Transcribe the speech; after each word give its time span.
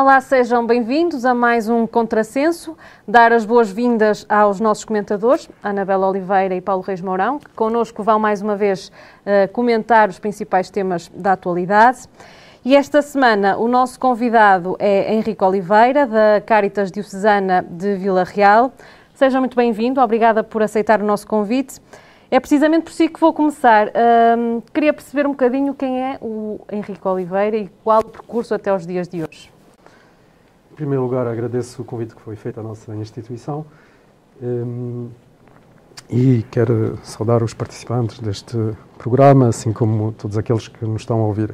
Olá, 0.00 0.20
sejam 0.20 0.64
bem-vindos 0.64 1.24
a 1.24 1.34
mais 1.34 1.68
um 1.68 1.84
Contrassenso. 1.84 2.76
Dar 3.06 3.32
as 3.32 3.44
boas-vindas 3.44 4.24
aos 4.28 4.60
nossos 4.60 4.84
comentadores, 4.84 5.50
Anabela 5.60 6.08
Oliveira 6.08 6.54
e 6.54 6.60
Paulo 6.60 6.82
Reis 6.82 7.00
Mourão, 7.00 7.40
que 7.40 7.48
connosco 7.48 8.00
vão 8.04 8.16
mais 8.16 8.40
uma 8.40 8.54
vez 8.54 8.92
uh, 8.92 9.52
comentar 9.52 10.08
os 10.08 10.20
principais 10.20 10.70
temas 10.70 11.10
da 11.12 11.32
atualidade. 11.32 12.02
E 12.64 12.76
esta 12.76 13.02
semana 13.02 13.56
o 13.56 13.66
nosso 13.66 13.98
convidado 13.98 14.76
é 14.78 15.12
Henrique 15.12 15.42
Oliveira, 15.42 16.06
da 16.06 16.40
Caritas 16.46 16.92
Diocesana 16.92 17.66
de 17.68 17.96
Vila 17.96 18.22
Real. 18.22 18.70
Seja 19.14 19.40
muito 19.40 19.56
bem-vindo, 19.56 20.00
obrigada 20.00 20.44
por 20.44 20.62
aceitar 20.62 21.02
o 21.02 21.04
nosso 21.04 21.26
convite. 21.26 21.80
É 22.30 22.38
precisamente 22.38 22.84
por 22.84 22.92
si 22.92 23.08
que 23.08 23.18
vou 23.18 23.32
começar. 23.32 23.88
Um, 24.38 24.62
queria 24.72 24.92
perceber 24.92 25.26
um 25.26 25.30
bocadinho 25.30 25.74
quem 25.74 26.00
é 26.00 26.18
o 26.22 26.60
Henrique 26.70 27.08
Oliveira 27.08 27.56
e 27.56 27.68
qual 27.82 27.98
o 27.98 28.08
percurso 28.08 28.54
até 28.54 28.72
os 28.72 28.86
dias 28.86 29.08
de 29.08 29.24
hoje. 29.24 29.57
Primeiro 30.78 31.02
lugar, 31.02 31.26
agradeço 31.26 31.82
o 31.82 31.84
convite 31.84 32.14
que 32.14 32.22
foi 32.22 32.36
feito 32.36 32.60
à 32.60 32.62
nossa 32.62 32.94
instituição 32.94 33.66
um, 34.40 35.08
e 36.08 36.44
quero 36.52 36.96
saudar 37.02 37.42
os 37.42 37.52
participantes 37.52 38.20
deste 38.20 38.56
programa, 38.96 39.48
assim 39.48 39.72
como 39.72 40.12
todos 40.12 40.38
aqueles 40.38 40.68
que 40.68 40.84
nos 40.84 41.02
estão 41.02 41.18
a 41.18 41.24
ouvir. 41.24 41.52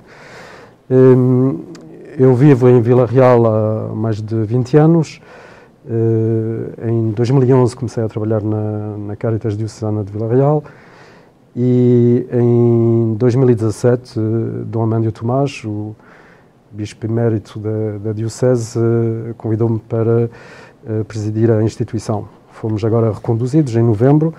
Um, 0.90 1.64
eu 2.18 2.34
vivo 2.34 2.68
em 2.68 2.82
Vila 2.82 3.06
Real 3.06 3.46
há 3.46 3.94
mais 3.94 4.20
de 4.20 4.44
20 4.44 4.76
anos. 4.76 5.22
Uh, 5.86 6.86
em 6.86 7.10
2011 7.12 7.74
comecei 7.76 8.04
a 8.04 8.08
trabalhar 8.08 8.42
na, 8.42 8.98
na 8.98 9.16
Caritas 9.16 9.56
Diocesana 9.56 10.04
de 10.04 10.12
Vila 10.12 10.28
Real 10.28 10.62
e 11.56 12.26
em 12.30 13.14
2017 13.14 14.20
uh, 14.20 14.64
Dom 14.66 14.82
Amândio 14.82 15.12
Tomás, 15.12 15.64
o 15.64 15.96
bispo 16.74 17.06
emérito 17.06 17.58
da, 17.58 17.98
da 17.98 18.12
Diocese, 18.12 18.78
uh, 18.78 19.34
convidou-me 19.36 19.78
para 19.78 20.30
uh, 20.84 21.04
presidir 21.04 21.50
a 21.50 21.62
instituição. 21.62 22.28
Fomos 22.50 22.84
agora 22.84 23.12
reconduzidos 23.12 23.74
em 23.76 23.82
novembro 23.82 24.34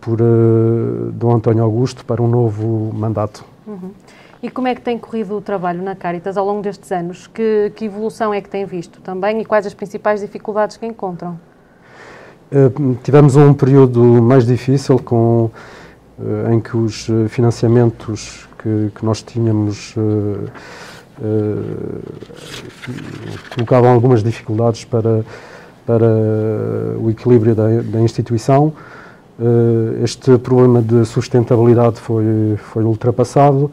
por 0.00 0.18
Dom 1.14 1.36
António 1.36 1.62
Augusto 1.62 2.04
para 2.04 2.20
um 2.20 2.28
novo 2.28 2.92
mandato. 2.92 3.44
Uhum. 3.66 3.92
E 4.42 4.48
como 4.48 4.68
é 4.68 4.74
que 4.74 4.80
tem 4.80 4.96
corrido 4.96 5.36
o 5.36 5.40
trabalho 5.40 5.82
na 5.82 5.96
Caritas 5.96 6.36
ao 6.36 6.46
longo 6.46 6.62
destes 6.62 6.92
anos? 6.92 7.26
Que, 7.26 7.72
que 7.74 7.86
evolução 7.86 8.32
é 8.32 8.40
que 8.40 8.48
tem 8.48 8.64
visto 8.64 9.00
também 9.00 9.40
e 9.40 9.44
quais 9.44 9.66
as 9.66 9.74
principais 9.74 10.20
dificuldades 10.20 10.76
que 10.76 10.86
encontram? 10.86 11.38
Uh, 12.50 12.96
tivemos 13.02 13.34
um 13.34 13.52
período 13.52 14.00
mais 14.22 14.46
difícil 14.46 14.98
com, 14.98 15.50
uh, 16.18 16.52
em 16.52 16.60
que 16.60 16.76
os 16.76 17.08
eh, 17.10 17.28
financiamentos 17.28 18.48
que, 18.58 18.90
que 18.94 19.04
nós 19.04 19.22
tínhamos 19.22 19.94
uh, 19.96 20.48
colocavam 23.54 23.92
algumas 23.92 24.22
dificuldades 24.22 24.84
para, 24.84 25.24
para 25.86 26.06
o 27.00 27.10
equilíbrio 27.10 27.54
da, 27.54 27.66
da 27.82 28.00
instituição. 28.00 28.72
este 30.02 30.38
problema 30.38 30.80
de 30.82 31.04
sustentabilidade 31.04 32.00
foi, 32.00 32.56
foi 32.56 32.84
ultrapassado. 32.84 33.70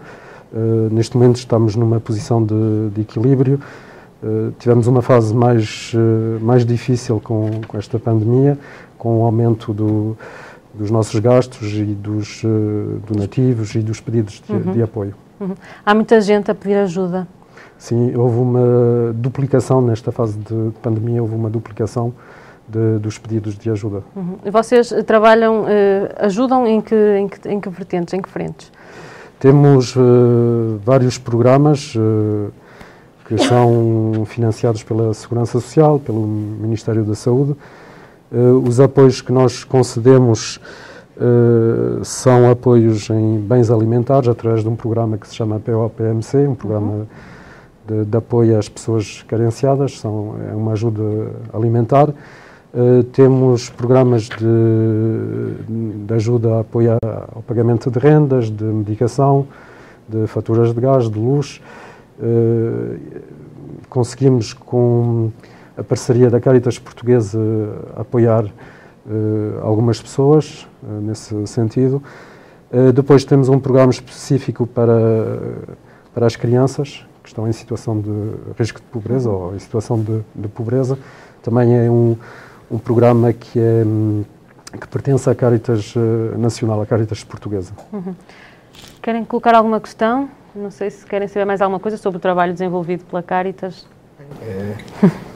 Uh, 0.53 0.89
neste 0.91 1.17
momento 1.17 1.37
estamos 1.37 1.75
numa 1.75 1.99
posição 1.99 2.43
de, 2.43 2.89
de 2.93 3.01
equilíbrio. 3.01 3.59
Tivemos 4.57 4.87
uma 4.87 5.03
fase 5.03 5.35
mais, 5.35 5.93
mais 6.41 6.65
difícil 6.65 7.21
com, 7.23 7.61
com, 7.67 7.77
esta 7.77 7.99
pandemia, 7.99 8.57
com 8.97 9.21
o 9.21 9.23
aumento 9.23 9.71
do, 9.71 10.17
dos 10.73 10.89
nossos 10.89 11.19
gastos 11.19 11.73
e 11.73 11.83
dos 11.83 12.41
donativos 13.07 13.75
e 13.75 13.79
dos 13.79 13.99
pedidos 13.99 14.41
de, 14.47 14.51
uhum. 14.51 14.73
de 14.73 14.81
apoio. 14.81 15.13
Uhum. 15.39 15.55
Há 15.85 15.93
muita 15.93 16.19
gente 16.21 16.51
a 16.51 16.55
pedir 16.55 16.75
ajuda. 16.75 17.27
Sim, 17.77 18.15
houve 18.15 18.39
uma 18.39 19.13
duplicação 19.13 19.81
nesta 19.81 20.11
fase 20.11 20.37
de 20.37 20.71
pandemia, 20.81 21.21
houve 21.21 21.35
uma 21.35 21.49
duplicação 21.49 22.13
de, 22.67 22.99
dos 22.99 23.17
pedidos 23.17 23.57
de 23.57 23.69
ajuda. 23.69 24.01
Uhum. 24.15 24.37
E 24.45 24.49
vocês 24.49 24.93
trabalham, 25.05 25.65
ajudam 26.17 26.65
em 26.65 26.81
que, 26.81 26.95
em 26.95 27.27
que, 27.27 27.49
em 27.49 27.59
que 27.59 27.69
vertentes, 27.69 28.13
em 28.13 28.21
que 28.21 28.29
frentes? 28.29 28.71
Temos 29.39 29.95
uh, 29.95 30.79
vários 30.83 31.17
programas 31.17 31.93
uh, 31.95 32.51
que 33.27 33.37
são 33.37 34.25
financiados 34.25 34.81
pela 34.81 35.13
Segurança 35.13 35.59
Social, 35.59 35.99
pelo 35.99 36.25
Ministério 36.25 37.03
da 37.03 37.15
Saúde. 37.15 37.55
Uh, 38.31 38.63
os 38.65 38.79
apoios 38.79 39.21
que 39.21 39.33
nós 39.33 39.63
concedemos 39.63 40.59
são 42.03 42.49
apoios 42.49 43.09
em 43.09 43.39
bens 43.39 43.71
alimentares 43.71 44.27
através 44.27 44.63
de 44.63 44.69
um 44.69 44.75
programa 44.75 45.17
que 45.17 45.27
se 45.27 45.35
chama 45.35 45.59
POPMC, 45.59 46.47
um 46.47 46.55
programa 46.55 46.91
uhum. 46.91 47.05
de, 47.87 48.05
de, 48.05 48.17
apoio 48.17 48.59
às 48.59 48.67
pessoas 48.67 49.23
carenciadas, 49.27 49.99
são, 49.99 50.35
é 50.51 50.55
uma 50.55 50.73
ajuda 50.73 51.31
alimentar. 51.53 52.09
Uh, 52.09 53.03
temos 53.03 53.69
programas 53.69 54.23
de, 54.23 56.05
de, 56.05 56.13
ajuda 56.13 56.55
a 56.55 56.59
apoiar 56.59 56.99
ao 57.33 57.41
pagamento 57.41 57.89
de 57.89 57.97
rendas, 57.97 58.51
de 58.51 58.65
medicação, 58.65 59.47
de 60.09 60.27
faturas 60.27 60.73
de 60.73 60.81
gás, 60.81 61.09
de 61.09 61.17
luz. 61.17 61.61
Uh, 62.19 62.99
conseguimos, 63.87 64.51
com 64.51 65.31
a 65.77 65.83
parceria 65.83 66.29
da 66.29 66.41
Caritas 66.41 66.77
Portuguesa, 66.77 67.39
apoiar 67.95 68.43
algumas 69.61 70.01
pessoas 70.01 70.67
nesse 71.01 71.45
sentido. 71.47 72.01
depois 72.93 73.23
temos 73.23 73.49
um 73.49 73.59
programa 73.59 73.91
específico 73.91 74.65
para, 74.65 74.93
para 76.13 76.25
as 76.25 76.35
crianças 76.35 77.05
que 77.21 77.29
estão 77.29 77.47
em 77.47 77.51
situação 77.51 77.99
de 77.99 78.09
risco 78.57 78.79
de 78.79 78.87
pobreza 78.87 79.29
ou 79.29 79.55
em 79.55 79.59
situação 79.59 80.01
de, 80.01 80.21
de 80.35 80.47
pobreza. 80.47 80.97
Também 81.43 81.77
é 81.77 81.89
um 81.89 82.17
um 82.69 82.77
programa 82.77 83.31
que, 83.33 83.59
é, 83.59 83.83
que 84.77 84.87
pertence 84.87 85.29
à 85.29 85.35
Caritas 85.35 85.93
eh, 85.95 86.37
Nacional, 86.37 86.81
à 86.81 86.85
Caritas 86.85 87.23
Portuguesa. 87.23 87.73
Uhum. 87.91 88.15
Querem 89.01 89.23
colocar 89.23 89.55
alguma 89.55 89.79
questão? 89.79 90.29
Não 90.55 90.71
sei 90.71 90.89
se 90.89 91.05
querem 91.05 91.27
saber 91.27 91.45
mais 91.45 91.61
alguma 91.61 91.79
coisa 91.79 91.97
sobre 91.97 92.17
o 92.17 92.19
trabalho 92.19 92.53
desenvolvido 92.53 93.05
pela 93.05 93.21
Caritas. 93.21 93.87
É, 94.41 94.75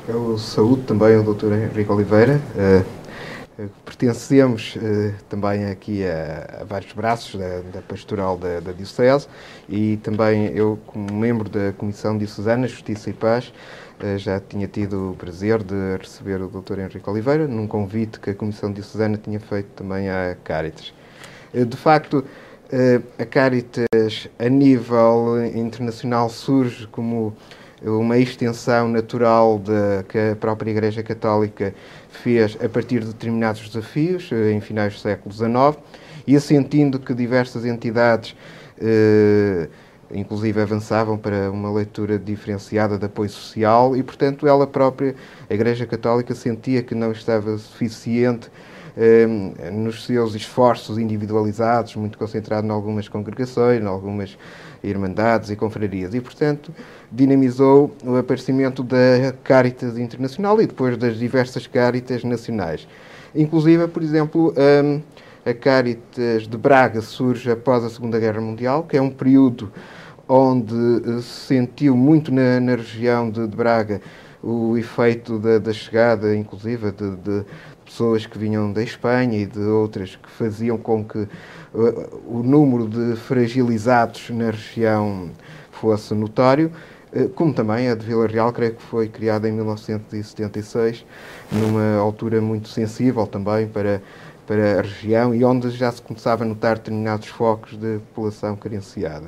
eu 0.07 0.37
saúdo 0.37 0.81
também 0.83 1.17
o 1.17 1.33
Dr. 1.33 1.53
Henrique 1.53 1.91
Oliveira. 1.91 2.41
É, 2.57 2.83
pertencemos 3.85 4.77
é, 4.81 5.13
também 5.29 5.65
aqui 5.65 6.05
a, 6.05 6.61
a, 6.61 6.63
vários 6.63 6.93
braços 6.93 7.39
da, 7.39 7.61
da 7.73 7.81
pastoral 7.81 8.37
da, 8.37 8.59
da 8.59 8.71
Diocese 8.71 9.27
e 9.67 9.97
também 9.97 10.47
eu, 10.55 10.79
como 10.87 11.13
membro 11.13 11.49
da 11.49 11.73
Comissão 11.73 12.17
Diocesana 12.17 12.67
Justiça 12.67 13.09
e 13.09 13.13
Paz, 13.13 13.51
eh, 14.01 14.17
já 14.17 14.39
tinha 14.39 14.67
tido 14.67 15.11
o 15.11 15.15
prazer 15.15 15.61
de 15.61 15.97
receber 15.97 16.41
o 16.41 16.47
Dr. 16.47 16.79
Henrique 16.79 17.09
Oliveira 17.09 17.47
num 17.47 17.67
convite 17.67 18.19
que 18.19 18.29
a 18.29 18.33
Comissão 18.33 18.71
Diocesana 18.71 19.17
tinha 19.17 19.39
feito 19.39 19.67
também 19.75 20.09
à 20.09 20.37
Caritas. 20.41 20.93
Eh, 21.53 21.65
de 21.65 21.75
facto, 21.75 22.23
eh, 22.71 23.01
a 23.17 23.25
Caritas, 23.25 24.29
a 24.39 24.47
nível 24.47 25.45
internacional, 25.53 26.29
surge 26.29 26.87
como 26.87 27.35
uma 27.83 28.17
extensão 28.17 28.87
natural 28.87 29.59
de, 29.59 30.03
que 30.07 30.17
a 30.17 30.35
própria 30.35 30.71
Igreja 30.71 31.01
Católica 31.03 31.73
fez 32.09 32.57
a 32.63 32.67
partir 32.67 33.01
de 33.01 33.07
determinados 33.07 33.67
desafios, 33.67 34.29
em 34.31 34.59
finais 34.59 34.93
do 34.93 34.99
século 34.99 35.33
XIX, 35.33 35.77
e 36.27 36.35
assentindo 36.35 36.99
que 36.99 37.13
diversas 37.13 37.65
entidades 37.65 38.35
inclusive 40.11 40.59
avançavam 40.61 41.17
para 41.17 41.51
uma 41.51 41.71
leitura 41.71 42.17
diferenciada 42.17 42.97
de 42.97 43.05
apoio 43.05 43.29
social 43.29 43.95
e, 43.95 44.03
portanto, 44.03 44.47
ela 44.47 44.65
própria, 44.65 45.15
a 45.49 45.53
Igreja 45.53 45.85
Católica, 45.85 46.33
sentia 46.33 46.81
que 46.81 46.95
não 46.95 47.11
estava 47.11 47.57
suficiente 47.57 48.49
eh, 48.97 49.27
nos 49.71 50.05
seus 50.05 50.33
esforços 50.33 50.97
individualizados, 50.97 51.95
muito 51.95 52.17
concentrado 52.17 52.65
em 52.65 52.71
algumas 52.71 53.07
congregações, 53.07 53.81
em 53.81 53.87
algumas 53.87 54.37
irmandades 54.83 55.49
e 55.49 55.55
confrarias, 55.55 56.13
e, 56.13 56.21
portanto, 56.21 56.73
dinamizou 57.11 57.95
o 58.03 58.15
aparecimento 58.15 58.83
da 58.83 59.33
Caritas 59.43 59.97
Internacional 59.97 60.61
e 60.61 60.67
depois 60.67 60.97
das 60.97 61.17
diversas 61.17 61.67
Caritas 61.67 62.23
nacionais. 62.23 62.87
Inclusive, 63.35 63.87
por 63.87 64.01
exemplo, 64.01 64.53
eh, 64.55 64.99
a 65.45 65.53
Caritas 65.53 66.47
de 66.47 66.57
Braga 66.57 67.01
surge 67.01 67.51
após 67.51 67.83
a 67.83 67.89
Segunda 67.89 68.19
Guerra 68.19 68.41
Mundial, 68.41 68.83
que 68.83 68.97
é 68.97 69.01
um 69.01 69.09
período 69.09 69.71
onde 70.27 70.75
eh, 70.75 71.21
se 71.21 71.47
sentiu 71.47 71.95
muito 71.95 72.31
na, 72.31 72.59
na 72.59 72.75
região 72.75 73.29
de, 73.29 73.47
de, 73.47 73.55
Braga 73.55 74.01
o 74.41 74.77
efeito 74.77 75.37
da, 75.37 75.57
da 75.57 75.73
chegada, 75.73 76.35
inclusive, 76.35 76.91
de, 76.91 77.15
de, 77.17 77.45
pessoas 77.89 78.25
que 78.27 78.37
vinham 78.37 78.71
da 78.71 78.83
Espanha 78.83 79.39
e 79.39 79.45
de 79.47 79.59
outras 79.59 80.15
que 80.15 80.29
faziam 80.29 80.77
com 80.77 81.03
que 81.03 81.17
uh, 81.17 82.21
o 82.25 82.43
número 82.43 82.87
de 82.87 83.15
fragilizados 83.15 84.29
na 84.29 84.51
região 84.51 85.31
fosse 85.71 86.13
notório, 86.13 86.71
uh, 87.11 87.27
como 87.29 87.51
também 87.51 87.89
a 87.89 87.95
de 87.95 88.05
Vila 88.05 88.27
Real, 88.27 88.53
creio 88.53 88.75
que 88.75 88.83
foi 88.83 89.09
criada 89.09 89.49
em 89.49 89.51
1976, 89.53 91.03
numa 91.51 91.97
altura 91.97 92.39
muito 92.39 92.69
sensível 92.69 93.25
também 93.25 93.67
para, 93.67 94.01
para 94.45 94.79
a 94.79 94.81
região 94.83 95.33
e 95.33 95.43
onde 95.43 95.71
já 95.71 95.91
se 95.91 96.01
começava 96.01 96.43
a 96.43 96.47
notar 96.47 96.77
determinados 96.77 97.27
focos 97.27 97.75
de 97.75 97.97
população 98.13 98.55
carenciada. 98.55 99.25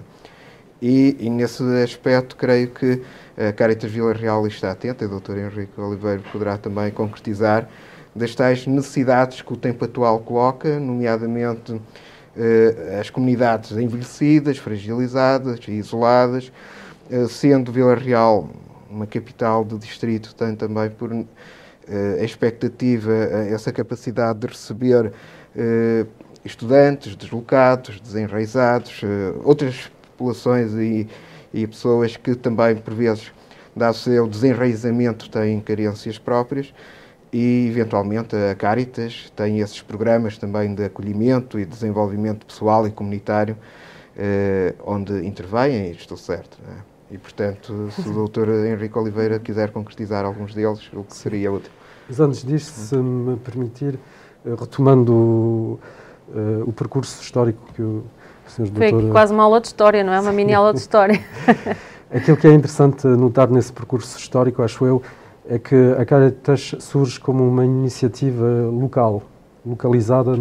E, 0.80 1.16
e, 1.20 1.30
nesse 1.30 1.64
aspecto, 1.84 2.36
creio 2.36 2.70
que 2.70 3.04
a 3.38 3.52
Caritas 3.54 3.92
Vila 3.92 4.14
Real 4.14 4.48
está 4.48 4.72
atenta, 4.72 5.04
e 5.04 5.08
o 5.08 5.20
Dr. 5.20 5.38
Henrique 5.38 5.80
Oliveira 5.80 6.24
poderá 6.32 6.58
também 6.58 6.90
concretizar, 6.90 7.70
das 8.16 8.36
tais 8.36 8.68
necessidades 8.68 9.42
que 9.42 9.54
o 9.54 9.58
tempo 9.58 9.86
atual 9.86 10.20
coloca, 10.20 10.80
nomeadamente 10.80 11.80
eh, 12.36 12.98
as 13.00 13.10
comunidades 13.10 13.72
envelhecidas, 13.72 14.58
fragilizadas 14.58 15.60
e 15.68 15.72
isoladas, 15.72 16.52
eh, 17.10 17.28
sendo 17.28 17.72
Vila 17.72 17.96
Real 17.96 18.50
uma 18.90 19.08
capital 19.08 19.64
do 19.64 19.78
distrito, 19.78 20.36
tem 20.36 20.56
também 20.56 20.90
por 20.90 21.12
eh, 21.14 21.26
expectativa, 22.24 23.12
essa 23.14 23.72
capacidade 23.72 24.40
de 24.40 24.48
receber 24.48 25.14
estudantes 26.46 27.16
deslocados, 27.16 28.00
desenraizados, 28.00 29.02
outras 29.44 29.92
populações 30.12 30.74
e, 30.74 31.08
e 31.54 31.68
pessoas 31.68 32.16
que 32.16 32.36
também, 32.36 32.78
por 32.78 32.94
vezes, 32.94 33.34
dado 33.76 33.94
o 33.94 33.98
seu 33.98 34.28
desenraizamento, 34.28 35.30
têm 35.30 35.60
carências 35.60 36.18
próprias 36.18 36.74
e, 37.32 37.68
eventualmente, 37.70 38.36
a 38.36 38.56
Caritas 38.56 39.32
tem 39.36 39.60
esses 39.60 39.82
programas 39.82 40.38
também 40.38 40.76
de 40.76 40.84
acolhimento 40.84 41.60
e 41.60 41.66
desenvolvimento 41.66 42.46
pessoal 42.46 42.86
e 42.88 42.92
comunitário, 42.92 43.58
eh, 44.18 44.74
onde 44.86 45.26
intervêm, 45.26 45.92
estou 45.92 46.18
certo. 46.18 46.58
Né? 46.68 46.76
E, 47.12 47.18
portanto, 47.18 47.90
se 47.92 48.08
o 48.08 48.14
doutor 48.14 48.50
Henrique 48.50 48.98
Oliveira 48.98 49.40
quiser 49.40 49.72
concretizar 49.72 50.26
alguns 50.26 50.54
deles, 50.54 50.90
o 50.94 51.04
que 51.04 51.16
seria 51.16 51.52
útil. 51.52 51.72
Mas 52.08 52.20
antes 52.20 52.44
disto, 52.44 52.74
se 52.74 52.98
me 52.98 53.38
permitir, 53.38 53.98
eh, 54.46 54.56
retomando 54.60 55.14
o, 55.14 55.80
uh, 56.30 56.64
o 56.68 56.74
percurso 56.74 57.22
histórico 57.22 57.62
que 57.74 57.82
o, 57.82 58.04
Sr. 58.48 58.68
Foi 58.68 58.92
doutor... 58.92 59.12
quase 59.12 59.34
uma 59.34 59.44
aula 59.44 59.62
de 59.62 59.68
história, 59.68 60.04
não 60.04 60.12
é? 60.12 60.20
Uma 60.20 60.34
mini 60.34 60.54
aula 60.54 60.74
de 60.74 60.80
história. 60.80 61.22
Aquilo 62.12 62.36
que 62.36 62.48
é 62.48 62.54
interessante 62.54 63.08
notar 63.08 63.50
nesse 63.50 63.72
percurso 63.72 64.18
histórico, 64.18 64.62
acho 64.62 64.86
eu, 64.86 65.02
é 65.52 65.60
que 65.60 65.76
a 66.00 66.06
Caritas 66.06 66.76
surge 66.80 67.20
como 67.20 67.46
uma 67.46 67.66
iniciativa 67.66 68.46
local, 68.72 69.22
localizada 69.66 70.32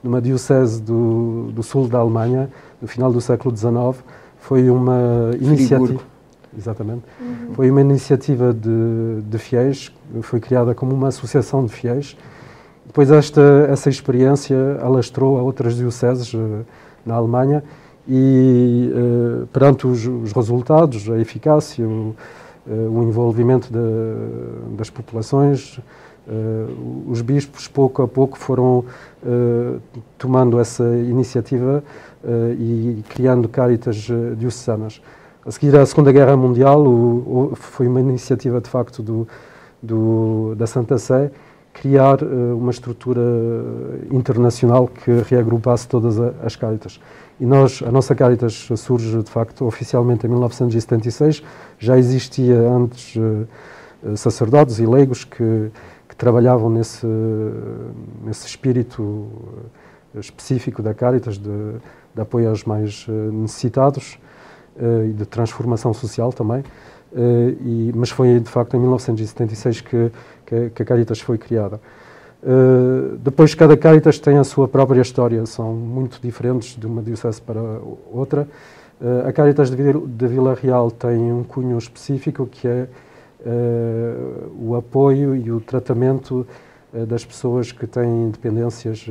numa 0.00 0.22
diocese 0.22 0.80
do, 0.80 1.50
do 1.52 1.60
sul 1.60 1.88
da 1.88 1.98
Alemanha, 1.98 2.48
no 2.80 2.86
final 2.86 3.12
do 3.12 3.20
século 3.20 3.56
XIX. 3.56 4.04
Foi 4.38 4.70
uma 4.70 5.32
iniciativa. 5.40 6.00
Exatamente. 6.56 7.02
Uhum. 7.20 7.54
Foi 7.54 7.68
uma 7.68 7.80
iniciativa 7.80 8.54
de, 8.54 9.22
de 9.22 9.38
fiéis, 9.38 9.92
foi 10.22 10.38
criada 10.38 10.72
como 10.72 10.94
uma 10.94 11.08
associação 11.08 11.64
de 11.66 11.72
fiéis. 11.72 12.16
Depois 12.86 13.10
esta, 13.10 13.66
essa 13.68 13.90
experiência 13.90 14.78
alastrou 14.80 15.36
a 15.36 15.42
outras 15.42 15.74
dioceses 15.74 16.32
uh, 16.32 16.64
na 17.04 17.14
Alemanha 17.16 17.64
e 18.06 18.88
uh, 18.92 19.48
perante 19.48 19.84
os, 19.84 20.06
os, 20.06 20.32
resultados, 20.32 21.10
a 21.10 21.18
eficácia, 21.18 21.84
o, 21.84 22.14
o 22.66 23.02
envolvimento 23.02 23.68
de, 23.72 24.76
das 24.76 24.90
populações, 24.90 25.78
uh, 26.26 27.10
os 27.10 27.20
bispos 27.20 27.68
pouco 27.68 28.02
a 28.02 28.08
pouco 28.08 28.38
foram 28.38 28.84
tomando 30.18 30.60
essa 30.60 30.84
iniciativa 30.96 31.82
e 32.58 33.02
criando 33.08 33.48
caritas 33.48 34.08
diocesanas. 34.36 35.00
A 35.46 35.50
seguir 35.50 35.76
à 35.76 35.84
Segunda 35.84 36.10
Guerra 36.12 36.36
Mundial, 36.36 36.82
o, 36.86 37.52
o, 37.52 37.56
foi 37.56 37.86
uma 37.86 38.00
iniciativa 38.00 38.60
de 38.60 38.68
facto 38.68 39.02
do, 39.02 39.28
do, 39.82 40.54
da 40.56 40.66
Santa 40.66 40.96
Sé 40.98 41.30
criar 41.74 42.22
uma 42.22 42.70
estrutura 42.70 43.20
internacional 44.10 44.88
que 44.88 45.10
reagrupasse 45.28 45.86
todas 45.86 46.18
as 46.18 46.56
caritas. 46.56 46.98
E 47.40 47.44
nós, 47.44 47.82
a 47.84 47.90
nossa 47.90 48.14
Caritas 48.14 48.68
surge, 48.76 49.22
de 49.22 49.30
facto, 49.30 49.66
oficialmente 49.66 50.24
em 50.24 50.30
1976. 50.30 51.42
Já 51.78 51.98
existia 51.98 52.56
antes 52.56 53.16
uh, 53.16 54.16
sacerdotes 54.16 54.78
e 54.78 54.86
leigos 54.86 55.24
que, 55.24 55.70
que 56.08 56.16
trabalhavam 56.16 56.70
nesse, 56.70 57.06
nesse 58.24 58.46
espírito 58.46 59.28
específico 60.14 60.80
da 60.80 60.94
Caritas, 60.94 61.36
de, 61.36 61.50
de 62.14 62.20
apoio 62.20 62.48
aos 62.48 62.64
mais 62.64 63.06
necessitados 63.32 64.16
e 65.08 65.12
de 65.12 65.24
transformação 65.24 65.92
social 65.92 66.32
também. 66.32 66.62
E, 67.64 67.92
mas 67.94 68.10
foi, 68.10 68.38
de 68.38 68.48
facto, 68.48 68.76
em 68.76 68.80
1976 68.80 69.80
que, 69.80 70.12
que, 70.54 70.70
que 70.70 70.82
a 70.82 70.86
Caritas 70.86 71.20
foi 71.20 71.38
criada. 71.38 71.80
Uh, 72.42 73.16
depois, 73.18 73.54
cada 73.54 73.74
Caritas 73.74 74.18
tem 74.18 74.36
a 74.36 74.44
sua 74.44 74.68
própria 74.68 75.00
história, 75.00 75.46
são 75.46 75.72
muito 75.72 76.20
diferentes 76.22 76.76
de 76.76 76.86
uma 76.86 77.02
diocese 77.02 77.40
para 77.40 77.60
outra. 78.12 78.46
Uh, 79.00 79.26
a 79.26 79.32
Caritas 79.32 79.70
de, 79.70 79.76
de 79.76 80.26
Vila 80.26 80.54
Real 80.54 80.90
tem 80.90 81.32
um 81.32 81.42
cunho 81.42 81.78
específico 81.78 82.46
que 82.46 82.68
é 82.68 82.86
uh, 83.40 84.52
o 84.60 84.76
apoio 84.76 85.34
e 85.34 85.50
o 85.50 85.60
tratamento 85.60 86.46
das 87.08 87.24
pessoas 87.24 87.72
que 87.72 87.88
têm 87.88 88.30
dependências 88.30 89.04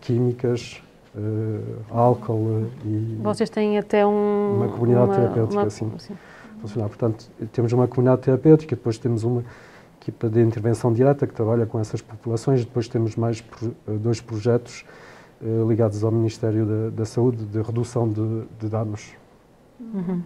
químicas, 0.00 0.82
álcool 1.88 2.66
e. 2.84 3.20
Vocês 3.22 3.48
têm 3.48 3.78
até 3.78 4.04
um, 4.04 4.56
uma 4.56 4.68
comunidade 4.68 5.10
uma, 5.10 5.14
terapêutica, 5.14 5.60
uma, 5.60 5.70
sim. 5.70 5.92
sim. 5.98 6.14
Funcionar. 6.60 6.88
Portanto, 6.88 7.28
temos 7.52 7.72
uma 7.72 7.88
comunidade 7.88 8.22
terapêutica, 8.22 8.76
depois 8.76 8.98
temos 8.98 9.24
uma 9.24 9.44
equipa 10.00 10.28
de 10.28 10.40
intervenção 10.40 10.92
direta 10.92 11.26
que 11.26 11.34
trabalha 11.34 11.66
com 11.66 11.78
essas 11.78 12.00
populações. 12.00 12.64
Depois 12.64 12.88
temos 12.88 13.16
mais 13.16 13.44
eh, 13.62 13.68
dois 13.86 14.20
projetos 14.20 14.84
eh, 15.42 15.46
ligados 15.68 16.02
ao 16.02 16.10
Ministério 16.10 16.66
da, 16.66 16.90
da, 16.90 17.04
Saúde 17.04 17.44
de 17.44 17.60
redução 17.60 18.08
de, 18.08 18.44
de 18.58 18.68
danos. 18.68 19.12
Uhum. 19.78 20.22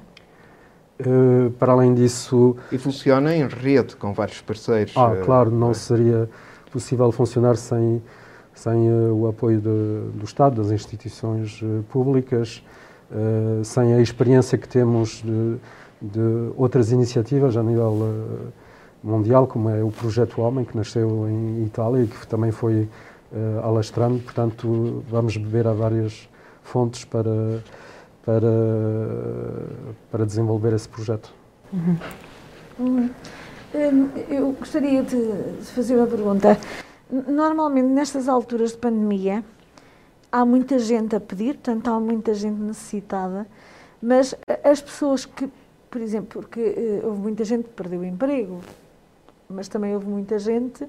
Uh, 1.00 1.50
para 1.58 1.72
além 1.72 1.92
disso. 1.92 2.56
E 2.70 2.78
funciona 2.78 3.34
em 3.34 3.48
rede 3.48 3.96
com 3.96 4.12
vários 4.12 4.40
parceiros. 4.40 4.94
Ah, 4.96 5.16
claro, 5.24 5.50
não 5.50 5.72
é. 5.72 5.74
seria 5.74 6.30
possível 6.70 7.10
funcionar 7.10 7.56
sem, 7.56 8.00
sem 8.54 8.88
uh, 8.88 9.12
o 9.12 9.26
apoio 9.26 9.58
de, 9.58 10.18
do 10.18 10.24
Estado, 10.24 10.62
das 10.62 10.70
instituições 10.70 11.60
uh, 11.62 11.84
públicas, 11.88 12.62
sem 13.62 13.94
a 13.94 14.00
experiência 14.00 14.58
que 14.58 14.66
temos 14.66 15.22
de, 15.22 15.56
de 16.00 16.52
outras 16.56 16.92
iniciativas 16.92 17.56
a 17.56 17.62
nível 17.62 18.52
mundial, 19.02 19.46
como 19.46 19.68
é 19.68 19.82
o 19.82 19.90
Projeto 19.90 20.40
Homem, 20.40 20.64
que 20.64 20.76
nasceu 20.76 21.28
em 21.28 21.64
Itália 21.64 22.04
e 22.04 22.06
que 22.06 22.26
também 22.26 22.50
foi 22.50 22.88
uh, 23.32 23.60
alastrando. 23.62 24.18
Portanto, 24.20 25.04
vamos 25.08 25.36
beber 25.36 25.66
a 25.66 25.72
várias 25.72 26.28
fontes 26.62 27.04
para, 27.04 27.62
para, 28.24 28.50
para 30.10 30.24
desenvolver 30.24 30.72
esse 30.72 30.88
projeto. 30.88 31.32
Uhum. 31.72 31.98
Hum, 32.80 33.10
eu 34.28 34.52
gostaria 34.52 35.02
de 35.02 35.16
fazer 35.74 35.96
uma 35.96 36.06
pergunta. 36.06 36.58
Normalmente, 37.10 37.88
nestas 37.88 38.28
alturas 38.28 38.72
de 38.72 38.78
pandemia, 38.78 39.44
há 40.32 40.44
muita 40.44 40.78
gente 40.78 41.14
a 41.14 41.20
pedir, 41.20 41.54
portanto, 41.54 41.88
há 41.88 42.00
muita 42.00 42.34
gente 42.34 42.58
necessitada, 42.58 43.46
mas 44.00 44.34
as 44.64 44.80
pessoas 44.80 45.24
que, 45.24 45.48
por 45.94 46.00
exemplo, 46.00 46.42
porque 46.42 46.60
uh, 46.60 47.06
houve 47.06 47.20
muita 47.20 47.44
gente 47.44 47.68
que 47.68 47.70
perdeu 47.70 48.00
o 48.00 48.04
emprego, 48.04 48.58
mas 49.48 49.68
também 49.68 49.94
houve 49.94 50.08
muita 50.08 50.40
gente, 50.40 50.84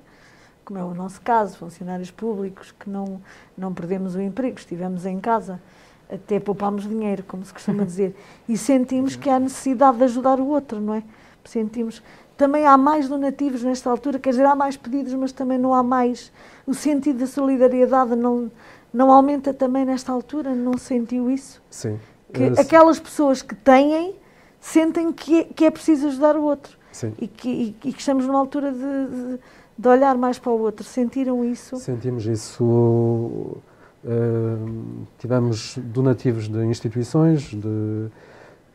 como 0.65 0.79
é 0.79 0.83
o 0.83 0.95
nosso 0.95 1.21
caso, 1.21 1.55
funcionários 1.59 2.09
públicos, 2.09 2.71
que 2.71 2.89
não, 2.89 3.21
não 3.55 3.71
perdemos 3.71 4.15
o 4.15 4.19
emprego, 4.19 4.57
estivemos 4.57 5.05
em 5.05 5.19
casa, 5.19 5.61
até 6.11 6.39
poupámos 6.39 6.89
dinheiro, 6.89 7.23
como 7.27 7.45
se 7.45 7.53
costuma 7.53 7.85
dizer, 7.85 8.15
e 8.49 8.57
sentimos 8.57 9.15
que 9.15 9.29
há 9.29 9.39
necessidade 9.39 9.99
de 9.99 10.05
ajudar 10.05 10.39
o 10.39 10.47
outro, 10.47 10.81
não 10.81 10.95
é? 10.95 11.03
Sentimos. 11.43 12.01
Também 12.35 12.65
há 12.65 12.75
mais 12.75 13.07
donativos 13.07 13.61
nesta 13.61 13.91
altura, 13.91 14.17
quer 14.17 14.31
dizer, 14.31 14.47
há 14.47 14.55
mais 14.55 14.75
pedidos, 14.75 15.13
mas 15.13 15.31
também 15.31 15.59
não 15.59 15.71
há 15.71 15.83
mais. 15.83 16.31
O 16.65 16.73
sentido 16.73 17.19
da 17.19 17.27
solidariedade 17.27 18.15
não, 18.15 18.51
não 18.91 19.11
aumenta 19.11 19.53
também 19.53 19.85
nesta 19.85 20.11
altura? 20.11 20.55
Não 20.55 20.79
sentiu 20.79 21.29
isso? 21.29 21.61
Sim. 21.69 21.99
Que 22.33 22.59
aquelas 22.59 22.99
pessoas 22.99 23.43
que 23.43 23.53
têm 23.53 24.15
sentem 24.65 25.13
que 25.13 25.41
é, 25.41 25.43
que 25.43 25.65
é 25.65 25.71
preciso 25.71 26.07
ajudar 26.07 26.35
o 26.35 26.43
outro. 26.43 26.75
E, 27.19 27.27
que, 27.27 27.49
e, 27.49 27.75
e 27.89 27.93
que 27.93 27.99
estamos 27.99 28.25
numa 28.25 28.39
altura 28.39 28.71
de, 28.71 28.79
de, 28.79 29.39
de, 29.77 29.87
olhar 29.87 30.17
mais 30.17 30.39
para 30.39 30.51
o 30.51 30.59
outro. 30.59 30.83
Sentiram 30.85 31.43
isso? 31.43 31.75
Sentimos 31.77 32.25
isso. 32.25 32.63
Uh, 32.63 33.61
tivemos 35.19 35.77
donativos 35.77 36.47
de 36.47 36.65
instituições, 36.65 37.41
de, 37.41 38.07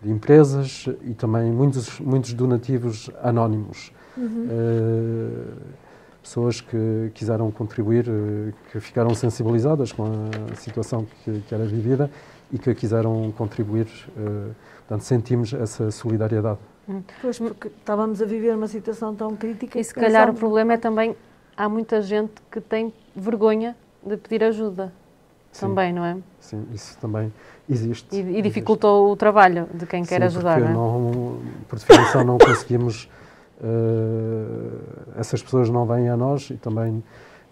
de, 0.02 0.10
empresas 0.10 0.86
e 1.02 1.14
também 1.14 1.50
muitos, 1.50 1.98
muitos 1.98 2.34
donativos 2.34 3.10
anónimos. 3.22 3.90
Uhum. 4.16 4.48
Uh, 4.50 5.56
pessoas 6.22 6.60
que 6.60 7.10
quiseram 7.14 7.50
contribuir, 7.50 8.06
uh, 8.06 8.52
que 8.70 8.78
ficaram 8.80 9.14
sensibilizadas 9.14 9.92
com 9.92 10.04
a 10.52 10.56
situação 10.56 11.06
que, 11.24 11.40
que 11.40 11.54
era 11.54 11.64
vivida 11.64 12.10
e 12.52 12.58
que 12.58 12.74
quiseram 12.74 13.32
contribuir. 13.32 13.86
portanto, 14.78 15.02
sentimos 15.02 15.52
essa 15.52 15.90
solidariedade. 15.90 16.58
Pois, 17.20 17.38
porque 17.38 17.68
estávamos 17.68 18.20
a 18.20 18.24
viver 18.24 18.54
uma 18.54 18.66
situação 18.66 19.14
tão 19.14 19.36
crítica. 19.36 19.78
E 19.78 19.84
se 19.84 19.94
calhar 19.94 20.28
o 20.28 20.34
problema 20.34 20.72
é 20.72 20.76
também, 20.76 21.16
há 21.56 21.68
muita 21.68 22.00
gente 22.02 22.32
que 22.50 22.60
tem 22.60 22.92
vergonha 23.14 23.76
de 24.04 24.16
pedir 24.16 24.42
ajuda. 24.44 24.92
sim, 25.52 25.66
também, 25.66 25.92
não 25.92 26.04
é? 26.04 26.16
Sim, 26.40 26.66
isso 26.72 26.98
também 26.98 27.32
existe. 27.68 28.16
E, 28.16 28.38
e 28.38 28.42
dificultou 28.42 29.04
existe. 29.04 29.12
o 29.12 29.16
trabalho 29.16 29.68
de 29.72 29.86
quem 29.86 30.04
quer 30.04 30.22
ajudar, 30.22 30.60
não, 30.60 30.68
é? 30.68 30.72
não 30.72 31.40
Por 31.68 31.78
definição 31.78 32.24
não 32.24 32.38
conseguimos, 32.38 33.08
uh, 33.60 35.18
essas 35.18 35.42
pessoas 35.42 35.68
não 35.70 35.86
vêm 35.86 36.08
a 36.08 36.16
nós 36.16 36.50
e 36.50 36.56
também 36.56 37.02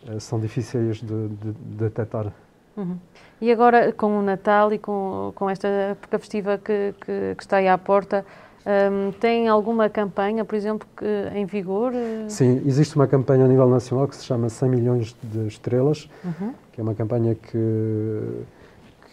uh, 0.09 0.19
são 0.19 0.41
difíceis 0.41 0.97
de, 0.97 1.29
de, 1.29 1.53
de 1.53 1.77
detectar. 1.77 2.33
Uhum. 2.79 2.97
E 3.41 3.53
agora, 3.53 3.93
com 3.93 4.19
o 4.19 4.23
Natal 4.23 4.73
e 4.73 4.79
com, 4.79 5.33
com 5.35 5.51
esta 5.51 5.69
época 5.69 6.19
festiva 6.19 6.59
que, 6.59 6.95
que, 7.01 7.35
que 7.37 7.43
está 7.43 7.59
aí 7.59 7.69
à 7.69 7.77
porta, 7.77 8.25
um, 8.67 9.13
tem 9.13 9.49
alguma 9.49 9.89
campanha, 9.89 10.45
por 10.45 10.55
exemplo, 10.55 10.87
que, 10.97 11.07
em 11.35 11.47
vigor? 11.47 11.93
Sim, 12.29 12.63
existe 12.67 12.97
uma 12.97 13.07
campanha 13.07 13.45
a 13.45 13.49
nível 13.49 13.69
nacional 13.69 14.07
que 14.07 14.17
se 14.17 14.25
chama 14.25 14.49
100 14.49 14.69
milhões 14.69 15.17
de 15.23 15.47
estrelas, 15.47 16.09
uhum. 16.25 16.53
que 16.73 16.81
é 16.81 16.83
uma 16.83 16.95
campanha 16.95 17.35
que, 17.35 18.45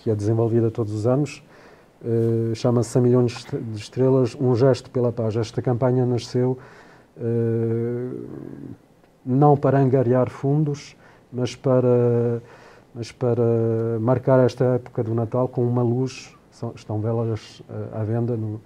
que 0.01 0.09
é 0.09 0.15
desenvolvida 0.15 0.69
todos 0.69 0.93
os 0.93 1.07
anos. 1.07 1.43
Uh, 2.03 2.53
chama-se 2.53 2.89
100 2.89 3.01
milhões 3.01 3.45
de 3.45 3.79
estrelas, 3.79 4.35
um 4.35 4.55
gesto 4.55 4.89
pela 4.89 5.11
paz. 5.11 5.35
Esta 5.35 5.61
campanha 5.61 6.05
nasceu 6.05 6.57
uh, 7.17 8.25
não 9.25 9.55
para 9.55 9.79
angariar 9.79 10.29
fundos, 10.29 10.95
mas 11.31 11.55
para 11.55 12.41
mas 12.95 13.11
para 13.11 13.99
marcar 13.99 14.39
esta 14.45 14.63
época 14.63 15.03
do 15.03 15.13
Natal 15.13 15.49
com 15.49 15.67
uma 15.67 15.83
luz, 15.83 16.33
são, 16.49 16.71
estão 16.73 17.01
velas 17.01 17.59
uh, 17.69 17.99
à 17.99 18.03
venda 18.03 18.37
no, 18.37 18.61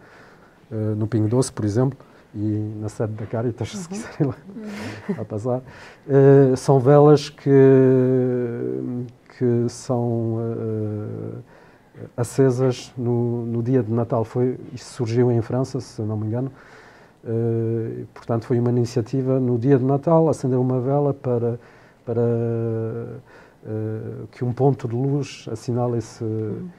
uh, 0.72 0.96
no 0.96 1.08
Pingo 1.08 1.28
Doce, 1.28 1.52
por 1.52 1.66
exemplo, 1.66 1.98
e 2.36 2.76
na 2.80 2.88
sede 2.90 3.14
da 3.14 3.26
Caritas, 3.26 3.74
uhum. 3.74 3.82
se 3.82 3.90
quiserem 3.90 4.28
lá, 4.28 4.36
uhum. 5.18 5.26
passar. 5.26 5.62
Uh, 6.08 6.56
são 6.56 6.80
velas 6.80 7.30
que, 7.30 7.50
que 9.36 9.68
são 9.68 10.38
acesas 12.16 12.94
no, 12.96 13.48
no, 13.48 13.64
dia 13.64 13.82
de 13.82 13.92
Natal. 13.92 14.24
Foi, 14.24 14.60
isso 14.72 14.94
surgiu 14.94 15.32
em 15.32 15.42
França, 15.42 15.82
se 15.82 16.04
não 16.04 16.16
me 16.16 16.28
engano. 16.28 16.52
portanto, 18.14 18.46
foi 18.46 18.60
uma 18.60 18.70
iniciativa 18.70 19.40
no 19.40 19.58
dia 19.58 19.80
de 19.80 19.84
Natal, 19.84 20.30
acender 20.30 20.60
uma 20.60 20.80
vela 20.80 21.16
para, 21.16 21.60
para 22.06 22.22
uh, 23.64 24.28
que 24.28 24.44
um 24.44 24.54
ponto 24.54 24.88
de 24.88 24.96
luz 24.96 25.48
assinala 25.52 25.98
esse, 25.98 26.24
uh, 26.24 26.70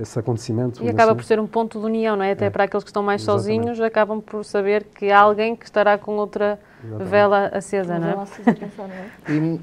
esse 0.00 0.18
acontecimento. 0.18 0.82
E 0.82 0.88
acaba 0.88 1.14
por 1.14 1.24
ser 1.24 1.38
um 1.40 1.46
ponto 1.46 1.78
de 1.78 1.84
união, 1.84 2.16
não 2.16 2.24
é? 2.24 2.32
Até 2.32 2.46
é. 2.46 2.50
para 2.50 2.64
aqueles 2.64 2.84
que 2.84 2.90
estão 2.90 3.02
mais 3.02 3.22
Exatamente. 3.22 3.44
sozinhos, 3.44 3.80
acabam 3.80 4.20
por 4.20 4.44
saber 4.44 4.84
que 4.84 5.10
há 5.10 5.20
alguém 5.20 5.54
que 5.56 5.64
estará 5.64 5.98
com 5.98 6.16
outra 6.16 6.58
Exatamente. 6.84 7.10
vela 7.10 7.46
acesa, 7.52 7.98
não 7.98 8.08
é? 8.08 8.14
é? 8.14 9.32
E 9.32 9.60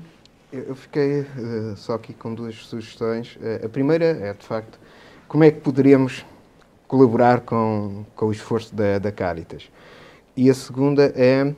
eu 0.51 0.75
fiquei 0.75 1.21
uh, 1.21 1.75
só 1.75 1.93
aqui 1.93 2.13
com 2.13 2.33
duas 2.33 2.55
sugestões. 2.55 3.35
Uh, 3.35 3.65
a 3.65 3.69
primeira 3.69 4.05
é, 4.05 4.33
de 4.33 4.45
facto, 4.45 4.79
como 5.27 5.43
é 5.43 5.51
que 5.51 5.59
poderíamos 5.59 6.25
colaborar 6.87 7.41
com, 7.41 8.03
com 8.15 8.25
o 8.25 8.31
esforço 8.31 8.73
da, 8.73 8.97
da 8.97 9.11
Caritas? 9.11 9.69
E 10.35 10.49
a 10.49 10.53
segunda 10.53 11.13
é 11.15 11.41
eh, 11.41 11.55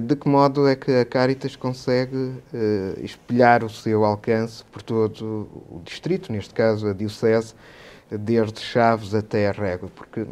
de 0.00 0.16
que 0.16 0.28
modo 0.28 0.66
é 0.66 0.74
que 0.74 0.90
a 0.90 1.04
Caritas 1.04 1.54
consegue 1.54 2.32
eh, 2.52 2.98
espelhar 3.00 3.62
o 3.62 3.70
seu 3.70 4.04
alcance 4.04 4.64
por 4.72 4.82
todo 4.82 5.48
o 5.70 5.80
distrito, 5.84 6.32
neste 6.32 6.52
caso 6.52 6.88
a 6.88 6.92
Diocese, 6.92 7.54
desde 8.10 8.60
Chaves 8.60 9.14
até 9.14 9.48
a 9.48 9.52
Régua? 9.52 9.88
Porque 9.94 10.26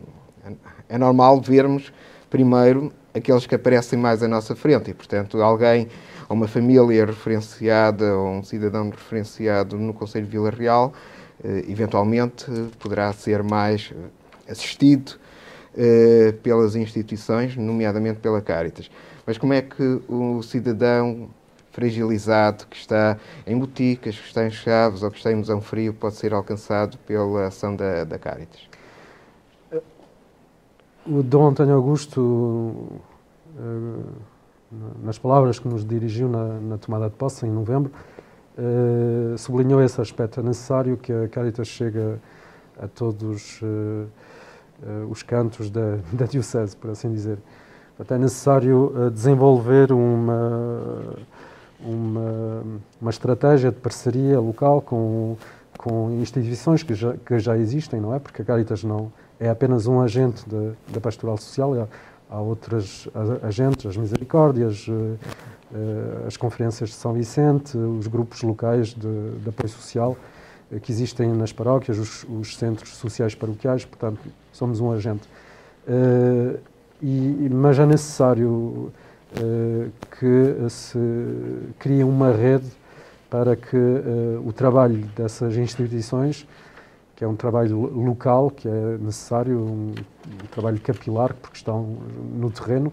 é 0.88 0.98
normal 0.98 1.40
vermos, 1.40 1.92
primeiro, 2.28 2.92
aqueles 3.14 3.46
que 3.46 3.54
aparecem 3.54 3.96
mais 3.96 4.20
à 4.20 4.26
nossa 4.26 4.56
frente 4.56 4.90
e, 4.90 4.94
portanto, 4.94 5.40
alguém, 5.40 5.86
ou 6.28 6.34
uma 6.34 6.48
família 6.48 7.06
referenciada, 7.06 8.16
ou 8.16 8.28
um 8.30 8.42
cidadão 8.42 8.90
referenciado 8.90 9.78
no 9.78 9.94
Conselho 9.94 10.24
de 10.24 10.32
Vila 10.32 10.50
Real, 10.50 10.92
eh, 11.44 11.66
eventualmente 11.68 12.46
poderá 12.80 13.12
ser 13.12 13.44
mais 13.44 13.94
assistido 14.48 15.12
pelas 16.42 16.74
instituições, 16.74 17.54
nomeadamente 17.54 18.18
pela 18.18 18.40
Caritas. 18.40 18.90
Mas 19.26 19.36
como 19.38 19.52
é 19.52 19.60
que 19.60 20.00
o 20.08 20.40
cidadão 20.42 21.28
fragilizado 21.72 22.66
que 22.68 22.76
está 22.76 23.18
em 23.46 23.58
boticas, 23.58 24.18
que 24.18 24.26
está 24.26 24.46
em 24.46 24.50
Chaves 24.50 25.02
ou 25.02 25.10
que 25.10 25.18
está 25.18 25.30
em 25.30 25.34
Musão 25.34 25.60
Frio 25.60 25.92
pode 25.92 26.14
ser 26.14 26.32
alcançado 26.32 26.96
pela 26.98 27.48
ação 27.48 27.76
da, 27.76 28.04
da 28.04 28.18
Caritas? 28.18 28.60
O 31.06 31.22
Dom 31.22 31.48
António 31.48 31.74
Augusto, 31.74 33.00
eh, 33.58 34.72
nas 35.02 35.18
palavras 35.18 35.58
que 35.58 35.68
nos 35.68 35.84
dirigiu 35.84 36.28
na, 36.28 36.58
na 36.60 36.78
tomada 36.78 37.10
de 37.10 37.14
posse 37.14 37.46
em 37.46 37.50
novembro, 37.50 37.92
eh, 38.56 39.36
sublinhou 39.36 39.82
esse 39.82 40.00
aspecto. 40.00 40.40
É 40.40 40.42
necessário 40.42 40.96
que 40.96 41.12
a 41.12 41.28
Caritas 41.28 41.68
chegue 41.68 42.16
a 42.80 42.88
todos 42.88 43.60
eh, 43.62 44.06
os 45.10 45.22
cantos 45.22 45.68
da, 45.70 45.98
da 46.12 46.24
Diocese, 46.24 46.76
por 46.76 46.90
assim 46.90 47.12
dizer. 47.12 47.38
Portanto, 47.96 48.18
é 48.18 48.22
necessário 48.22 48.92
uh, 48.94 49.10
desenvolver 49.10 49.90
uma, 49.90 51.14
uma, 51.80 52.62
uma, 53.00 53.10
estratégia 53.10 53.70
de 53.70 53.78
parceria 53.78 54.38
local 54.38 54.82
com, 54.82 55.36
com 55.78 56.10
instituições 56.20 56.82
que 56.82 56.94
já, 56.94 57.14
que 57.14 57.38
já 57.38 57.56
existem, 57.56 57.98
não 57.98 58.14
é? 58.14 58.18
Porque 58.18 58.42
a 58.42 58.44
Caritas 58.44 58.84
não 58.84 59.10
é 59.40 59.48
apenas 59.48 59.86
um 59.86 60.00
agente 60.00 60.44
da 60.88 61.00
pastoral 61.00 61.38
social, 61.38 61.72
há, 61.74 62.36
há 62.36 62.38
outras 62.38 63.08
agentes, 63.42 63.86
as 63.86 63.96
misericórdias, 63.96 64.86
uh, 64.88 64.92
uh, 64.92 66.26
as 66.26 66.36
conferências 66.36 66.90
de 66.90 66.96
São 66.96 67.14
Vicente, 67.14 67.78
os 67.78 68.06
grupos 68.08 68.42
locais 68.42 68.88
de, 68.88 69.30
de 69.42 69.48
apoio 69.48 69.70
social 69.70 70.16
que 70.82 70.90
existem 70.90 71.32
nas 71.32 71.52
paróquias, 71.52 71.96
os, 71.96 72.26
os, 72.28 72.56
centros 72.56 72.96
sociais 72.96 73.36
paroquiais, 73.36 73.84
portanto, 73.84 74.18
somos 74.52 74.80
um 74.80 74.90
agente. 74.90 75.22
E, 77.02 77.48
mas 77.52 77.78
é 77.78 77.84
necessário 77.84 78.92
uh, 79.38 79.90
que 80.18 80.70
se 80.70 80.98
crie 81.78 82.02
uma 82.02 82.32
rede 82.32 82.70
para 83.28 83.54
que 83.54 83.76
uh, 83.76 84.42
o 84.46 84.52
trabalho 84.52 85.04
dessas 85.14 85.56
instituições, 85.56 86.46
que 87.14 87.24
é 87.24 87.28
um 87.28 87.36
trabalho 87.36 87.78
local, 87.78 88.50
que 88.50 88.68
é 88.68 88.98
necessário, 88.98 89.58
um, 89.58 89.92
um 89.92 90.46
trabalho 90.50 90.80
capilar, 90.80 91.34
porque 91.34 91.56
estão 91.56 91.96
no 92.34 92.50
terreno, 92.50 92.92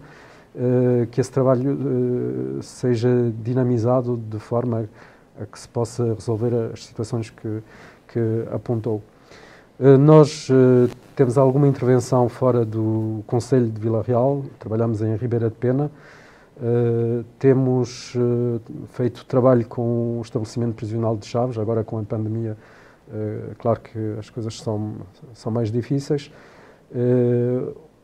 uh, 0.54 1.06
que 1.06 1.20
esse 1.20 1.30
trabalho 1.30 2.60
seja 2.62 3.32
dinamizado 3.42 4.16
de 4.16 4.38
forma 4.38 4.88
a 5.40 5.46
que 5.46 5.58
se 5.58 5.68
possa 5.68 6.14
resolver 6.14 6.72
as 6.72 6.84
situações 6.84 7.30
que, 7.30 7.62
que 8.08 8.20
apontou. 8.52 9.02
Eh, 9.78 9.96
nós 9.96 10.48
uh, 10.50 10.88
temos 11.16 11.36
alguma 11.36 11.66
intervenção 11.66 12.28
fora 12.28 12.64
do 12.64 13.24
Conselho 13.26 13.68
de 13.68 13.80
Vila 13.80 14.04
Real, 14.06 14.44
trabalhamos 14.58 15.02
em 15.02 15.16
Ribeira 15.16 15.50
de 15.50 15.56
Pena, 15.56 15.90
uh, 16.58 17.24
temos 17.40 18.14
feito 18.90 19.24
trabalho 19.24 19.66
com 19.66 20.18
o 20.18 20.22
estabelecimento 20.22 20.74
prisional 20.76 21.16
de 21.16 21.26
Chaves, 21.26 21.58
agora 21.58 21.82
com 21.82 21.98
a 21.98 22.02
pandemia, 22.04 22.56
claro 23.58 23.80
que 23.80 23.98
as 24.18 24.30
coisas 24.30 24.58
são, 24.60 24.94
são 25.34 25.52
mais 25.52 25.70
difíceis. 25.70 26.32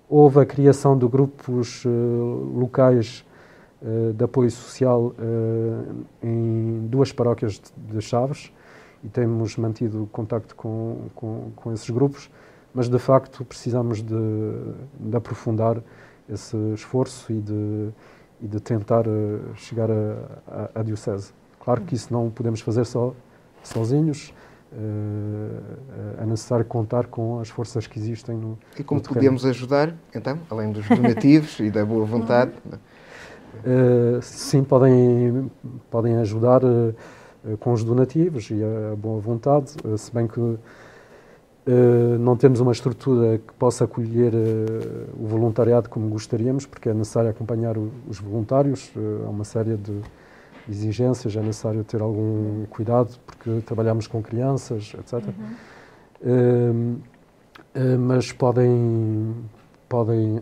houve 0.09 0.41
a 0.41 0.45
criação 0.45 0.99
de 0.99 1.07
grupos 1.07 1.85
locais 2.55 3.25
de 4.15 4.23
apoio 4.23 4.51
social 4.51 5.15
em 6.23 6.87
duas 6.89 7.13
paróquias 7.13 7.63
de 7.77 8.01
Chaves, 8.03 8.53
e 9.03 9.09
temos 9.09 9.57
mantido 9.57 10.09
contacto 10.13 10.55
com, 10.55 11.09
com, 11.15 11.51
com 11.57 11.73
esses 11.73 11.89
grupos, 11.91 12.31
mas 12.75 12.89
de 12.89 12.99
facto 12.99 13.45
precisamos 13.45 14.03
de, 14.03 14.15
de 14.99 15.17
aprofundar 15.17 15.83
esse 16.29 16.57
esforço 16.75 17.33
e 17.33 17.41
de, 17.41 17.89
e 18.41 18.47
de 18.47 18.61
tentar 18.61 19.07
eh, 19.07 19.41
chegar 19.57 19.89
à 20.75 20.83
Diocese. 20.83 21.33
Claro 21.59 21.81
que 21.83 21.95
isso 21.95 22.13
não 22.13 22.31
podemos 22.31 22.61
fazer 22.61 22.85
só, 22.87 23.13
sozinhos, 23.63 24.33
é 26.19 26.25
necessário 26.25 26.65
contar 26.65 27.07
com 27.07 27.41
as 27.41 27.49
forças 27.49 27.87
que 27.87 27.99
existem 27.99 28.37
no 28.37 28.57
E 28.79 28.85
como 28.85 29.01
podemos 29.01 29.45
ajudar, 29.45 29.95
então, 30.15 30.39
além 30.49 30.71
dos 30.71 30.89
donativos 30.89 31.59
e 31.59 31.71
da 31.71 31.85
boa 31.85 32.05
vontade? 32.05 32.53
Uh, 33.65 34.23
sim, 34.23 34.63
podem, 34.63 35.51
podem 35.91 36.17
ajudar. 36.17 36.65
Uh, 36.65 36.91
eh, 36.91 37.20
com 37.61 37.73
os 37.73 37.83
donativos 37.83 38.51
e 38.51 38.61
a 38.63 38.97
boa 38.97 39.21
vontade, 39.21 39.73
eh, 39.85 39.97
se 39.97 40.13
bem 40.13 40.27
que 40.27 40.59
Uh, 41.67 42.19
não 42.19 42.39
temos 42.39 42.59
uma 42.59 42.73
estrutura 42.73 43.37
que 43.37 43.53
possa 43.53 43.85
acolher 43.85 44.33
o 45.15 45.27
voluntariado 45.27 45.91
como 45.91 46.09
gostaríamos, 46.09 46.65
porque 46.65 46.89
é 46.89 46.95
necessário 46.95 47.29
acompanhar 47.29 47.77
os 47.77 48.19
voluntários, 48.19 48.91
há 49.27 49.29
uma 49.29 49.45
série 49.45 49.77
de 49.77 50.01
exigências, 50.69 51.37
é 51.37 51.41
necessário 51.41 51.85
ter 51.85 52.01
algum 52.01 52.65
cuidado, 52.71 53.15
porque 53.27 53.61
trabalhamos 53.61 54.07
com 54.07 54.23
crianças, 54.23 54.95
etc. 54.99 55.23
Uhum. 56.25 56.99
mas 57.99 58.33
podem, 58.33 59.35
podem 59.87 60.41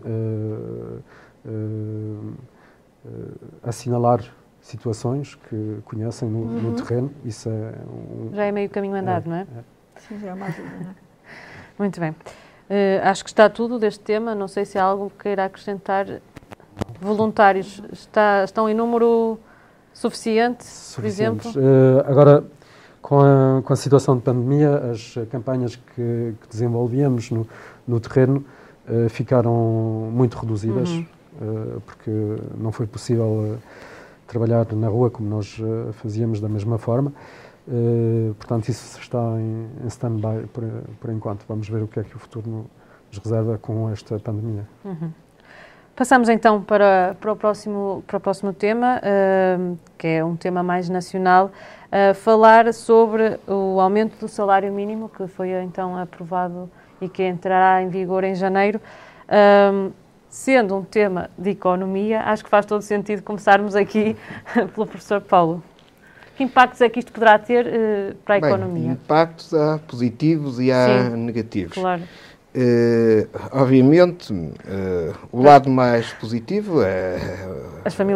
assinalar 3.61 4.23
situações 4.69 5.35
que 5.35 5.79
conhecem 5.85 6.29
no, 6.29 6.39
uhum. 6.39 6.61
no 6.61 6.75
terreno. 6.75 7.11
Isso 7.25 7.49
é 7.49 7.73
um, 7.87 8.33
já 8.33 8.43
é 8.45 8.51
meio 8.51 8.69
caminho 8.69 8.95
andado, 8.95 9.25
é, 9.25 9.29
não 9.29 9.35
é? 9.35 9.41
é? 9.41 9.99
Sim, 9.99 10.19
já 10.19 10.29
é 10.29 10.33
uma 10.33 10.45
ajuda, 10.45 10.69
não 10.83 10.91
é? 10.91 10.95
Muito 11.77 11.99
bem. 11.99 12.11
Uh, 12.11 13.03
acho 13.03 13.23
que 13.23 13.29
está 13.29 13.49
tudo 13.49 13.79
deste 13.79 14.01
tema. 14.01 14.35
Não 14.35 14.47
sei 14.47 14.65
se 14.65 14.77
há 14.77 14.83
algo 14.83 15.09
que 15.09 15.23
queira 15.23 15.45
acrescentar. 15.45 16.05
Voluntários 17.01 17.81
está, 17.91 18.43
estão 18.43 18.69
em 18.69 18.73
número 18.73 19.39
suficiente, 19.93 20.65
por 20.95 21.05
exemplo? 21.05 21.51
Uh, 21.51 21.99
agora, 22.05 22.43
com 23.01 23.19
a, 23.21 23.61
com 23.63 23.73
a 23.73 23.75
situação 23.75 24.17
de 24.17 24.21
pandemia, 24.23 24.91
as 24.91 25.15
campanhas 25.31 25.75
que, 25.75 26.35
que 26.41 26.47
desenvolvíamos 26.49 27.31
no, 27.31 27.47
no 27.87 27.99
terreno 27.99 28.45
uh, 28.87 29.09
ficaram 29.09 30.09
muito 30.13 30.37
reduzidas, 30.37 30.89
uhum. 30.89 31.05
uh, 31.41 31.81
porque 31.81 32.11
não 32.57 32.71
foi 32.71 32.85
possível 32.85 33.57
trabalhar 34.29 34.65
na 34.73 34.87
rua 34.87 35.09
como 35.09 35.27
nós 35.27 35.59
fazíamos 35.93 36.39
da 36.39 36.47
mesma 36.47 36.77
forma. 36.77 37.11
portanto, 38.37 38.69
isso 38.69 38.99
está 38.99 39.19
em, 39.39 39.67
em 39.83 39.87
stand-by 39.87 40.47
por, 40.53 40.63
por, 40.99 41.09
enquanto. 41.09 41.43
Vamos 41.47 41.67
ver 41.67 41.83
o 41.83 41.87
que 41.87 41.99
é 41.99 42.03
que 42.03 42.15
o 42.15 42.19
futuro 42.19 42.69
nos 43.11 43.17
reserva 43.17 43.57
com 43.57 43.89
esta 43.89 44.19
pandemia. 44.19 44.67
Uhum. 44.85 45.11
Passamos 45.99 46.29
então 46.29 46.61
para, 46.61 47.17
para, 47.19 47.33
o, 47.33 47.35
próximo, 47.35 48.05
para 48.07 48.15
o 48.15 48.19
próximo 48.21 48.53
tema, 48.53 49.01
uh, 49.03 49.77
que 49.97 50.07
é 50.07 50.23
um 50.23 50.33
tema 50.33 50.63
mais 50.63 50.87
nacional, 50.87 51.51
uh, 51.87 52.13
falar 52.15 52.73
sobre 52.73 53.37
o 53.45 53.81
aumento 53.81 54.17
do 54.17 54.29
salário 54.29 54.71
mínimo, 54.71 55.09
que 55.09 55.27
foi 55.27 55.51
então 55.61 55.97
aprovado 55.97 56.71
e 57.01 57.09
que 57.09 57.21
entrará 57.21 57.83
em 57.83 57.89
vigor 57.89 58.23
em 58.23 58.33
janeiro. 58.33 58.79
Uh, 59.27 59.91
sendo 60.29 60.75
um 60.75 60.83
tema 60.83 61.29
de 61.37 61.49
economia, 61.49 62.21
acho 62.21 62.43
que 62.43 62.49
faz 62.49 62.65
todo 62.65 62.81
sentido 62.81 63.23
começarmos 63.23 63.75
aqui 63.75 64.15
pelo 64.73 64.85
professor 64.85 65.19
Paulo. 65.19 65.63
Que 66.37 66.43
impactos 66.43 66.79
é 66.79 66.87
que 66.87 66.99
isto 66.99 67.11
poderá 67.11 67.37
ter 67.37 67.65
uh, 67.65 68.15
para 68.23 68.35
a 68.35 68.39
Bem, 68.39 68.49
economia? 68.49 68.91
Impactos 68.91 69.53
há 69.53 69.79
positivos 69.79 70.59
e 70.59 70.71
há 70.71 71.09
Sim, 71.09 71.17
negativos. 71.17 71.73
Claro. 71.73 72.01
Uh, 72.55 73.27
obviamente, 73.51 74.31
uh, 74.31 75.13
o 75.31 75.41
lado 75.41 75.69
mais 75.69 76.13
positivo 76.13 76.81
é 76.81 77.19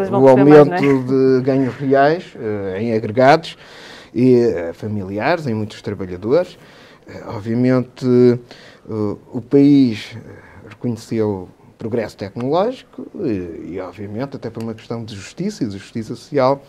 o 0.10 0.28
aumento 0.30 0.70
mais, 0.70 0.82
é? 0.82 0.88
de 0.88 1.42
ganhos 1.44 1.76
reais 1.76 2.34
em 2.80 2.94
agregados 2.94 3.58
e 4.14 4.72
familiares 4.74 5.46
em 5.46 5.54
muitos 5.54 5.82
trabalhadores. 5.82 6.58
obviamente, 7.28 8.06
o 8.88 9.42
país 9.42 10.16
reconheceu 10.70 11.50
progresso 11.84 12.16
tecnológico 12.16 13.06
e, 13.16 13.74
e, 13.74 13.80
obviamente, 13.82 14.38
até 14.38 14.50
por 14.50 14.64
uma 14.64 14.74
questão 14.74 15.04
de 15.04 15.14
justiça 15.14 15.66
e 15.66 15.68
de 15.68 15.78
justiça 15.78 16.16
social, 16.16 16.64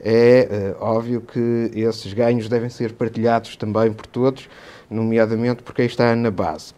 é 0.00 0.74
óbvio 0.80 1.20
que 1.20 1.70
esses 1.74 2.12
ganhos 2.14 2.48
devem 2.48 2.70
ser 2.70 2.92
partilhados 2.92 3.56
também 3.56 3.92
por 3.92 4.06
todos, 4.06 4.48
nomeadamente 4.90 5.62
por 5.62 5.74
quem 5.74 5.86
está 5.86 6.16
na 6.16 6.30
base. 6.30 6.72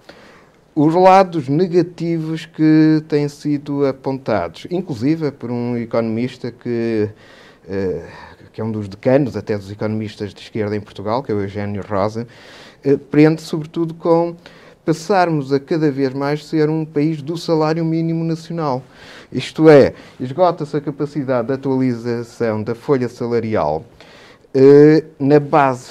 Os 0.75 0.95
lados 0.95 1.49
negativos 1.49 2.45
que 2.45 3.02
têm 3.09 3.28
sido 3.28 3.87
apontados, 3.87 4.66
inclusive 4.71 5.31
por 5.31 5.50
um 5.50 5.76
economista 5.76 6.50
que, 6.50 7.09
uh, 7.64 8.50
que 8.52 8.61
é 8.61 8.64
um 8.64 8.71
dos 8.71 8.87
decanos 8.87 9.37
até 9.37 9.57
dos 9.57 9.71
economistas 9.71 10.35
de 10.35 10.40
esquerda 10.43 10.76
em 10.76 10.81
Portugal, 10.81 11.23
que 11.23 11.33
é 11.33 11.35
o 11.35 11.40
Eugênio 11.40 11.83
Rosa, 11.88 12.26
uh, 12.85 12.99
prende 12.99 13.40
sobretudo 13.40 13.95
com 13.95 14.37
passarmos 14.87 15.52
a 15.52 15.59
cada 15.59 15.90
vez 15.90 16.14
mais 16.14 16.47
ser 16.47 16.71
um 16.71 16.85
país 16.85 17.21
do 17.21 17.37
salário 17.37 17.85
mínimo 17.85 18.23
nacional. 18.25 18.85
Isto 19.33 19.68
é, 19.68 19.92
esgota-se 20.20 20.77
a 20.77 20.81
capacidade 20.81 21.49
de 21.49 21.55
atualização 21.55 22.62
da 22.62 22.72
folha 22.72 23.09
salarial 23.09 23.85
uh, 24.55 25.05
na 25.18 25.40
base 25.40 25.90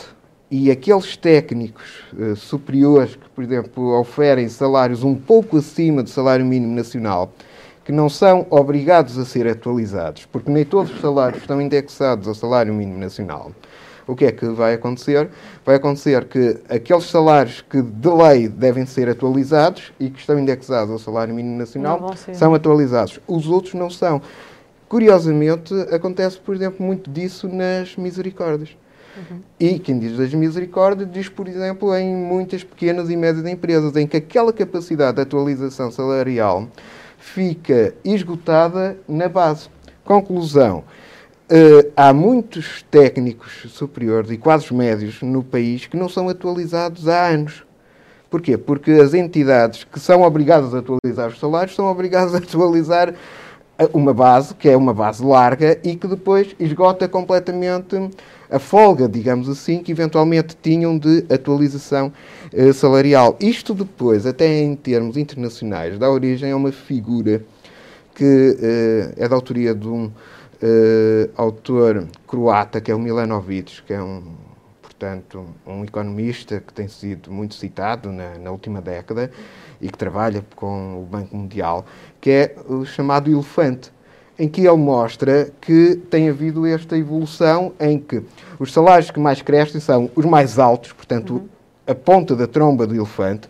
e 0.49 0.71
aqueles 0.71 1.17
técnicos 1.17 2.05
uh, 2.13 2.37
superiores 2.37 3.17
que, 3.17 3.29
por 3.35 3.43
exemplo, 3.43 3.99
oferem 3.99 4.47
salários 4.47 5.03
um 5.03 5.13
pouco 5.13 5.57
acima 5.57 6.01
do 6.01 6.09
salário 6.09 6.45
mínimo 6.45 6.73
nacional, 6.73 7.33
que 7.83 7.91
não 7.91 8.07
são 8.07 8.47
obrigados 8.49 9.17
a 9.17 9.25
ser 9.25 9.45
atualizados, 9.45 10.25
porque 10.25 10.49
nem 10.49 10.63
todos 10.63 10.93
os 10.93 11.01
salários 11.01 11.41
estão 11.41 11.61
indexados 11.61 12.29
ao 12.29 12.33
salário 12.33 12.73
mínimo 12.73 12.97
nacional. 12.97 13.51
O 14.07 14.15
que 14.15 14.25
é 14.25 14.31
que 14.31 14.45
vai 14.47 14.75
acontecer? 14.75 15.29
Vai 15.65 15.75
acontecer 15.75 16.25
que 16.25 16.59
aqueles 16.69 17.05
salários 17.05 17.61
que 17.61 17.81
de 17.81 18.09
lei 18.09 18.47
devem 18.47 18.85
ser 18.85 19.09
atualizados 19.09 19.91
e 19.99 20.09
que 20.09 20.19
estão 20.19 20.37
indexados 20.37 20.91
ao 20.91 20.99
salário 20.99 21.33
mínimo 21.33 21.57
nacional 21.57 22.13
são 22.33 22.53
atualizados. 22.53 23.19
Os 23.27 23.47
outros 23.47 23.73
não 23.73 23.89
são. 23.89 24.21
Curiosamente, 24.87 25.73
acontece, 25.91 26.37
por 26.37 26.53
exemplo, 26.53 26.85
muito 26.85 27.09
disso 27.09 27.47
nas 27.47 27.95
misericórdias. 27.95 28.77
Uhum. 29.17 29.39
E 29.59 29.79
quem 29.79 29.97
diz 29.97 30.17
das 30.17 30.33
misericórdias 30.33 31.09
diz, 31.11 31.29
por 31.29 31.47
exemplo, 31.47 31.95
em 31.95 32.15
muitas 32.15 32.63
pequenas 32.63 33.09
e 33.09 33.15
médias 33.15 33.45
empresas, 33.45 33.95
em 33.95 34.05
que 34.05 34.17
aquela 34.17 34.53
capacidade 34.53 35.15
de 35.15 35.21
atualização 35.21 35.89
salarial 35.89 36.67
fica 37.17 37.95
esgotada 38.03 38.97
na 39.07 39.27
base. 39.27 39.69
Conclusão. 40.03 40.83
Uh, 41.47 41.91
há 41.95 42.11
muitos 42.11 42.83
técnicos 42.89 43.67
superiores 43.69 44.31
e 44.31 44.37
quase 44.37 44.73
médios 44.73 45.21
no 45.21 45.43
país 45.43 45.85
que 45.85 45.95
não 45.95 46.09
são 46.09 46.27
atualizados 46.27 47.07
há 47.07 47.27
anos. 47.27 47.63
Porquê? 48.31 48.57
Porque 48.57 48.91
as 48.91 49.13
entidades 49.13 49.83
que 49.83 49.99
são 49.99 50.23
obrigadas 50.23 50.73
a 50.73 50.79
atualizar 50.79 51.29
os 51.29 51.39
salários 51.39 51.75
são 51.75 51.85
obrigadas 51.85 52.33
a 52.33 52.39
atualizar 52.39 53.13
uma 53.93 54.13
base 54.13 54.55
que 54.55 54.69
é 54.69 54.75
uma 54.75 54.93
base 54.93 55.23
larga 55.23 55.77
e 55.83 55.95
que 55.95 56.07
depois 56.07 56.55
esgota 56.59 57.07
completamente 57.07 58.09
a 58.49 58.59
folga, 58.59 59.07
digamos 59.07 59.49
assim, 59.49 59.83
que 59.83 59.91
eventualmente 59.91 60.55
tinham 60.61 60.97
de 60.97 61.25
atualização 61.29 62.11
eh, 62.53 62.71
salarial. 62.71 63.35
Isto 63.39 63.73
depois, 63.73 64.25
até 64.25 64.61
em 64.61 64.75
termos 64.75 65.17
internacionais, 65.17 65.99
dá 65.99 66.09
origem 66.09 66.51
a 66.51 66.55
uma 66.55 66.71
figura 66.71 67.43
que 68.13 68.57
eh, 68.61 69.13
é 69.17 69.27
da 69.27 69.35
autoria 69.35 69.75
de 69.75 69.87
um 69.87 70.09
eh, 70.61 71.29
autor 71.35 72.07
croata, 72.27 72.79
que 72.81 72.91
é 72.91 72.95
o 72.95 72.99
Milanovic, 72.99 73.83
que 73.83 73.93
é 73.93 74.01
um, 74.01 74.23
portanto, 74.81 75.45
um 75.65 75.83
economista 75.83 76.59
que 76.59 76.73
tem 76.73 76.87
sido 76.87 77.31
muito 77.31 77.55
citado 77.55 78.11
na, 78.11 78.37
na 78.37 78.51
última 78.51 78.81
década 78.81 79.31
e 79.81 79.89
que 79.89 79.97
trabalha 79.97 80.43
com 80.55 81.01
o 81.01 81.05
Banco 81.05 81.35
Mundial, 81.35 81.85
que 82.21 82.29
é 82.29 82.55
o 82.67 82.85
chamado 82.85 83.29
elefante 83.29 83.91
em 84.37 84.47
que 84.47 84.61
ele 84.61 84.77
mostra 84.77 85.49
que 85.61 85.95
tem 86.09 86.29
havido 86.29 86.65
esta 86.65 86.97
evolução 86.97 87.73
em 87.79 87.97
que 87.97 88.21
os 88.59 88.71
salários 88.71 89.09
que 89.09 89.19
mais 89.19 89.41
crescem 89.41 89.79
são 89.79 90.09
os 90.15 90.25
mais 90.25 90.59
altos, 90.59 90.91
portanto, 90.91 91.35
uhum. 91.35 91.47
a 91.87 91.95
ponta 91.95 92.35
da 92.35 92.47
tromba 92.47 92.85
do 92.85 92.95
elefante, 92.95 93.47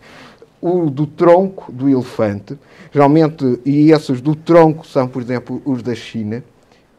o 0.60 0.88
do 0.90 1.06
tronco 1.06 1.70
do 1.70 1.88
elefante, 1.88 2.58
geralmente, 2.92 3.60
e 3.64 3.92
esses 3.92 4.20
do 4.20 4.34
tronco 4.34 4.86
são, 4.86 5.06
por 5.08 5.20
exemplo, 5.22 5.60
os 5.64 5.82
da 5.82 5.94
China, 5.94 6.42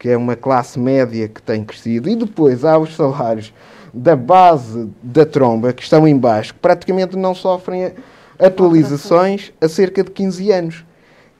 que 0.08 0.12
é 0.12 0.16
uma 0.16 0.38
classe 0.38 0.80
média 0.80 1.28
que 1.28 1.42
tem 1.42 1.66
crescido, 1.66 2.08
e 2.08 2.16
depois 2.16 2.64
há 2.64 2.78
os 2.78 2.96
salários 2.96 3.54
da 3.94 4.16
base 4.16 4.90
da 5.04 5.26
tromba, 5.26 5.74
que 5.74 5.84
estão 5.84 6.08
em 6.08 6.18
baixo, 6.18 6.54
que 6.54 6.62
praticamente 6.62 7.18
não 7.18 7.36
sofrem 7.36 7.92
atualizações 8.40 9.52
há 9.60 9.68
cerca 9.68 10.06
de 10.06 10.12
15 10.12 10.52
anos. 10.52 10.86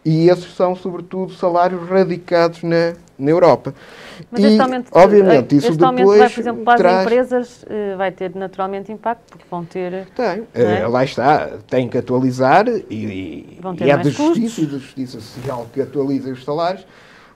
E 0.04 0.30
esses 0.30 0.54
são, 0.54 0.76
sobretudo, 0.76 1.32
salários 1.34 1.88
radicados 1.88 2.62
na, 2.62 2.94
na 3.18 3.32
Europa. 3.32 3.74
Mas 4.30 4.44
e, 4.44 4.60
aumento, 4.60 4.90
obviamente, 4.92 5.56
isso 5.56 5.72
depois 5.72 6.20
vai, 6.20 6.30
por 6.30 6.40
exemplo, 6.42 6.64
para 6.66 6.78
traz... 6.78 6.96
as 6.96 7.04
empresas, 7.06 7.66
eh, 7.70 7.96
vai 7.96 8.12
ter 8.12 8.36
naturalmente 8.36 8.92
impacto, 8.92 9.24
porque 9.30 9.46
vão 9.50 9.64
ter... 9.64 10.08
Tem, 10.08 10.44
é? 10.54 10.82
Eh, 10.82 10.88
lá 10.88 11.06
está, 11.06 11.52
tem 11.70 11.88
que 11.88 11.98
atualizar 11.98 12.68
e, 12.68 13.60
ter 13.78 13.86
e 13.86 13.92
é 13.92 13.98
da 13.98 14.10
Justiça 14.10 14.62
e 14.62 14.66
da 14.66 14.78
Justiça 14.78 15.22
Social 15.22 15.68
que 15.74 15.82
atualiza 15.82 16.32
os 16.32 16.44
salários. 16.44 16.86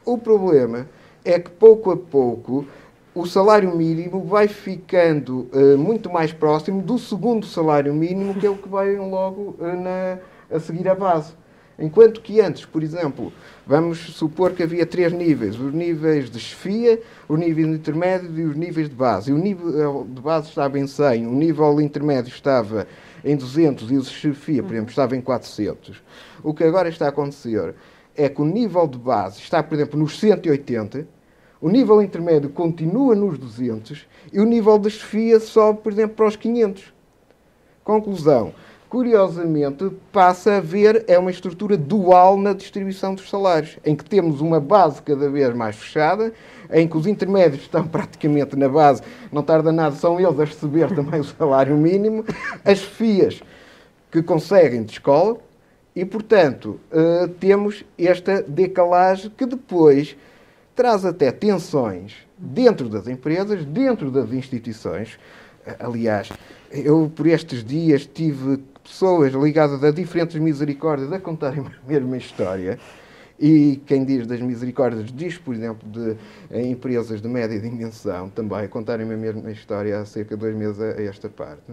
O 0.03 0.17
problema 0.17 0.87
é 1.23 1.39
que, 1.39 1.49
pouco 1.49 1.91
a 1.91 1.97
pouco, 1.97 2.65
o 3.13 3.25
salário 3.25 3.75
mínimo 3.75 4.23
vai 4.23 4.47
ficando 4.47 5.49
uh, 5.53 5.77
muito 5.77 6.09
mais 6.09 6.31
próximo 6.31 6.81
do 6.81 6.97
segundo 6.97 7.45
salário 7.45 7.93
mínimo, 7.93 8.35
que 8.35 8.45
é 8.45 8.49
o 8.49 8.55
que 8.55 8.69
vai 8.69 8.95
logo 8.95 9.55
uh, 9.59 9.81
na, 9.81 10.17
a 10.55 10.59
seguir 10.59 10.87
a 10.87 10.95
base. 10.95 11.33
Enquanto 11.77 12.21
que 12.21 12.39
antes, 12.39 12.63
por 12.63 12.83
exemplo, 12.83 13.33
vamos 13.65 13.97
supor 14.15 14.51
que 14.51 14.61
havia 14.61 14.85
três 14.85 15.11
níveis: 15.11 15.59
os 15.59 15.73
níveis 15.73 16.29
de 16.29 16.39
chefia, 16.39 17.01
o 17.27 17.35
nível 17.35 17.73
intermédio 17.73 18.39
e 18.39 18.43
os 18.43 18.55
níveis 18.55 18.87
de 18.87 18.95
base. 18.95 19.31
E 19.31 19.33
o 19.33 19.37
nível 19.37 20.05
de 20.07 20.21
base 20.21 20.49
estava 20.49 20.77
em 20.77 20.85
100, 20.85 21.27
o 21.27 21.31
nível 21.31 21.81
intermédio 21.81 22.29
estava 22.29 22.87
em 23.25 23.35
200 23.35 23.91
e 23.91 23.97
o 23.97 24.01
de 24.01 24.09
chefia, 24.09 24.61
por 24.61 24.73
exemplo, 24.73 24.89
estava 24.89 25.15
em 25.15 25.21
400. 25.21 26.01
O 26.43 26.53
que 26.53 26.63
agora 26.63 26.87
está 26.87 27.07
a 27.07 27.09
acontecer 27.09 27.73
é 28.23 28.29
que 28.29 28.41
o 28.41 28.45
nível 28.45 28.87
de 28.87 28.97
base 28.97 29.39
está, 29.39 29.61
por 29.61 29.75
exemplo, 29.75 29.99
nos 29.99 30.19
180, 30.19 31.07
o 31.59 31.69
nível 31.69 32.01
intermédio 32.01 32.49
continua 32.49 33.15
nos 33.15 33.37
200 33.37 34.07
e 34.31 34.39
o 34.39 34.45
nível 34.45 34.77
de 34.79 34.89
chefia 34.89 35.39
sobe, 35.39 35.81
por 35.81 35.91
exemplo, 35.91 36.15
para 36.15 36.27
os 36.27 36.35
500. 36.35 36.93
Conclusão 37.83 38.53
curiosamente, 38.91 39.89
passa 40.11 40.51
a 40.51 40.57
haver 40.57 41.05
é 41.07 41.17
uma 41.17 41.31
estrutura 41.31 41.77
dual 41.77 42.35
na 42.35 42.51
distribuição 42.51 43.15
dos 43.15 43.29
salários, 43.29 43.79
em 43.85 43.95
que 43.95 44.03
temos 44.03 44.41
uma 44.41 44.59
base 44.59 45.01
cada 45.01 45.29
vez 45.29 45.55
mais 45.55 45.77
fechada, 45.77 46.33
em 46.69 46.85
que 46.85 46.97
os 46.97 47.07
intermédios 47.07 47.61
estão 47.61 47.87
praticamente 47.87 48.53
na 48.57 48.67
base, 48.67 49.01
não 49.31 49.43
tarda 49.43 49.71
nada, 49.71 49.95
são 49.95 50.19
eles 50.19 50.37
a 50.37 50.43
receber 50.43 50.93
também 50.93 51.21
o 51.21 51.23
salário 51.23 51.77
mínimo, 51.77 52.25
as 52.65 52.81
FIAs 52.81 53.41
que 54.11 54.21
conseguem 54.21 54.83
de 54.83 54.91
escola, 54.91 55.37
e, 55.95 56.05
portanto, 56.05 56.79
uh, 56.91 57.27
temos 57.39 57.83
esta 57.97 58.41
decalagem 58.41 59.31
que 59.35 59.45
depois 59.45 60.15
traz 60.75 61.05
até 61.05 61.31
tensões 61.31 62.15
dentro 62.37 62.87
das 62.87 63.07
empresas, 63.07 63.65
dentro 63.65 64.09
das 64.09 64.31
instituições. 64.31 65.19
Aliás, 65.79 66.31
eu 66.71 67.11
por 67.13 67.27
estes 67.27 67.63
dias 67.63 68.05
tive 68.05 68.57
pessoas 68.83 69.33
ligadas 69.33 69.83
a 69.83 69.91
diferentes 69.91 70.39
misericórdias 70.39 71.11
a 71.11 71.19
contarem 71.19 71.59
a 71.65 71.87
mesma 71.87 72.17
história. 72.17 72.79
E 73.39 73.81
quem 73.87 74.05
diz 74.05 74.27
das 74.27 74.39
misericórdias 74.39 75.11
diz, 75.11 75.35
por 75.35 75.55
exemplo, 75.55 75.87
de 75.89 76.15
empresas 76.69 77.21
de 77.21 77.27
média 77.27 77.59
dimensão 77.59 78.29
também 78.29 78.59
a 78.59 78.67
contarem 78.67 79.11
a 79.11 79.17
mesma 79.17 79.51
história 79.51 79.99
há 79.99 80.05
cerca 80.05 80.35
de 80.35 80.41
dois 80.41 80.55
meses 80.55 80.79
a 80.79 81.01
esta 81.01 81.27
parte. 81.27 81.71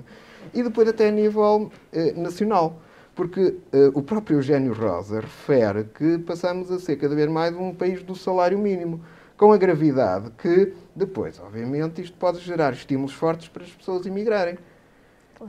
E 0.55 0.63
depois 0.63 0.89
até 0.89 1.09
a 1.09 1.11
nível 1.11 1.71
eh, 1.93 2.15
nacional. 2.17 2.81
Porque 3.19 3.57
eh, 3.73 3.91
o 3.95 4.01
próprio 4.01 4.37
Eugênio 4.37 4.73
Rosa 4.73 5.19
refere 5.19 5.83
que 5.93 6.19
passamos 6.19 6.71
a 6.71 6.79
ser 6.79 6.95
cada 6.95 7.17
vez 7.17 7.29
mais 7.29 7.53
um 7.53 7.75
país 7.75 8.01
do 8.01 8.15
salário 8.15 8.57
mínimo 8.57 9.01
com 9.37 9.51
a 9.51 9.57
gravidade 9.57 10.31
que 10.39 10.73
depois, 10.95 11.41
obviamente, 11.41 12.01
isto 12.01 12.17
pode 12.17 12.39
gerar 12.39 12.73
estímulos 12.73 13.13
fortes 13.13 13.49
para 13.49 13.65
as 13.65 13.73
pessoas 13.73 14.07
emigrarem. 14.07 14.57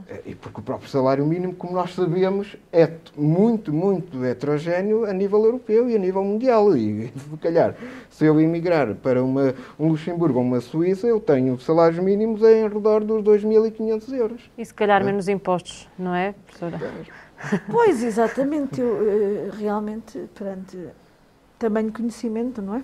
É, 0.08 0.22
e 0.26 0.34
porque 0.34 0.60
o 0.60 0.62
próprio 0.62 0.88
salário 0.88 1.24
mínimo, 1.24 1.54
como 1.54 1.72
nós 1.72 1.94
sabemos, 1.94 2.56
é 2.72 2.90
muito, 3.16 3.72
muito 3.72 4.24
heterogéneo 4.24 5.04
a 5.04 5.12
nível 5.12 5.44
europeu 5.44 5.88
e 5.88 5.96
a 5.96 5.98
nível 5.98 6.24
mundial. 6.24 6.76
E, 6.76 7.08
se 7.08 7.36
calhar, 7.40 7.76
se 8.08 8.24
eu 8.24 8.40
emigrar 8.40 8.94
para 8.96 9.22
uma, 9.22 9.54
um 9.78 9.88
Luxemburgo 9.88 10.38
ou 10.38 10.44
uma 10.44 10.60
Suíça, 10.60 11.06
eu 11.06 11.20
tenho 11.20 11.58
salários 11.60 11.98
mínimos 12.02 12.42
em 12.42 12.68
redor 12.68 13.04
dos 13.04 13.22
2.500 13.22 14.12
euros. 14.12 14.50
E 14.56 14.64
se 14.64 14.74
calhar 14.74 15.02
é? 15.02 15.04
menos 15.04 15.28
impostos, 15.28 15.88
não 15.98 16.14
é, 16.14 16.34
professora? 16.46 16.80
Pois, 17.70 18.02
exatamente. 18.02 18.80
Eu, 18.80 19.08
eh, 19.08 19.50
realmente, 19.56 20.18
perante 20.34 20.78
tamanho 21.58 21.92
conhecimento, 21.92 22.60
não 22.62 22.76
é? 22.76 22.82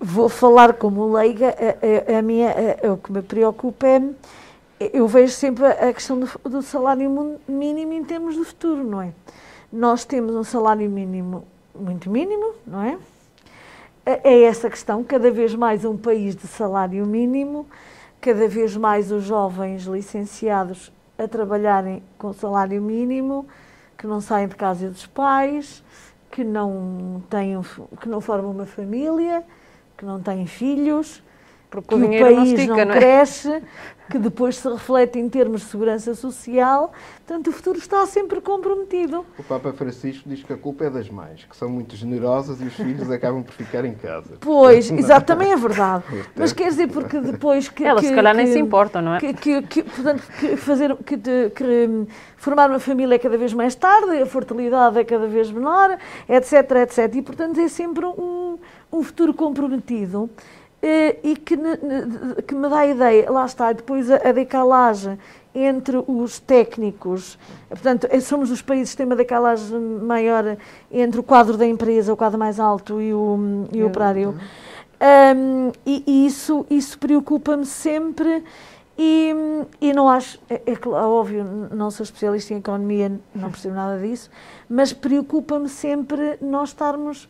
Vou 0.00 0.28
falar 0.28 0.74
como 0.74 1.12
leiga, 1.12 1.48
a, 1.48 2.14
a, 2.14 2.18
a 2.18 2.22
minha, 2.22 2.54
a, 2.82 2.92
o 2.92 2.96
que 2.96 3.12
me 3.12 3.22
preocupa 3.22 3.86
é 3.86 4.02
eu 4.80 5.08
vejo 5.08 5.32
sempre 5.32 5.66
a 5.66 5.92
questão 5.92 6.20
do, 6.20 6.26
do, 6.48 6.62
salário 6.62 7.38
mínimo 7.48 7.92
em 7.92 8.04
termos 8.04 8.36
do 8.36 8.44
futuro, 8.44 8.84
não 8.84 9.02
é? 9.02 9.12
Nós 9.72 10.04
temos 10.04 10.34
um 10.34 10.44
salário 10.44 10.88
mínimo 10.88 11.44
muito 11.74 12.08
mínimo, 12.08 12.54
não 12.66 12.82
é? 12.82 12.98
É 14.06 14.42
essa 14.42 14.70
questão, 14.70 15.04
cada 15.04 15.30
vez 15.30 15.54
mais 15.54 15.84
um 15.84 15.96
país 15.96 16.34
de 16.34 16.46
salário 16.46 17.04
mínimo, 17.04 17.66
cada 18.20 18.48
vez 18.48 18.76
mais 18.76 19.12
os 19.12 19.24
jovens 19.24 19.82
licenciados 19.82 20.92
a 21.18 21.26
trabalharem 21.26 22.02
com 22.16 22.32
salário 22.32 22.80
mínimo, 22.80 23.46
que 23.96 24.06
não 24.06 24.20
saem 24.20 24.46
de 24.46 24.54
casa 24.54 24.88
dos 24.88 25.06
pais, 25.06 25.82
que 26.30 26.44
não, 26.44 27.22
têm, 27.28 27.60
que 28.00 28.08
não 28.08 28.20
formam 28.20 28.52
uma 28.52 28.66
família, 28.66 29.42
que 29.96 30.04
não 30.04 30.22
têm 30.22 30.46
filhos, 30.46 31.22
porque 31.70 31.88
que 31.88 31.94
o, 31.94 31.98
o 31.98 32.20
país 32.20 32.36
não, 32.36 32.44
estica, 32.44 32.76
não, 32.76 32.84
não 32.86 32.94
é? 32.94 32.98
cresce, 32.98 33.62
que 34.10 34.18
depois 34.18 34.56
se 34.56 34.68
reflete 34.68 35.18
em 35.18 35.28
termos 35.28 35.60
de 35.60 35.66
segurança 35.68 36.14
social. 36.14 36.92
Portanto, 37.26 37.48
o 37.48 37.52
futuro 37.52 37.78
está 37.78 38.06
sempre 38.06 38.40
comprometido. 38.40 39.24
O 39.38 39.42
Papa 39.42 39.72
Francisco 39.72 40.28
diz 40.28 40.42
que 40.42 40.52
a 40.52 40.56
culpa 40.56 40.84
é 40.84 40.90
das 40.90 41.10
mães, 41.10 41.44
que 41.44 41.56
são 41.56 41.68
muito 41.68 41.94
generosas 41.94 42.60
e 42.60 42.64
os 42.64 42.74
filhos 42.74 43.10
acabam 43.10 43.42
por 43.42 43.52
ficar 43.52 43.84
em 43.84 43.94
casa. 43.94 44.38
Pois, 44.40 44.90
exato, 44.92 45.26
também 45.26 45.52
é 45.52 45.56
verdade. 45.56 46.04
Mas 46.34 46.52
quer 46.52 46.68
dizer, 46.68 46.88
porque 46.88 47.20
depois 47.20 47.68
que. 47.68 47.84
Elas 47.84 48.00
que, 48.00 48.08
se 48.08 48.14
calhar 48.14 48.34
que, 48.34 48.42
nem 48.42 48.52
se 48.52 48.58
importam, 48.58 49.02
não 49.02 49.14
é? 49.14 49.20
Que, 49.20 49.34
que, 49.34 49.62
que 49.62 49.82
portanto, 49.82 50.22
que 50.40 50.56
fazer, 50.56 50.96
que, 50.96 51.16
de, 51.16 51.50
que 51.50 52.06
formar 52.36 52.70
uma 52.70 52.80
família 52.80 53.16
é 53.16 53.18
cada 53.18 53.36
vez 53.36 53.52
mais 53.52 53.74
tarde, 53.74 54.16
a 54.22 54.26
fertilidade 54.26 54.98
é 54.98 55.04
cada 55.04 55.26
vez 55.26 55.50
menor, 55.50 55.98
etc, 56.28 56.70
etc. 56.82 57.14
E, 57.14 57.22
portanto, 57.22 57.60
é 57.60 57.68
sempre 57.68 58.06
um, 58.06 58.58
um 58.90 59.02
futuro 59.02 59.34
comprometido. 59.34 60.30
Eh, 60.80 61.16
e 61.24 61.36
que, 61.36 61.56
que, 62.46 62.54
me 62.54 62.68
dá 62.68 62.78
a 62.78 62.86
ideia, 62.86 63.30
lá 63.30 63.44
está, 63.44 63.72
depois 63.72 64.08
a, 64.10 64.16
a 64.28 64.32
decalagem 64.32 65.18
entre 65.52 65.96
os 66.06 66.38
técnicos, 66.38 67.36
portanto, 67.68 68.06
eh, 68.10 68.20
somos 68.20 68.48
os 68.52 68.62
países 68.62 68.92
que 68.92 68.98
têm 68.98 69.06
uma 69.06 69.16
decalagem 69.16 69.76
maior 69.80 70.56
entre 70.92 71.18
o 71.18 71.22
quadro 71.24 71.56
da 71.56 71.66
empresa, 71.66 72.12
o 72.12 72.16
quadro 72.16 72.38
mais 72.38 72.60
alto 72.60 73.00
e 73.00 73.12
o, 73.12 73.66
e 73.72 73.82
o 73.82 73.88
operário. 73.88 74.38
Um, 75.00 75.72
e, 75.84 76.04
e 76.06 76.26
isso, 76.26 76.64
isso 76.70 76.96
preocupa-me 76.98 77.66
sempre 77.66 78.44
e, 78.96 79.32
e 79.80 79.92
não 79.92 80.08
acho, 80.08 80.40
é, 80.50 80.60
é, 80.66 80.88
óbvio, 80.88 81.44
não 81.72 81.88
sou 81.88 82.02
especialista 82.02 82.52
em 82.52 82.56
economia, 82.56 83.12
não 83.32 83.48
percebo 83.48 83.76
nada 83.76 83.98
disso, 84.00 84.28
mas 84.68 84.92
preocupa-me 84.92 85.68
sempre 85.68 86.36
nós 86.40 86.70
estarmos 86.70 87.28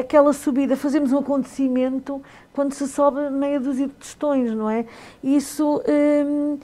aquela 0.00 0.32
subida, 0.32 0.76
fazemos 0.76 1.12
um 1.12 1.18
acontecimento 1.18 2.22
quando 2.52 2.72
se 2.72 2.86
sobe 2.88 3.30
meia 3.30 3.60
dúzia 3.60 3.86
de 3.86 3.92
tostões, 3.94 4.52
não 4.52 4.68
é? 4.68 4.84
Isso 5.22 5.82
hum, 6.26 6.58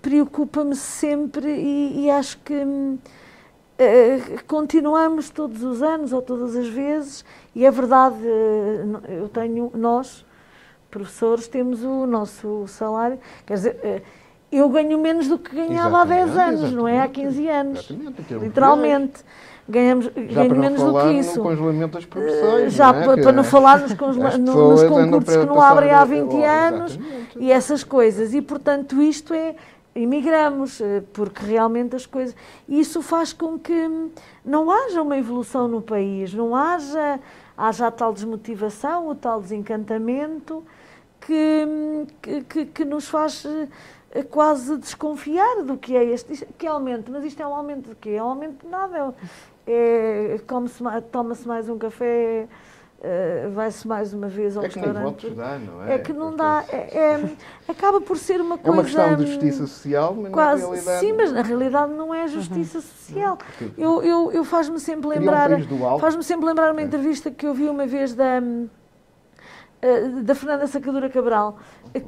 preocupa-me 0.00 0.76
sempre 0.76 1.50
e, 1.50 2.04
e, 2.04 2.10
acho 2.10 2.38
que 2.38 2.54
hum, 2.54 2.98
uh, 3.78 4.44
continuamos 4.46 5.30
todos 5.30 5.62
os 5.62 5.82
anos 5.82 6.12
ou 6.12 6.22
todas 6.22 6.56
as 6.56 6.68
vezes, 6.68 7.24
e 7.54 7.64
é 7.64 7.70
verdade, 7.70 8.16
uh, 8.16 9.02
eu 9.08 9.28
tenho, 9.28 9.70
nós, 9.74 10.24
professores, 10.90 11.48
temos 11.48 11.82
o 11.82 12.06
nosso 12.06 12.66
salário, 12.68 13.18
quer 13.44 13.54
dizer, 13.54 13.80
uh, 13.82 14.02
eu 14.52 14.68
ganho 14.68 14.98
menos 15.00 15.26
do 15.26 15.36
que 15.36 15.54
ganhava 15.54 16.02
há 16.02 16.04
10 16.04 16.36
anos, 16.36 16.72
não 16.72 16.86
é? 16.86 17.00
Há 17.00 17.08
15 17.08 17.48
anos, 17.48 17.90
literalmente 18.40 19.24
ganhamos 19.68 20.10
menos 20.14 20.82
do 20.82 21.00
que 21.00 21.12
isso. 21.12 21.38
No 21.38 21.44
congelamento 21.44 21.94
das 21.94 22.04
profissões. 22.04 22.72
Já 22.72 22.92
não 22.92 23.00
é? 23.00 23.04
para, 23.04 23.22
para 23.22 23.32
não 23.32 23.44
falar 23.44 23.80
nos, 23.80 23.94
no, 24.38 24.70
nos 24.70 24.82
concursos 24.84 25.36
que 25.36 25.46
não 25.46 25.60
abrem 25.60 25.90
há 25.90 26.04
20 26.04 26.44
anos 26.44 26.98
e 27.36 27.50
essas 27.50 27.82
coisas. 27.82 28.34
E, 28.34 28.42
portanto, 28.42 29.00
isto 29.02 29.32
é. 29.34 29.54
Imigramos, 29.96 30.80
eh, 30.80 31.04
porque 31.12 31.46
realmente 31.46 31.94
as 31.94 32.04
coisas. 32.04 32.34
Isso 32.68 33.00
faz 33.00 33.32
com 33.32 33.56
que 33.56 33.88
não 34.44 34.68
haja 34.68 35.00
uma 35.00 35.16
evolução 35.16 35.68
no 35.68 35.80
país, 35.80 36.34
não 36.34 36.56
haja, 36.56 37.20
haja 37.56 37.86
a 37.86 37.90
tal 37.92 38.12
desmotivação, 38.12 39.06
o 39.06 39.14
tal 39.14 39.40
desencantamento 39.40 40.64
que, 41.20 42.42
que, 42.48 42.66
que 42.66 42.84
nos 42.84 43.06
faz 43.06 43.46
eh, 44.10 44.24
quase 44.24 44.76
desconfiar 44.78 45.62
do 45.62 45.76
que 45.76 45.96
é 45.96 46.04
este. 46.04 46.44
Que 46.58 46.66
aumento, 46.66 47.12
mas 47.12 47.24
isto 47.24 47.40
é 47.40 47.46
um 47.46 47.54
aumento 47.54 47.90
de 47.90 47.94
quê? 47.94 48.10
É 48.10 48.22
um 48.22 48.30
aumento 48.30 48.64
de 48.64 48.68
nada 48.68 49.14
é, 49.66 50.40
toma-se 51.10 51.46
mais 51.46 51.68
um 51.68 51.78
café, 51.78 52.46
uh, 52.98 53.50
vai-se 53.52 53.86
mais 53.86 54.12
uma 54.12 54.28
vez 54.28 54.56
ao 54.56 54.64
é 54.64 54.66
restaurante. 54.66 55.26
Que 55.26 55.34
dá, 55.34 55.58
não 55.58 55.84
é? 55.84 55.94
é 55.94 55.98
que 55.98 56.12
não 56.12 56.34
dá. 56.34 56.64
É, 56.68 56.98
é, 56.98 57.36
acaba 57.68 58.00
por 58.00 58.16
ser 58.16 58.40
uma 58.40 58.58
coisa. 58.58 58.68
É 58.68 58.72
uma 58.72 58.84
questão 58.84 59.16
de 59.16 59.26
justiça 59.26 59.66
social, 59.66 60.14
mas 60.14 60.32
quase, 60.32 60.62
na 60.62 60.68
realidade. 60.68 61.00
Sim, 61.00 61.12
mas 61.12 61.32
na 61.32 61.42
realidade 61.42 61.92
não 61.92 62.14
é 62.14 62.26
justiça 62.28 62.78
uhum. 62.78 62.82
social. 62.82 63.38
Eu, 63.76 64.02
eu, 64.02 64.32
eu 64.32 64.44
faz-me 64.44 64.80
sempre 64.80 65.08
lembrar. 65.08 65.50
Um 65.52 65.98
faz-me 65.98 66.22
sempre 66.22 66.46
lembrar 66.46 66.72
uma 66.72 66.82
entrevista 66.82 67.30
que 67.30 67.46
eu 67.46 67.54
vi 67.54 67.68
uma 67.68 67.86
vez 67.86 68.14
da 68.14 68.36
eh, 68.36 68.66
da 70.22 70.34
Fernanda 70.34 70.66
Sacadura 70.66 71.10
Cabral, 71.10 71.58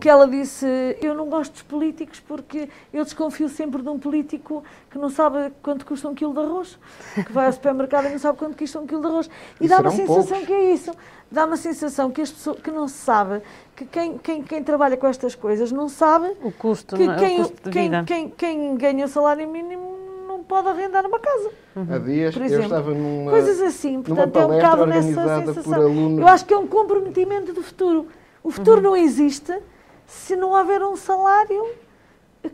que 0.00 0.08
ela 0.08 0.26
disse: 0.26 0.66
Eu 1.02 1.14
não 1.14 1.28
gosto 1.28 1.52
dos 1.52 1.62
políticos 1.62 2.20
porque 2.20 2.68
eu 2.92 3.04
desconfio 3.04 3.48
sempre 3.48 3.82
de 3.82 3.88
um 3.88 3.98
político 3.98 4.64
que 4.90 4.96
não 4.96 5.10
sabe 5.10 5.52
quanto 5.62 5.84
custa 5.84 6.08
um 6.08 6.14
quilo 6.14 6.32
de 6.32 6.40
arroz, 6.40 6.78
que 7.14 7.32
vai 7.32 7.46
ao 7.46 7.52
supermercado 7.52 8.06
e 8.06 8.10
não 8.10 8.18
sabe 8.18 8.38
quanto 8.38 8.56
custa 8.56 8.80
um 8.80 8.86
quilo 8.86 9.02
de 9.02 9.06
arroz. 9.08 9.30
E, 9.60 9.68
dá 9.68 9.80
uma 9.80 9.90
sensação 9.90 10.24
poucos. 10.24 10.46
que 10.46 10.52
é 10.52 10.72
isso. 10.72 10.92
Dá 11.30 11.44
uma 11.44 11.56
sensação 11.56 12.10
que, 12.10 12.22
as 12.22 12.30
pessoas, 12.30 12.60
que 12.60 12.70
não 12.70 12.86
se 12.86 12.98
sabe, 12.98 13.42
que 13.74 13.84
quem, 13.84 14.16
quem, 14.16 14.42
quem 14.42 14.62
trabalha 14.62 14.96
com 14.96 15.08
estas 15.08 15.34
coisas 15.34 15.72
não 15.72 15.88
sabe 15.88 16.32
o 16.40 16.52
custo, 16.52 16.96
que 16.96 17.04
não, 17.04 17.14
é? 17.14 17.18
quem, 17.18 17.40
o 17.40 17.48
custo 17.48 17.70
quem, 17.70 18.04
quem, 18.04 18.30
quem 18.30 18.76
ganha 18.76 19.04
o 19.04 19.08
salário 19.08 19.48
mínimo 19.48 20.05
não 20.36 20.44
pode 20.44 20.68
arrendar 20.68 21.06
uma 21.06 21.18
casa. 21.18 21.50
Uhum. 21.74 21.86
Há 21.90 21.98
dias 21.98 22.36
eu 22.36 22.60
estava 22.60 22.92
numa. 22.92 23.30
Coisas 23.30 23.60
assim, 23.60 24.02
portanto, 24.02 24.36
é 24.36 24.46
um 24.46 24.48
bocado 24.48 24.86
nessa 24.86 25.44
sensação. 25.44 26.18
Eu 26.18 26.28
acho 26.28 26.44
que 26.44 26.54
é 26.54 26.58
um 26.58 26.66
comprometimento 26.66 27.52
do 27.52 27.62
futuro. 27.62 28.08
O 28.42 28.50
futuro 28.50 28.76
uhum. 28.76 28.82
não 28.82 28.96
existe 28.96 29.58
se 30.06 30.36
não 30.36 30.50
houver 30.50 30.82
um 30.82 30.96
salário 30.96 31.66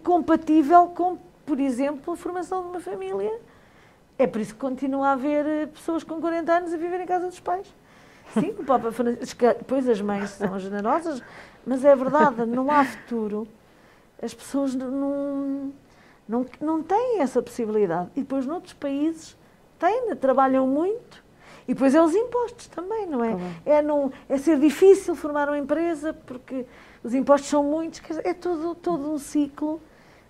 compatível 0.03 0.87
com, 0.87 1.19
por 1.45 1.61
exemplo, 1.61 2.15
a 2.15 2.17
formação 2.17 2.63
de 2.63 2.69
uma 2.69 2.81
família. 2.81 3.33
É 4.19 4.27
por 4.27 4.41
isso 4.41 4.55
que 4.55 4.61
continua 4.61 5.09
a 5.09 5.13
haver 5.13 5.47
eh, 5.47 5.67
pessoas 5.67 6.05
com 6.05 6.21
40 6.21 6.53
anos 6.53 6.73
a 6.73 6.77
viver 6.77 7.01
em 7.01 7.07
casa 7.07 7.27
dos 7.27 7.41
pais. 7.41 7.67
Sim, 8.35 8.55
o 8.59 8.65
Papa 8.65 8.93
Francisco, 8.93 9.41
depois 9.41 9.89
as 9.89 10.01
mães 10.01 10.31
são 10.31 10.59
generosas, 10.59 11.23
mas 11.67 11.85
é 11.85 11.95
verdade, 11.95 12.47
não 12.47 12.71
há 12.71 12.85
futuro. 12.85 13.49
As 14.23 14.33
pessoas 14.33 14.75
não 14.75 15.73
não, 16.29 16.47
não 16.61 16.83
têm 16.83 17.21
essa 17.21 17.43
possibilidade. 17.43 18.11
E 18.17 18.21
depois, 18.21 18.47
noutros 18.47 18.75
países, 18.75 19.37
têm, 19.79 20.15
trabalham 20.17 20.67
muito. 20.67 21.23
E 21.67 21.75
depois 21.75 21.95
é 21.95 22.03
os 22.03 22.15
impostos 22.15 22.67
também, 22.67 23.07
não 23.07 23.25
é? 23.25 23.37
É, 23.65 23.83
não, 23.83 24.13
é 24.29 24.37
ser 24.37 24.59
difícil 24.59 25.15
formar 25.15 25.49
uma 25.49 25.59
empresa 25.59 26.13
porque 26.13 26.67
os 27.05 27.15
impostos 27.15 27.51
são 27.51 27.63
muitos. 27.63 28.01
Dizer, 28.01 28.27
é 28.27 28.35
todo, 28.35 28.75
todo 28.75 29.13
um 29.13 29.19
ciclo 29.19 29.81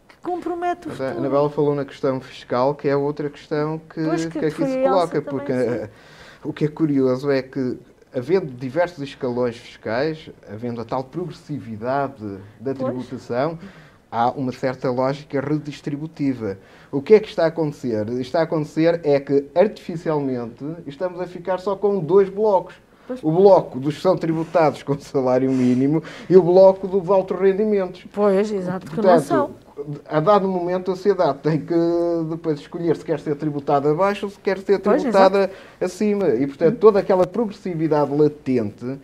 que 0.09 0.16
compromete 0.18 0.87
o 0.87 0.90
Mas 0.90 0.98
futuro. 0.98 1.16
A 1.16 1.20
Anabela 1.20 1.50
falou 1.50 1.74
na 1.74 1.85
questão 1.85 2.20
fiscal, 2.20 2.74
que 2.74 2.88
é 2.88 2.94
outra 2.94 3.31
questão 3.31 3.78
que, 3.78 4.05
Pois, 4.05 4.26
que 4.26 4.38
que 4.38 4.46
aqui 4.46 4.57
foi 4.57 4.66
se 4.66 4.83
coloca, 4.83 5.22
também, 5.22 5.31
porque 5.31 5.52
sim. 5.52 5.68
eh, 5.68 5.90
o 6.44 6.52
que 6.52 6.66
é 6.66 6.68
curioso 6.68 7.31
é 7.31 7.40
que, 7.40 7.78
havendo 8.14 8.52
diversos 8.52 9.00
escalões 9.02 9.57
fiscais, 9.57 10.28
havendo 10.50 10.81
a 10.83 10.85
tal 10.85 11.02
progressividade 11.02 12.22
da 12.61 12.74
Pois. 12.74 13.59
Há 14.12 14.31
uma 14.31 14.53
certa 14.53 14.90
lógica 14.90 15.40
redistributiva. 15.40 16.59
O 16.90 17.01
que 17.01 17.14
é 17.14 17.20
que 17.20 17.29
está 17.29 17.44
a 17.44 17.46
acontecer? 17.46 18.07
Está 18.20 18.40
a 18.40 18.42
acontecer 18.42 19.01
é 19.03 19.18
que, 19.18 19.46
artificialmente, 19.55 20.62
estamos 20.87 21.18
a 21.18 21.27
ficar 21.27 21.59
só 21.59 21.75
com 21.75 21.98
dois 21.98 22.29
blocos. 22.29 22.75
Pois. 23.09 23.25
O 23.25 23.33
bloco 23.33 23.81
dos 23.81 23.96
que 23.96 24.03
são 24.03 24.16
tributados 24.16 24.83
com 24.85 24.96
salário 25.01 25.51
mínimo 25.51 26.03
e 26.31 26.37
o 26.37 26.42
bloco 26.42 26.87
dos 26.87 27.09
altos 27.11 27.37
rendimentos. 27.40 28.05
Pois, 28.12 28.53
exato, 28.53 28.92
que 28.92 29.01
não 29.01 29.18
são. 29.18 29.51
a 30.09 30.20
dado 30.20 30.46
momento 30.46 30.92
a 30.92 30.94
sociedade 30.94 31.38
tem 31.38 31.59
que 31.59 31.75
depois 32.31 32.61
escolher 32.61 32.96
se 32.96 33.05
quer 33.05 33.18
ser 33.18 33.35
tributada 33.35 33.90
abaixo 33.90 34.27
ou 34.27 34.31
se 34.31 34.38
quer 34.38 34.59
ser 34.59 34.79
Pois, 34.79 35.03
tributada 35.03 35.51
acima. 35.81 36.29
E, 36.29 36.46
portanto, 36.46 36.79
toda 36.79 37.01
aquela 37.01 37.27
progressividade 37.27 38.14
latente 38.14 39.01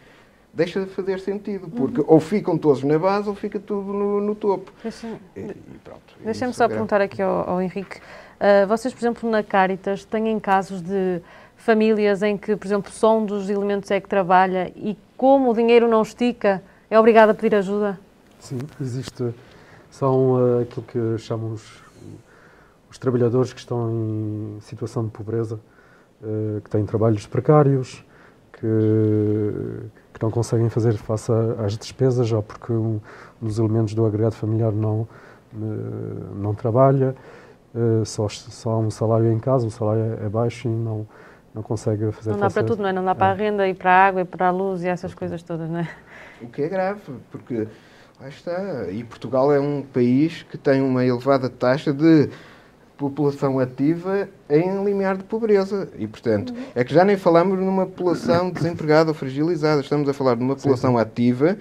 deixa 0.52 0.80
de 0.80 0.90
fazer 0.90 1.20
sentido, 1.20 1.64
Uhum. 1.64 1.70
porque 1.70 2.04
ou 2.06 2.18
ficam 2.20 2.56
todos 2.58 2.82
na 2.82 2.98
base 2.98 3.28
ou 3.28 3.34
fica 3.34 3.58
tudo 3.60 3.92
no, 3.92 4.20
no 4.20 4.34
topo. 4.34 4.72
Deixa-me 6.24 6.52
só 6.52 6.64
é 6.64 6.68
perguntar 6.68 7.00
aqui 7.00 7.22
ao, 7.22 7.50
ao 7.50 7.62
Henrique. 7.62 8.00
Ah, 8.40 8.66
vocês, 8.66 8.92
por 8.94 9.00
exemplo, 9.00 9.28
na 9.30 9.42
Caritas, 9.42 10.04
têm 10.04 10.38
casos 10.38 10.80
de 10.80 11.20
famílias 11.56 12.22
em 12.22 12.36
que, 12.36 12.54
por 12.56 12.66
exemplo, 12.66 12.90
só 12.92 13.18
um 13.18 13.26
dos 13.26 13.50
elementos 13.50 13.90
é 13.90 14.00
que 14.00 14.08
trabalha 14.08 14.72
e 14.76 14.96
como 15.16 15.50
o 15.50 15.54
dinheiro 15.54 15.88
não 15.88 16.02
estica, 16.02 16.62
é 16.88 16.98
obrigado 16.98 17.30
a 17.30 17.34
pedir 17.34 17.56
ajuda? 17.56 17.98
Sim, 18.38 18.58
existe. 18.80 19.34
São 19.90 20.60
eh, 20.60 20.62
aquilo 20.62 20.86
que 20.86 21.18
chamamos 21.18 21.82
os 22.88 22.96
trabalhadores 22.98 23.52
que 23.52 23.58
estão 23.58 23.90
em 23.90 24.58
situação 24.60 25.04
de 25.04 25.10
pobreza, 25.10 25.58
eh, 26.22 26.60
que 26.62 26.70
têm 26.70 26.86
trabalhos 26.86 27.26
precários, 27.26 28.04
que, 28.52 28.66
que 30.18 30.24
não 30.24 30.30
conseguem 30.30 30.68
fazer 30.68 30.94
face 30.94 31.30
às 31.64 31.76
despesas, 31.78 32.30
ou 32.32 32.42
porque 32.42 32.72
um 32.72 33.00
dos 33.40 33.58
elementos 33.58 33.94
do 33.94 34.04
agregado 34.04 34.34
familiar 34.34 34.72
não, 34.72 35.06
eh, 35.54 35.56
não 36.34 36.54
trabalha, 36.54 37.14
eh, 37.74 38.04
só, 38.04 38.28
só 38.28 38.70
há 38.70 38.78
um 38.78 38.90
salário 38.90 39.30
em 39.32 39.38
casa, 39.38 39.66
o 39.66 39.70
salário 39.70 40.18
é- 40.20 40.26
é 40.26 40.28
baixo 40.28 40.66
e 40.66 40.70
não, 40.70 41.06
não 41.54 41.62
consegue 41.62 42.10
fazer 42.10 42.30
Não 42.30 42.38
dá 42.38 42.46
face 42.46 42.54
para 42.54 42.64
tudo, 42.64 42.82
não 42.82 42.88
é? 42.88 42.92
Não 42.92 43.04
dá 43.04 43.14
para 43.14 43.30
a 43.30 43.34
renda 43.34 43.68
e 43.68 43.74
para 43.74 43.90
a 43.92 44.06
água 44.06 44.20
e 44.22 44.24
para 44.24 44.48
a 44.48 44.50
luz 44.50 44.82
e 44.82 44.88
essas 44.88 45.14
coisas 45.14 45.42
todas, 45.42 45.70
não 45.70 45.78
é? 45.80 45.88
O 46.42 46.48
que 46.48 46.62
é 46.62 46.68
grave, 46.68 47.00
porque 47.30 47.68
lá 48.20 48.28
está. 48.28 48.90
E 48.90 49.04
Portugal 49.04 49.52
é 49.52 49.60
um 49.60 49.82
país 49.82 50.42
que 50.42 50.58
tem 50.58 50.80
uma 50.82 51.04
elevada 51.04 51.48
taxa 51.48 51.92
de 51.92 52.28
população 52.98 53.58
ativa 53.58 54.28
em 54.50 54.84
limiar 54.84 55.16
de 55.16 55.24
pobreza. 55.24 55.88
E, 55.96 56.06
portanto, 56.06 56.52
é 56.74 56.82
que 56.84 56.92
já 56.92 57.04
nem 57.04 57.16
falamos 57.16 57.58
numa 57.58 57.86
população 57.86 58.50
desempregada 58.52 59.10
ou 59.10 59.14
fragilizada. 59.14 59.80
Estamos 59.80 60.08
a 60.08 60.12
falar 60.12 60.34
de 60.34 60.42
uma 60.42 60.56
população 60.56 60.98
ativa 60.98 61.56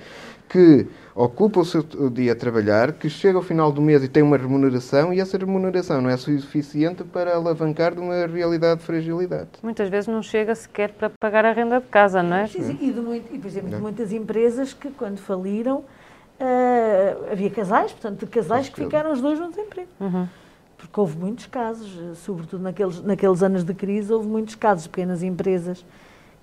que 0.50 0.88
ocupa 1.13 1.60
o 1.60 1.65
seu 1.65 1.84
dia 2.10 2.32
a 2.32 2.36
trabalhar, 2.36 2.93
que 2.93 3.10
chega 3.10 3.38
ao 3.38 3.43
final 3.43 3.69
do 3.71 3.82
mês 3.82 4.02
e 4.04 4.08
tem 4.08 4.23
uma 4.23 4.38
remuneração, 4.38 5.13
e 5.13 5.19
essa 5.19 5.38
remuneração 5.38 6.00
não 6.02 6.10
é 6.10 6.15
suficiente 6.15 7.04
para 7.04 7.36
alavancar 7.36 7.93
de 7.93 8.00
uma 8.00 8.26
realidade 8.28 8.80
de 8.80 8.86
fragilidade. 8.86 9.50
Muitas 9.62 9.89
vezes 9.89 10.08
não 10.08 10.21
chega 10.21 10.56
sequer 10.56 10.91
para 10.93 11.12
pagar 11.19 11.43
a 11.43 11.52
renda 11.52 11.82
de 11.82 11.88
casa, 11.88 12.23
não 12.23 12.38
é? 12.38 12.47
Sim, 12.47 12.62
sim, 12.63 12.78
E, 12.80 12.91
muito- 12.93 13.36
e, 13.36 13.39
por 13.39 13.47
exemplo, 13.47 13.69
de 13.71 13.76
muitas 13.78 14.13
empresas 14.13 14.73
que, 14.73 14.89
quando 14.91 15.17
faliram, 15.17 15.84
ah, 16.39 17.32
havia 17.32 17.50
casais, 17.50 17.91
portanto, 17.91 18.19
de 18.19 18.28
casais 18.28 18.69
que 18.69 18.82
ficaram 18.84 19.12
os 19.12 19.19
dois 19.21 19.39
no 19.39 19.50
desemprego. 19.50 19.89
Uhum. 20.00 20.28
Porque 20.78 21.00
houve 21.00 21.18
muitos 21.18 21.48
casos, 21.48 21.98
eh, 22.00 22.13
sobretudo 22.16 22.62
naqueles, 22.62 23.02
naqueles 23.02 23.42
anos 23.42 23.63
de 23.63 23.74
crise, 23.74 24.13
houve 24.13 24.28
muitos 24.28 24.56
casos 24.56 24.84
de 24.84 24.90
pequenas 24.90 25.24
empresas 25.24 25.84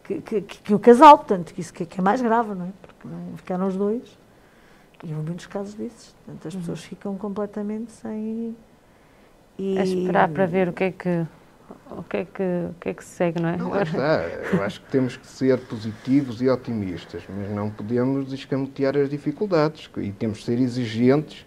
que, 0.03 0.21
que, 0.21 0.41
que, 0.41 0.59
que 0.59 0.75
o 0.75 0.79
casal, 0.79 1.19
portanto, 1.19 1.55
que 1.55 1.61
isso 1.61 1.73
que, 1.73 1.87
que 1.87 2.01
é 2.01 2.03
mais 2.03 2.21
grave, 2.21 2.55
não 2.55 2.67
é? 2.67 2.71
Porque 2.83 3.09
não 3.09 3.37
ficaram 3.37 3.67
os 3.69 3.77
dois. 3.77 4.19
E 5.03 5.13
houve 5.15 5.27
muitos 5.27 5.47
casos 5.47 5.75
desses. 5.75 6.15
Portanto, 6.25 6.49
as 6.49 6.55
pessoas 6.55 6.85
ficam 6.85 7.17
completamente 7.17 7.93
sem. 7.93 8.57
E... 9.59 9.79
É 9.79 9.85
esperar 9.85 10.29
para 10.29 10.47
ver 10.47 10.69
o 10.69 10.73
que 10.73 10.85
é 10.85 10.91
que, 10.91 11.27
o 11.91 12.03
que, 12.03 12.17
é 12.17 12.25
que, 12.25 12.43
o 12.71 12.75
que, 12.81 12.89
é 12.89 12.95
que 12.95 13.05
se 13.05 13.11
segue, 13.11 13.41
não 13.41 13.49
é? 13.49 13.57
Não, 13.57 13.71
lá 13.71 13.83
está. 13.83 14.23
Eu 14.53 14.63
acho 14.63 14.81
que 14.81 14.91
temos 14.91 15.17
que 15.17 15.27
ser 15.27 15.59
positivos 15.67 16.43
e 16.43 16.49
otimistas, 16.49 17.23
mas 17.29 17.51
não 17.51 17.71
podemos 17.71 18.33
escamotear 18.33 18.97
as 18.97 19.09
dificuldades 19.09 19.89
e 19.99 20.11
temos 20.11 20.39
que 20.39 20.45
ser 20.45 20.59
exigentes 20.59 21.47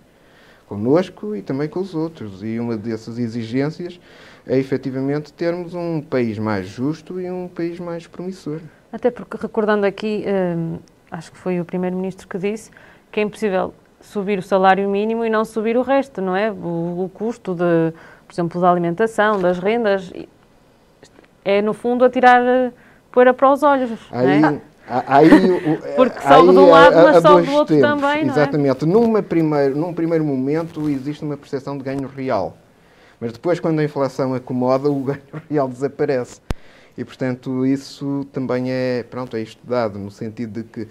connosco 0.67 1.35
e 1.35 1.41
também 1.41 1.67
com 1.67 1.79
os 1.79 1.95
outros. 1.95 2.43
E 2.43 2.59
uma 2.59 2.77
dessas 2.77 3.17
exigências 3.17 3.99
é 4.45 4.57
efetivamente 4.57 5.33
termos 5.33 5.73
um 5.73 6.01
país 6.01 6.37
mais 6.37 6.67
justo 6.67 7.19
e 7.19 7.29
um 7.29 7.47
país 7.47 7.79
mais 7.79 8.05
promissor. 8.07 8.59
Até 8.91 9.11
porque, 9.11 9.37
recordando 9.37 9.85
aqui, 9.85 10.25
hum, 10.27 10.77
acho 11.11 11.31
que 11.31 11.37
foi 11.37 11.59
o 11.59 11.65
Primeiro-Ministro 11.65 12.27
que 12.27 12.37
disse 12.37 12.71
que 13.11 13.19
é 13.19 13.23
impossível 13.23 13.73
subir 13.99 14.39
o 14.39 14.41
salário 14.41 14.87
mínimo 14.89 15.25
e 15.25 15.29
não 15.29 15.43
subir 15.43 15.77
o 15.77 15.81
resto, 15.81 16.21
não 16.21 16.35
é? 16.35 16.51
O, 16.51 17.05
o 17.05 17.11
custo, 17.13 17.53
de, 17.53 17.93
por 18.25 18.33
exemplo, 18.33 18.61
da 18.61 18.69
alimentação, 18.69 19.41
das 19.41 19.59
rendas, 19.59 20.11
é, 21.43 21.61
no 21.61 21.73
fundo, 21.73 22.05
a 22.05 22.09
tirar 22.09 22.41
eh, 22.41 22.71
poeira 23.11 23.33
para 23.33 23.51
os 23.51 23.63
olhos, 23.63 23.89
não 23.89 24.19
Aí, 24.19 24.43
é? 24.43 24.61
Aí, 24.87 25.29
Porque 25.95 26.17
aí 26.19 26.27
sobe 26.37 26.51
de 26.53 26.57
um 26.57 26.69
lado, 26.69 26.97
há- 26.97 27.03
mas 27.03 27.15
há 27.17 27.21
sobe 27.29 27.45
do 27.47 27.51
outro 27.53 27.75
tempos. 27.75 27.89
também, 28.01 28.23
não 28.25 28.33
é? 28.33 28.37
Exatamente. 28.37 28.85
Numa 28.85 29.21
primeiro, 29.23 29.75
num 29.77 29.93
primeiro 29.93 30.23
momento 30.23 30.89
existe 30.89 31.23
uma 31.23 31.35
percepção 31.37 31.77
de 31.77 31.83
ganho 31.83 32.07
real. 32.07 32.55
Mas 33.19 33.33
depois, 33.33 33.59
quando 33.59 33.79
a 33.79 33.83
inflação 33.83 34.33
acomoda, 34.33 34.89
o 34.89 34.99
ganho 35.03 35.21
real 35.49 35.67
desaparece. 35.67 36.39
E, 36.97 37.03
portanto, 37.05 37.65
isso 37.65 38.25
também 38.31 38.71
é, 38.71 39.03
pronto, 39.03 39.35
é 39.37 39.41
estudado, 39.41 39.99
no 39.99 40.09
sentido 40.09 40.63
de 40.63 40.67
que, 40.67 40.87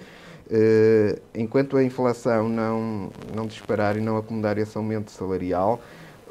eh, 0.51 1.19
enquanto 1.35 1.77
a 1.77 1.83
inflação 1.83 2.49
não, 2.49 3.11
não 3.35 3.47
disparar 3.47 3.97
e 3.97 4.01
não 4.01 4.17
acomodar 4.17 4.57
esse 4.59 4.77
aumento 4.77 5.11
salarial, 5.11 5.81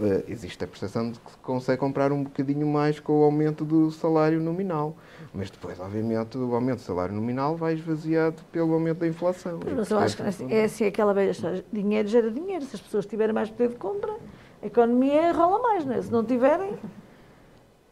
eh, 0.01 0.23
existe 0.29 0.63
a 0.63 0.67
percepção 0.67 1.11
de 1.11 1.19
que 1.19 1.31
se 1.31 1.37
consegue 1.43 1.77
comprar 1.77 2.11
um 2.13 2.23
bocadinho 2.23 2.65
mais 2.67 2.99
com 3.01 3.19
o 3.19 3.23
aumento 3.25 3.65
do 3.65 3.91
salário 3.91 4.39
nominal. 4.39 4.95
Mas 5.33 5.49
depois, 5.49 5.79
obviamente, 5.79 6.37
o 6.37 6.53
aumento 6.55 6.77
do 6.77 6.81
salário 6.83 7.13
nominal 7.13 7.55
vai 7.55 7.73
esvaziado 7.73 8.35
pelo 8.51 8.73
aumento 8.73 8.99
da 8.99 9.07
inflação. 9.07 9.59
E, 9.67 9.71
Mas 9.73 9.89
eu 9.89 9.99
acho 9.99 10.17
que 10.17 10.23
portanto, 10.23 10.51
é 10.51 10.63
assim 10.63 10.85
aquela 10.85 11.13
velha 11.13 11.31
história. 11.31 11.65
Dinheiro 11.71 12.07
gera 12.07 12.31
dinheiro. 12.31 12.63
Se 12.65 12.75
as 12.75 12.81
pessoas 12.81 13.05
tiverem 13.05 13.33
mais 13.33 13.49
poder 13.49 13.69
de 13.69 13.75
compra, 13.75 14.13
a 14.61 14.65
economia 14.65 15.31
rola 15.33 15.59
mais, 15.61 15.85
não 15.85 15.93
é? 15.93 16.01
Se 16.01 16.11
não 16.11 16.23
tiverem, 16.23 16.73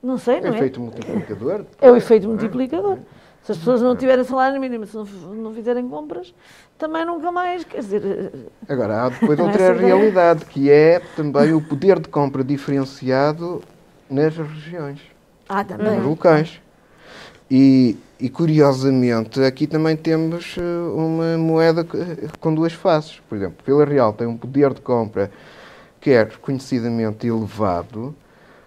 não 0.02 0.18
sei, 0.18 0.40
não 0.42 0.50
É 0.50 0.52
é? 0.52 0.56
efeito 0.56 0.80
multiplicador. 0.80 1.66
É 1.82 1.92
o 1.92 1.96
efeito 1.96 2.28
multiplicador. 2.28 3.00
Se 3.44 3.52
as 3.52 3.58
pessoas 3.58 3.82
não 3.82 3.94
tiverem 3.94 4.24
salário 4.24 4.60
mínimo, 4.62 4.86
se 4.86 4.96
não, 4.96 5.04
não 5.04 5.54
fizerem 5.54 5.86
compras, 5.90 6.34
também 6.78 7.06
nunca 7.06 7.30
mais, 7.30 7.66
quer 7.66 7.80
dizer, 7.80 8.02
eh, 8.34 8.72
Agora, 8.72 9.02
há 9.04 9.10
depois 9.10 9.38
é 9.38 9.44
outra 9.44 9.76
ideia? 9.76 9.96
realidade, 9.96 10.46
que 10.46 10.72
é 10.72 11.02
também 11.18 11.54
o 11.54 11.60
poder 11.62 12.00
de 12.00 12.08
compra 12.08 12.42
diferenciado 12.42 13.62
nas 14.10 14.38
regiões, 14.38 15.02
ah, 15.50 15.62
também. 15.62 15.98
nos 15.98 16.06
locais. 16.06 16.62
E, 17.56 17.96
e, 18.20 18.30
curiosamente, 18.30 19.40
aqui 19.44 19.68
também 19.68 19.96
temos 19.96 20.56
eh, 20.58 20.62
uma 20.96 21.38
moeda 21.38 21.86
com 22.40 22.52
duas 22.52 22.74
faces. 22.74 23.22
Por 23.30 23.38
exemplo, 23.38 23.58
Vila 23.64 23.86
Real 23.86 24.12
tem 24.12 24.26
um 24.26 24.36
poder 24.36 24.74
de 24.74 24.82
compra 24.82 25.30
que 26.02 26.10
é 26.10 26.24
reconhecidamente 26.24 27.28
elevado, 27.28 28.16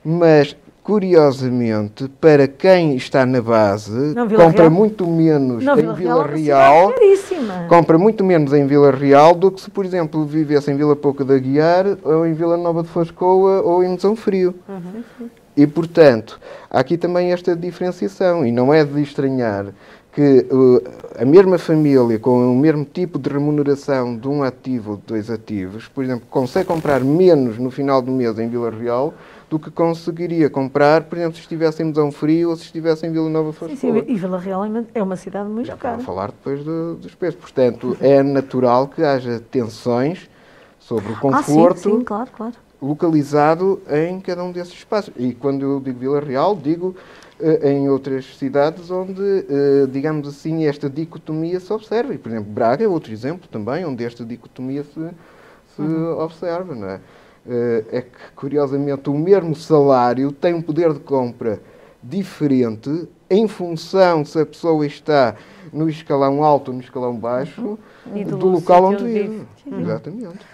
mas, 0.04 0.56
curiosamente, 0.84 2.08
para 2.20 2.46
quem 2.46 2.94
está 2.94 3.26
na 3.26 3.42
base, 3.42 4.14
Não, 4.14 4.28
compra 4.28 4.62
Real- 4.62 4.70
muito 4.70 5.04
menos 5.04 5.64
Não, 5.64 5.72
em 5.72 5.76
Vila 5.76 5.94
Vila 5.94 6.26
Real 6.28 6.92
é 6.92 6.94
Real 6.94 7.68
compra 7.68 7.98
muito 7.98 8.22
menos 8.24 8.52
em 8.52 8.68
Vila 8.68 8.92
Real 8.92 9.34
do 9.34 9.50
que 9.50 9.62
se, 9.62 9.68
por 9.68 9.84
exemplo, 9.84 10.24
vivesse 10.24 10.70
em 10.70 10.76
Vila 10.76 10.94
Pouca 10.94 11.24
da 11.24 11.36
Guiar, 11.36 11.86
ou 12.04 12.24
em 12.24 12.34
Vila 12.34 12.56
Nova 12.56 12.84
de 12.84 12.88
Foscoa, 12.88 13.62
ou 13.62 13.82
em 13.82 13.98
São 13.98 14.14
Frio. 14.14 14.54
E, 15.56 15.66
portanto, 15.66 16.38
há 16.70 16.80
aqui 16.80 16.98
também 16.98 17.32
esta 17.32 17.56
diferenciação, 17.56 18.44
e 18.44 18.52
não 18.52 18.74
é 18.74 18.84
de 18.84 19.00
estranhar 19.00 19.66
que 20.12 20.46
uh, 20.50 20.82
a 21.18 21.24
mesma 21.26 21.58
família, 21.58 22.18
com 22.18 22.50
o 22.50 22.56
mesmo 22.56 22.84
tipo 22.84 23.18
de 23.18 23.28
remuneração 23.28 24.16
de 24.16 24.26
um 24.28 24.42
ativo 24.42 24.92
ou 24.92 24.96
de 24.96 25.02
dois 25.06 25.30
ativos, 25.30 25.88
por 25.88 26.02
exemplo, 26.04 26.26
consegue 26.30 26.66
comprar 26.66 27.00
menos 27.04 27.58
no 27.58 27.70
final 27.70 28.00
do 28.00 28.10
mês 28.10 28.38
em 28.38 28.48
Vila 28.48 28.70
Real 28.70 29.12
do 29.50 29.58
que 29.58 29.70
conseguiria 29.70 30.48
comprar, 30.48 31.04
por 31.04 31.18
exemplo, 31.18 31.34
se 31.34 31.42
estivesse 31.42 31.82
em 31.82 31.86
Mesão 31.86 32.10
Frio 32.10 32.50
ou 32.50 32.56
se 32.56 32.64
estivesse 32.64 33.06
em 33.06 33.12
Vila 33.12 33.28
Nova 33.28 33.50
de 33.50 33.56
Sim, 33.58 33.76
Foscoa. 33.76 34.00
sim, 34.00 34.04
e 34.08 34.16
Vila 34.16 34.38
Real 34.38 34.64
é 34.64 34.68
uma- 35.02 35.12
é 35.12 35.16
cidade 35.16 35.48
muito 35.48 35.66
Já 35.66 35.76
cara. 35.76 35.98
não 35.98 36.04
falar 36.04 36.28
depois 36.28 36.64
do- 36.64 36.94
dos 36.96 37.14
preços. 37.14 37.38
Portanto, 37.40 37.96
é 38.00 38.22
natural 38.22 38.88
que 38.88 39.02
haja 39.02 39.40
tensões 39.50 40.30
sobre 40.78 41.08
o 41.12 41.12
Ah, 41.12 41.16
sim, 41.16 41.20
conforto, 41.20 41.78
sim, 41.80 42.00
claro, 42.04 42.30
claro. 42.34 42.54
Localizado 42.86 43.82
em 43.90 44.20
cada 44.20 44.42
um 44.42 44.52
desses 44.52 44.74
espaços. 44.74 45.12
E 45.16 45.34
quando 45.34 45.62
eu 45.62 45.80
digo 45.80 45.98
Vila 45.98 46.20
Real, 46.20 46.54
digo 46.54 46.94
uh, 47.40 47.66
em 47.66 47.88
outras 47.88 48.36
cidades 48.36 48.90
onde, 48.90 49.20
uh, 49.20 49.86
digamos 49.90 50.28
assim, 50.28 50.66
esta 50.66 50.88
dicotomia 50.88 51.58
se 51.60 51.72
observa. 51.72 52.14
E, 52.14 52.18
por 52.18 52.30
exemplo, 52.30 52.50
Braga 52.52 52.84
é 52.84 52.88
outro 52.88 53.12
exemplo 53.12 53.48
também, 53.48 53.84
onde 53.84 54.04
esta 54.04 54.24
dicotomia 54.24 54.84
se, 54.84 55.10
se 55.74 55.82
uhum. 55.82 56.18
observa. 56.18 56.74
Não 56.74 56.88
é? 56.88 57.00
é 57.92 58.00
que, 58.00 58.32
curiosamente, 58.34 59.08
o 59.08 59.14
mesmo 59.14 59.54
salário 59.54 60.32
tem 60.32 60.54
um 60.54 60.62
poder 60.62 60.92
de 60.92 61.00
compra 61.00 61.60
diferente 62.02 63.08
em 63.28 63.48
função 63.48 64.24
se 64.24 64.40
a 64.40 64.46
pessoa 64.46 64.86
está 64.86 65.34
no 65.72 65.88
escalão 65.88 66.44
alto 66.44 66.68
ou 66.68 66.74
no 66.74 66.80
escalão 66.80 67.16
baixo 67.16 67.78
uhum. 68.06 68.24
do, 68.24 68.36
do 68.36 68.48
local 68.48 68.84
onde 68.84 69.04
vive. 69.04 69.46
vive. 69.64 69.82
Exatamente. 69.82 70.46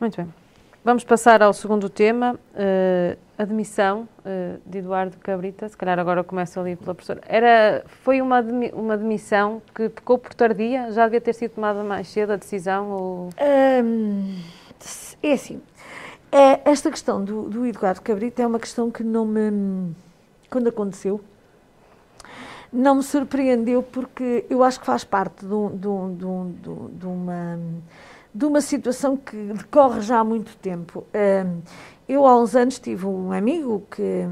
Muito 0.00 0.16
bem. 0.16 0.41
Vamos 0.84 1.04
passar 1.04 1.40
ao 1.44 1.52
segundo 1.52 1.88
tema, 1.88 2.34
uh, 2.34 3.16
a 3.38 3.44
demissão 3.44 4.08
uh, 4.18 4.60
de 4.66 4.78
Eduardo 4.78 5.16
Cabrita. 5.18 5.68
Se 5.68 5.76
calhar 5.76 5.96
agora 5.96 6.24
começo 6.24 6.58
ali 6.58 6.74
pela 6.74 6.92
professora. 6.92 7.20
Era, 7.28 7.84
foi 8.02 8.20
uma, 8.20 8.40
uma 8.72 8.96
demissão 8.96 9.62
que 9.72 9.88
pecou 9.88 10.18
por 10.18 10.34
tardia? 10.34 10.90
Já 10.90 11.04
devia 11.04 11.20
ter 11.20 11.34
sido 11.34 11.52
tomada 11.52 11.84
mais 11.84 12.08
cedo 12.08 12.32
a 12.32 12.36
decisão? 12.36 12.90
Ou... 12.90 13.28
Um, 13.84 14.40
é 15.22 15.32
assim, 15.32 15.62
é, 16.32 16.68
esta 16.68 16.90
questão 16.90 17.24
do, 17.24 17.48
do 17.48 17.64
Eduardo 17.64 18.02
Cabrita 18.02 18.42
é 18.42 18.46
uma 18.46 18.58
questão 18.58 18.90
que 18.90 19.04
não 19.04 19.24
me... 19.24 19.94
Quando 20.50 20.66
aconteceu, 20.66 21.20
não 22.72 22.96
me 22.96 23.04
surpreendeu 23.04 23.84
porque 23.84 24.44
eu 24.50 24.64
acho 24.64 24.80
que 24.80 24.86
faz 24.86 25.04
parte 25.04 25.46
de, 25.46 25.68
de, 25.76 26.56
de, 26.60 26.98
de 26.98 27.06
uma 27.06 27.56
de 28.34 28.44
uma 28.46 28.60
situação 28.60 29.16
que 29.16 29.36
decorre 29.36 30.00
já 30.00 30.18
há 30.20 30.24
muito 30.24 30.56
tempo. 30.56 31.04
Eu, 32.08 32.26
há 32.26 32.38
uns 32.38 32.56
anos, 32.56 32.78
tive 32.78 33.06
um 33.06 33.32
amigo 33.32 33.86
que 33.90 34.24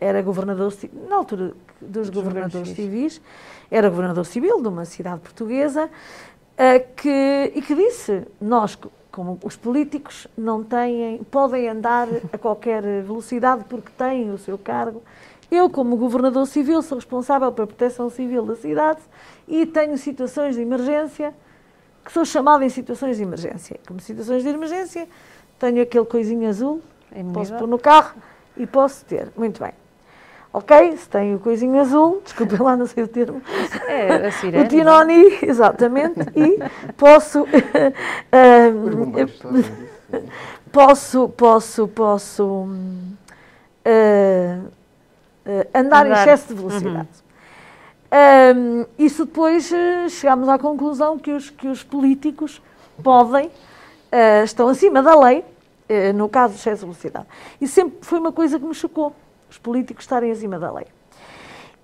era 0.00 0.20
governador, 0.22 0.72
na 1.08 1.16
altura 1.16 1.54
dos 1.80 2.10
governadores 2.10 2.70
civis, 2.70 3.20
era 3.70 3.88
governador 3.88 4.24
civil 4.24 4.60
de 4.60 4.68
uma 4.68 4.84
cidade 4.84 5.20
portuguesa, 5.20 5.90
que, 6.96 7.52
e 7.54 7.62
que 7.62 7.74
disse: 7.74 8.26
Nós, 8.40 8.78
como 9.10 9.38
os 9.44 9.56
políticos, 9.56 10.26
não 10.36 10.62
têm, 10.64 11.22
podem 11.30 11.68
andar 11.68 12.08
a 12.32 12.38
qualquer 12.38 12.82
velocidade 13.04 13.64
porque 13.68 13.90
têm 13.96 14.30
o 14.30 14.38
seu 14.38 14.58
cargo. 14.58 15.02
Eu, 15.50 15.70
como 15.70 15.96
governador 15.96 16.46
civil, 16.46 16.82
sou 16.82 16.96
responsável 16.96 17.52
pela 17.52 17.66
proteção 17.66 18.10
civil 18.10 18.44
da 18.44 18.56
cidade 18.56 19.00
e 19.46 19.66
tenho 19.66 19.96
situações 19.98 20.56
de 20.56 20.62
emergência 20.62 21.34
que 22.04 22.12
sou 22.12 22.24
chamada 22.24 22.64
em 22.64 22.68
situações 22.68 23.16
de 23.16 23.22
emergência. 23.22 23.78
Como 23.86 24.00
situações 24.00 24.42
de 24.42 24.48
emergência, 24.48 25.08
tenho 25.58 25.82
aquele 25.82 26.04
coisinho 26.04 26.48
azul, 26.48 26.82
posso 27.32 27.54
pôr 27.54 27.66
no 27.66 27.78
carro 27.78 28.14
e 28.56 28.66
posso 28.66 29.04
ter. 29.04 29.28
Muito 29.36 29.62
bem. 29.62 29.72
Ok, 30.52 30.96
se 30.96 31.08
tenho 31.08 31.36
o 31.38 31.40
coisinho 31.40 31.80
azul, 31.80 32.20
desculpem 32.24 32.60
lá, 32.60 32.76
não 32.76 32.86
sei 32.86 33.02
o 33.02 33.08
termo. 33.08 33.42
É, 33.88 34.28
a 34.28 34.30
sirene. 34.30 34.64
O 34.64 34.68
Tinoni, 34.68 35.38
exatamente, 35.42 36.20
e 36.36 36.58
posso. 36.96 37.42
uh, 37.42 37.48
posso, 40.70 41.28
posso, 41.30 41.88
posso. 41.88 42.44
Uh, 42.44 42.68
uh, 43.84 45.68
andar, 45.74 46.06
andar, 46.06 46.06
em 46.06 46.12
excesso 46.12 46.48
de 46.48 46.54
velocidade. 46.54 47.08
Uhum. 47.08 47.23
Um, 48.14 48.86
isso 48.96 49.24
depois 49.24 49.72
uh, 49.72 50.08
chegámos 50.08 50.48
à 50.48 50.56
conclusão 50.56 51.18
que 51.18 51.32
os, 51.32 51.50
que 51.50 51.66
os 51.66 51.82
políticos 51.82 52.62
podem, 53.02 53.46
uh, 53.48 54.44
estão 54.44 54.68
acima 54.68 55.02
da 55.02 55.18
lei, 55.18 55.40
uh, 55.40 56.12
no 56.14 56.28
caso 56.28 56.54
de 56.54 56.60
excesso 56.60 56.80
de 56.80 56.84
velocidade. 56.84 57.26
E 57.60 57.66
sempre 57.66 57.98
foi 58.02 58.20
uma 58.20 58.30
coisa 58.30 58.56
que 58.56 58.64
me 58.64 58.74
chocou, 58.74 59.12
os 59.50 59.58
políticos 59.58 60.04
estarem 60.04 60.30
acima 60.30 60.60
da 60.60 60.70
lei. 60.70 60.86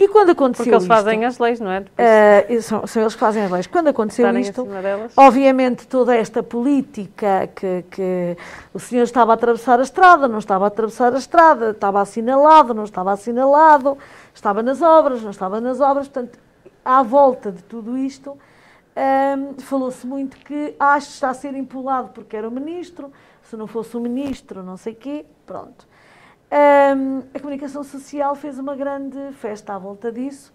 E 0.01 0.09
quando 0.09 0.31
aconteceu 0.31 0.65
Porque 0.65 0.75
eles 0.77 0.85
isto, 0.85 0.89
fazem 0.89 1.27
as 1.27 1.39
leis, 1.39 1.61
não 1.61 1.71
é? 1.71 1.81
Uh, 1.81 2.63
são, 2.63 2.87
são, 2.87 3.03
eles 3.03 3.13
que 3.13 3.21
fazem 3.21 3.45
as 3.45 3.51
leis. 3.51 3.67
Quando 3.67 3.89
aconteceu 3.89 4.27
isto, 4.39 4.67
obviamente 5.15 5.87
toda 5.87 6.17
esta 6.17 6.43
política 6.43 7.51
que, 7.55 7.85
que 7.91 8.37
o 8.73 8.81
senhor 8.81 9.03
estava 9.03 9.33
a 9.33 9.35
atravessar 9.35 9.79
a 9.79 9.83
estrada, 9.83 10.27
não 10.27 10.39
estava 10.39 10.65
a 10.65 10.69
atravessar 10.69 11.15
a 11.15 11.19
estrada, 11.19 11.73
estava 11.73 12.01
assinalado, 12.01 12.73
não 12.73 12.85
estava 12.85 13.13
assinalado, 13.13 13.99
estava 14.35 14.63
nas 14.63 14.81
obras, 14.81 15.21
não 15.21 15.31
estava 15.31 15.61
nas 15.61 15.83
obras, 15.83 16.09
portanto, 16.09 16.39
à 16.83 17.03
volta 17.03 17.53
de 17.53 17.63
tudo 17.63 17.99
isto, 17.99 18.39
um, 18.97 19.61
falou-se 19.61 20.07
muito 20.07 20.39
que 20.39 20.75
acho 20.81 21.09
que 21.09 21.13
está 21.13 21.29
a 21.29 21.35
ser 21.35 21.55
empolado 21.55 22.09
porque 22.15 22.35
era 22.35 22.49
o 22.49 22.51
ministro, 22.51 23.13
se 23.43 23.55
não 23.55 23.67
fosse 23.67 23.95
o 23.99 24.01
ministro, 24.01 24.63
não 24.63 24.79
sei 24.79 24.95
quê, 24.95 25.27
pronto. 25.45 25.90
Um, 26.51 27.23
a 27.33 27.39
comunicação 27.39 27.85
social 27.85 28.35
fez 28.35 28.59
uma 28.59 28.75
grande 28.75 29.33
festa 29.35 29.75
à 29.75 29.79
volta 29.79 30.11
disso. 30.11 30.53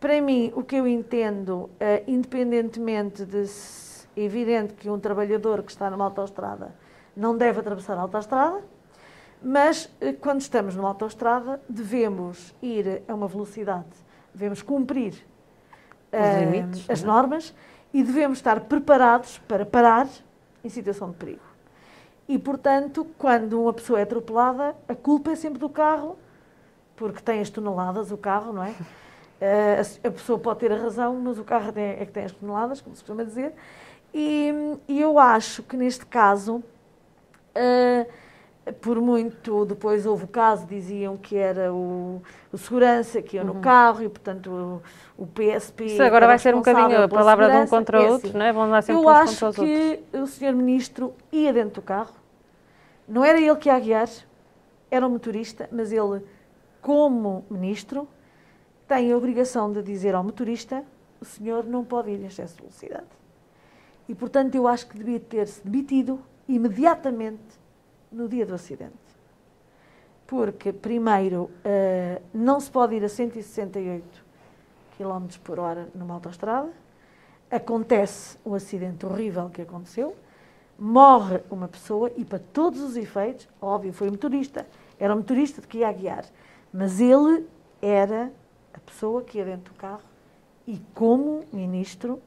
Para 0.00 0.18
mim, 0.20 0.50
o 0.56 0.62
que 0.62 0.76
eu 0.76 0.88
entendo, 0.88 1.54
uh, 1.54 1.70
independentemente 2.06 3.26
de 3.26 3.46
se, 3.46 4.08
é 4.16 4.22
evidente 4.22 4.72
que 4.72 4.88
um 4.88 4.98
trabalhador 4.98 5.62
que 5.62 5.70
está 5.70 5.90
numa 5.90 6.06
autoestrada 6.06 6.74
não 7.14 7.36
deve 7.36 7.60
atravessar 7.60 7.98
a 7.98 8.00
autoestrada, 8.00 8.62
mas 9.42 9.84
uh, 9.84 10.14
quando 10.18 10.40
estamos 10.40 10.74
numa 10.74 10.88
autoestrada 10.88 11.60
devemos 11.68 12.54
ir 12.62 13.02
a 13.06 13.14
uma 13.14 13.28
velocidade, 13.28 13.84
devemos 14.34 14.62
cumprir 14.62 15.12
uh, 16.10 16.40
limites, 16.40 16.88
as 16.88 17.02
é? 17.02 17.06
normas 17.06 17.54
e 17.92 18.02
devemos 18.02 18.38
estar 18.38 18.60
preparados 18.60 19.38
para 19.46 19.66
parar 19.66 20.08
em 20.64 20.70
situação 20.70 21.10
de 21.10 21.16
perigo. 21.16 21.53
E, 22.28 22.38
portanto, 22.38 23.06
quando 23.18 23.60
uma 23.60 23.72
pessoa 23.72 24.00
é 24.00 24.02
atropelada, 24.02 24.74
a 24.88 24.94
culpa 24.94 25.32
é 25.32 25.34
sempre 25.34 25.58
do 25.58 25.68
carro, 25.68 26.16
porque 26.96 27.20
tem 27.20 27.40
as 27.40 27.50
toneladas, 27.50 28.10
o 28.10 28.16
carro, 28.16 28.52
não 28.52 28.64
é? 28.64 28.74
Eh, 29.40 29.82
a 30.04 30.10
pessoa 30.10 30.38
pode 30.38 30.60
ter 30.60 30.72
a 30.72 30.76
razão, 30.76 31.16
mas 31.16 31.38
o 31.38 31.44
carro 31.44 31.72
é 31.76 32.06
que 32.06 32.12
tem 32.12 32.24
as 32.24 32.32
toneladas, 32.32 32.80
como 32.80 32.94
se 32.94 33.02
costuma 33.02 33.24
dizer. 33.24 33.52
E, 34.14 34.78
e 34.86 35.00
eu 35.00 35.18
acho 35.18 35.62
que 35.64 35.76
neste 35.76 36.06
caso, 36.06 36.58
uh, 36.58 38.12
por 38.72 39.00
muito, 39.00 39.66
depois 39.66 40.06
houve 40.06 40.24
o 40.24 40.28
caso, 40.28 40.66
diziam 40.66 41.16
que 41.16 41.36
era 41.36 41.72
o, 41.72 42.22
o 42.50 42.56
segurança 42.56 43.20
que 43.20 43.36
ia 43.36 43.42
uhum. 43.42 43.54
no 43.54 43.60
carro 43.60 44.02
e, 44.02 44.08
portanto, 44.08 44.82
o, 45.18 45.22
o 45.22 45.26
PSP. 45.26 45.84
Isso 45.84 46.02
agora 46.02 46.26
vai 46.26 46.38
ser 46.38 46.54
um 46.54 46.58
bocadinho 46.58 47.02
a 47.02 47.08
palavra 47.08 47.50
de 47.50 47.56
um 47.58 47.66
contra 47.66 48.00
o 48.00 48.02
é 48.02 48.10
outro, 48.10 48.28
assim, 48.28 48.38
não 48.38 48.46
é? 48.46 48.52
Vão 48.52 48.70
lá 48.70 48.80
sempre 48.80 49.02
eu 49.02 49.08
acho 49.08 49.32
contra 49.32 49.48
os 49.48 49.56
que 49.56 50.00
outros. 50.12 50.22
o 50.22 50.26
senhor 50.26 50.54
ministro 50.54 51.14
ia 51.30 51.52
dentro 51.52 51.74
do 51.74 51.82
carro, 51.82 52.14
não 53.06 53.22
era 53.22 53.38
ele 53.38 53.56
que 53.56 53.68
ia 53.68 53.78
guiar, 53.78 54.08
era 54.90 55.06
o 55.06 55.10
motorista, 55.10 55.68
mas 55.70 55.92
ele, 55.92 56.24
como 56.80 57.44
ministro, 57.50 58.08
tem 58.88 59.12
a 59.12 59.16
obrigação 59.16 59.70
de 59.70 59.82
dizer 59.82 60.14
ao 60.14 60.24
motorista: 60.24 60.82
o 61.20 61.24
senhor 61.24 61.64
não 61.64 61.84
pode 61.84 62.10
ir 62.10 62.20
em 62.20 62.26
excesso 62.26 62.54
de 62.56 62.62
velocidade. 62.62 63.06
E, 64.08 64.14
portanto, 64.14 64.54
eu 64.54 64.66
acho 64.66 64.86
que 64.86 64.96
devia 64.96 65.20
ter-se 65.20 65.62
demitido 65.62 66.20
imediatamente 66.48 67.63
no 68.14 68.28
dia 68.28 68.46
do 68.46 68.54
acidente. 68.54 68.94
Porque, 70.26 70.72
primeiro, 70.72 71.44
uh, 71.44 72.22
não 72.32 72.58
se 72.58 72.70
pode 72.70 72.94
ir 72.94 73.04
a 73.04 73.08
168 73.08 74.24
km 74.96 75.38
por 75.42 75.58
hora 75.58 75.88
numa 75.94 76.14
autoestrada. 76.14 76.70
Acontece 77.50 78.38
um 78.44 78.54
acidente 78.54 79.04
horrível 79.04 79.50
que 79.50 79.62
aconteceu 79.62 80.16
morre 80.78 81.40
uma 81.50 81.68
pessoa 81.68 82.10
e, 82.16 82.24
para 82.24 82.38
todos 82.38 82.80
os 82.80 82.96
efeitos, 82.96 83.48
óbvio, 83.60 83.92
foi 83.92 84.08
o 84.08 84.12
motorista, 84.12 84.66
era 84.98 85.14
o 85.14 85.16
motorista 85.16 85.62
que 85.62 85.78
ia 85.78 85.92
guiar, 85.92 86.24
mas 86.72 87.00
ele 87.00 87.46
era 87.80 88.32
a 88.72 88.78
pessoa 88.80 89.22
que 89.22 89.38
ia 89.38 89.44
dentro 89.44 89.72
do 89.72 89.78
carro 89.78 90.02
e, 90.66 90.80
como 90.94 91.44
ministro, 91.52 92.20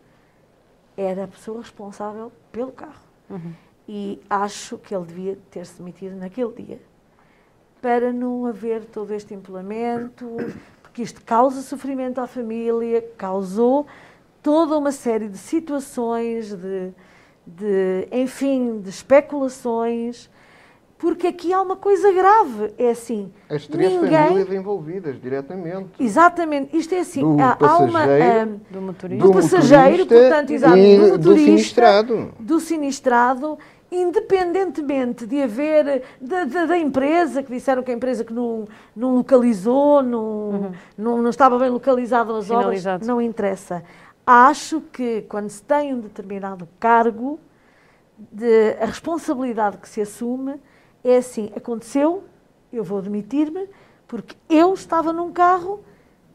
era 0.96 1.26
a 1.26 1.28
pessoa 1.28 1.62
responsável 1.62 2.32
pelo 2.52 2.72
carro. 2.72 3.06
Uhum. 3.30 3.54
E 3.88 4.20
acho 4.30 4.78
que 4.78 4.94
ele 4.94 5.06
devia 5.06 5.38
ter-se 5.50 5.78
demitido 5.78 6.16
naquele 6.16 6.52
dia 6.54 6.82
para 7.82 8.12
não 8.12 8.46
haver 8.46 8.84
todo 8.86 9.14
este 9.14 9.34
empolamento, 9.34 10.36
porque 10.82 11.02
isto 11.02 11.24
causa 11.24 11.62
sofrimento 11.62 12.20
à 12.20 12.28
família, 12.28 13.02
causou 13.18 13.86
toda 14.44 14.78
uma 14.78 14.92
série 14.92 15.30
de 15.30 15.38
situações 15.38 16.54
de 16.54 16.94
de, 17.48 18.08
enfim, 18.12 18.80
de 18.82 18.90
especulações, 18.90 20.30
porque 20.98 21.28
aqui 21.28 21.54
há 21.54 21.62
uma 21.62 21.78
coisa 21.78 22.12
grave. 22.12 22.74
É 22.78 22.90
assim. 22.90 23.32
As 23.50 23.66
três 23.68 23.94
ninguém... 23.94 24.12
famílias 24.12 24.52
envolvidas 24.52 25.22
diretamente. 25.22 25.90
Exatamente. 26.00 26.76
Isto 26.76 26.96
é 26.96 27.00
assim. 27.00 27.22
Do 27.22 27.38
há, 27.42 27.78
uma. 27.78 28.04
Um, 28.06 28.60
do 28.70 28.82
motorista. 28.82 29.26
Do, 29.26 29.34
passageiro, 29.34 30.06
portanto, 30.06 30.52
exato, 30.52 30.76
do 30.76 30.82
motorista. 30.82 31.18
Do 31.18 31.38
sinistrado. 31.38 32.34
Do 32.40 32.60
sinistrado 32.60 33.58
independentemente 33.92 35.26
de 35.26 35.42
haver 35.42 36.04
da, 36.20 36.44
da, 36.44 36.66
da, 36.66 36.78
empresa, 36.78 37.42
que 37.42 37.52
disseram 37.52 37.82
que 37.84 37.92
a 37.92 37.94
empresa 37.94 38.24
que 38.24 38.34
não, 38.34 38.68
não 38.96 39.16
localizou, 39.16 40.04
não, 40.04 40.20
uhum. 40.22 40.72
não, 40.98 41.22
não 41.22 41.30
estava 41.30 41.58
bem 41.58 41.70
localizado 41.70 42.36
as 42.36 42.52
obras, 42.52 42.84
não 43.08 43.22
interessa 43.22 43.84
acho 44.28 44.82
que 44.82 45.22
quando 45.22 45.50
se 45.50 45.64
tem 45.64 45.94
um 45.94 46.02
determinado 46.02 46.68
cargo, 46.78 47.40
de, 48.20 48.72
a 48.82 48.86
responsabilidade 48.86 49.78
que 49.78 49.88
se 49.88 50.02
assume 50.02 50.60
É 51.04 51.18
assim, 51.18 51.50
aconteceu, 51.56 52.24
eu 52.74 52.84
vou 52.84 53.02
demitir-me, 53.02 53.70
porque 54.08 54.36
eu 54.50 54.74
estava 54.74 55.14
num 55.14 55.32
carro 55.32 55.80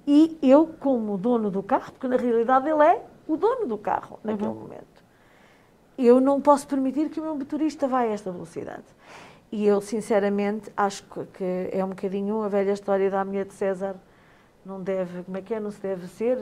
e 0.07 0.38
eu, 0.40 0.68
como 0.80 1.18
dono 1.18 1.50
do 1.50 1.62
carro, 1.62 1.92
porque 1.92 2.09
na 2.09 2.16
realidade 2.16 2.68
ele 2.68 2.82
é 2.82 3.05
o 3.28 3.36
dono 3.36 3.66
do 3.66 3.76
carro 3.76 4.18
naquele 4.24 4.48
uhum. 4.48 4.55
momento, 4.55 4.86
eu 6.07 6.20
não 6.20 6.40
posso 6.40 6.66
permitir 6.66 7.09
que 7.09 7.20
o 7.20 7.22
meu 7.22 7.36
motorista 7.36 7.86
vá 7.86 8.00
a 8.00 8.07
esta 8.07 8.30
velocidade. 8.30 8.84
E 9.50 9.66
eu, 9.66 9.80
sinceramente, 9.82 10.70
acho 10.74 11.05
que 11.34 11.68
é 11.70 11.84
um 11.84 11.90
bocadinho 11.90 12.42
a 12.42 12.48
velha 12.48 12.72
história 12.72 13.11
da 13.11 13.22
mulher 13.22 13.44
de 13.44 13.53
César. 13.53 13.96
Não 14.64 14.80
deve, 14.80 15.24
como 15.24 15.36
é 15.36 15.42
que 15.42 15.53
é? 15.53 15.61
Não 15.61 15.70
se 15.70 15.80
deve 15.80 16.07
ser, 16.07 16.38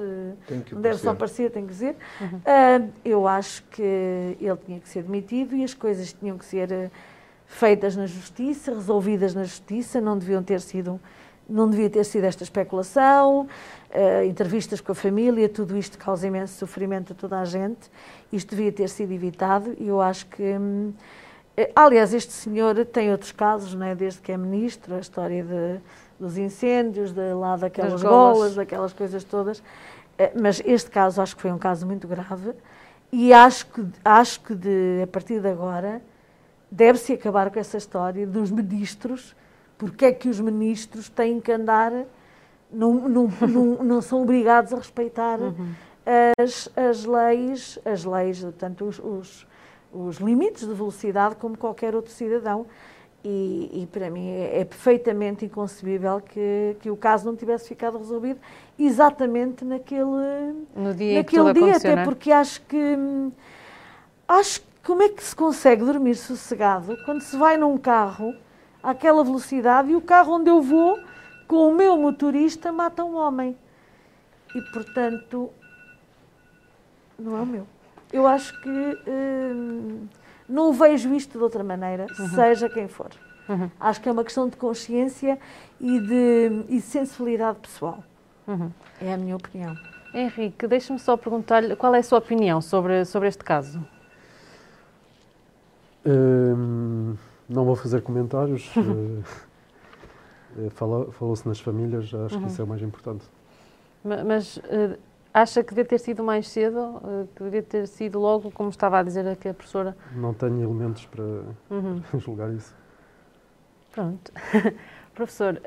não 0.70 0.80
deve 0.80 0.98
só 0.98 1.14
parecer, 1.14 1.50
tem 1.50 1.66
que 1.66 1.74
ser. 1.74 1.96
Uhum. 2.20 2.36
Uh, 2.36 2.92
eu 3.04 3.26
acho 3.26 3.64
que 3.64 3.82
ele 3.82 4.56
tinha 4.64 4.78
que 4.78 4.88
ser 4.88 5.02
demitido 5.02 5.56
e 5.56 5.64
as 5.64 5.74
coisas 5.74 6.12
tinham 6.12 6.36
que 6.36 6.44
ser 6.44 6.70
eh, 6.70 6.90
feitas 7.46 7.96
na 7.96 8.06
justiça, 8.06 8.72
resolvidas 8.72 9.34
na 9.34 9.42
justiça, 9.42 10.00
não 10.00 10.16
deviam 10.16 10.42
ter 10.42 10.60
sido, 10.60 11.00
não 11.50 11.68
devia 11.68 11.90
ter 11.90 12.04
sido 12.04 12.24
esta 12.24 12.42
especulação, 12.42 13.42
uh, 13.90 14.24
entrevistas 14.24 14.80
com 14.80 14.92
a 14.92 14.94
família, 14.94 15.48
tudo 15.48 15.76
isto 15.76 15.98
causa 15.98 16.26
imenso 16.26 16.58
sofrimento 16.58 17.12
a 17.12 17.16
toda 17.16 17.40
a 17.40 17.44
gente. 17.44 17.90
Isto 18.32 18.54
devia 18.54 18.72
ter 18.72 18.88
sido 18.88 19.12
evitado 19.12 19.74
e 19.78 19.88
eu 19.88 20.00
acho 20.00 20.26
que. 20.26 20.42
Hum, 20.42 20.92
eh, 21.56 21.70
aliás, 21.74 22.14
este 22.14 22.32
senhor 22.32 22.84
tem 22.86 23.10
outros 23.10 23.32
casos, 23.32 23.74
não 23.74 23.84
é? 23.84 23.94
desde 23.94 24.20
que 24.20 24.32
é 24.32 24.36
ministro, 24.36 24.94
a 24.94 25.00
história 25.00 25.42
de, 25.42 25.80
dos 26.18 26.38
incêndios, 26.38 27.12
de 27.12 27.34
lá 27.34 27.56
daquelas 27.56 28.02
golas. 28.02 28.36
golas, 28.38 28.54
daquelas 28.54 28.92
coisas 28.92 29.24
todas. 29.24 29.62
Eh, 30.16 30.32
mas 30.40 30.62
este 30.64 30.90
caso 30.90 31.20
acho 31.20 31.34
que 31.34 31.42
foi 31.42 31.50
um 31.50 31.58
caso 31.58 31.86
muito 31.86 32.06
grave 32.06 32.52
e 33.12 33.32
acho 33.32 33.66
que, 33.66 33.84
acho 34.04 34.40
que 34.40 34.54
de, 34.54 35.00
a 35.02 35.06
partir 35.06 35.40
de 35.40 35.48
agora 35.48 36.00
deve-se 36.70 37.12
acabar 37.12 37.50
com 37.50 37.58
essa 37.58 37.76
história 37.76 38.26
dos 38.26 38.50
ministros, 38.50 39.34
porque 39.80 40.04
é 40.04 40.12
que 40.12 40.28
os 40.28 40.38
ministros 40.38 41.08
têm 41.08 41.40
que 41.40 41.50
andar, 41.50 41.90
não, 42.70 42.94
não, 43.08 43.28
não, 43.48 43.64
não 43.82 44.00
são 44.00 44.22
obrigados 44.22 44.72
a 44.72 44.76
respeitar 44.76 45.40
uhum. 45.40 45.72
as, 46.38 46.68
as 46.76 47.04
leis, 47.04 47.78
as 47.84 48.04
leis, 48.04 48.40
portanto, 48.40 48.84
os, 48.84 49.00
os 49.00 49.50
os 49.92 50.18
limites 50.18 50.66
de 50.66 50.74
velocidade 50.74 51.36
como 51.36 51.56
qualquer 51.56 51.94
outro 51.94 52.12
cidadão. 52.12 52.66
E, 53.22 53.82
e 53.82 53.88
para 53.92 54.08
mim 54.08 54.30
é, 54.30 54.60
é, 54.60 54.64
perfeitamente 54.64 55.44
inconcebível 55.44 56.22
que, 56.22 56.74
que 56.80 56.90
o 56.90 56.96
caso 56.96 57.26
não 57.26 57.36
tivesse 57.36 57.68
ficado 57.68 57.98
resolvido 57.98 58.40
exatamente 58.78 59.62
naquele, 59.62 60.54
no 60.74 60.94
dia, 60.94 61.18
naquele 61.18 61.52
dia 61.52 61.76
até 61.76 61.92
é? 61.92 62.04
porque 62.04 62.32
acho 62.32 62.62
que 62.62 62.96
acho 64.26 64.62
como 64.82 65.02
é 65.02 65.10
que 65.10 65.22
se 65.22 65.36
consegue 65.36 65.84
dormir 65.84 66.14
sossegado 66.14 66.96
quando 67.04 67.20
se 67.20 67.36
vai 67.36 67.58
num 67.58 67.76
carro 67.76 68.34
àquela 68.82 69.22
velocidade 69.22 69.90
e 69.90 69.96
o 69.96 70.00
carro 70.00 70.34
onde 70.34 70.50
eu 70.50 70.60
vou 70.62 70.98
com 71.46 71.70
o 71.70 71.74
meu 71.74 71.96
motorista 71.96 72.72
mata 72.72 73.04
um 73.04 73.16
homem 73.16 73.56
e 74.54 74.60
portanto 74.72 75.50
não 77.18 77.36
é 77.36 77.40
o 77.40 77.46
meu 77.46 77.66
eu 78.12 78.26
acho 78.26 78.60
que 78.60 78.98
hum, 79.08 80.08
não 80.48 80.72
vejo 80.72 81.14
isto 81.14 81.38
de 81.38 81.44
outra 81.44 81.62
maneira, 81.62 82.06
uhum. 82.18 82.28
seja 82.30 82.68
quem 82.68 82.88
for. 82.88 83.10
Uhum. 83.48 83.70
Acho 83.78 84.00
que 84.00 84.08
é 84.08 84.12
uma 84.12 84.24
questão 84.24 84.48
de 84.48 84.56
consciência 84.56 85.38
e 85.80 86.00
de, 86.00 86.64
e 86.68 86.76
de 86.76 86.80
sensibilidade 86.80 87.58
pessoal. 87.58 88.02
Uhum. 88.46 88.70
É 89.00 89.12
a 89.12 89.16
minha 89.16 89.36
opinião. 89.36 89.76
Henrique, 90.12 90.66
deixe-me 90.66 90.98
só 90.98 91.16
perguntar-lhe 91.16 91.76
qual 91.76 91.94
é 91.94 91.98
a 91.98 92.02
sua 92.02 92.18
opinião 92.18 92.60
sobre, 92.60 93.04
sobre 93.04 93.28
este 93.28 93.44
caso. 93.44 93.84
Hum, 96.04 97.14
não 97.50 97.64
vou 97.64 97.76
fazer 97.76 98.00
comentários. 98.02 98.70
uh, 98.78 100.70
Falou-se 101.12 101.46
nas 101.46 101.60
famílias, 101.60 102.04
acho 102.14 102.36
que 102.36 102.42
uhum. 102.42 102.46
isso 102.46 102.60
é 102.60 102.64
o 102.64 102.66
mais 102.66 102.82
importante. 102.82 103.24
Mas, 104.02 104.56
uh, 104.56 104.98
Acha 105.32 105.62
que 105.62 105.70
devia 105.70 105.84
ter 105.84 105.98
sido 105.98 106.24
mais 106.24 106.48
cedo? 106.48 107.00
Eh, 107.04 107.26
que 107.36 107.44
devia 107.44 107.62
ter 107.62 107.86
sido 107.86 108.18
logo, 108.18 108.50
como 108.50 108.68
estava 108.68 108.98
a 108.98 109.02
dizer 109.02 109.26
aqui 109.28 109.48
a 109.48 109.54
professora? 109.54 109.96
Não 110.12 110.34
tenho 110.34 110.60
elementos 110.60 111.06
para 111.06 111.22
uhum. 111.70 112.02
julgar 112.18 112.52
isso. 112.52 112.74
Pronto. 113.92 114.32
Professor, 115.14 115.60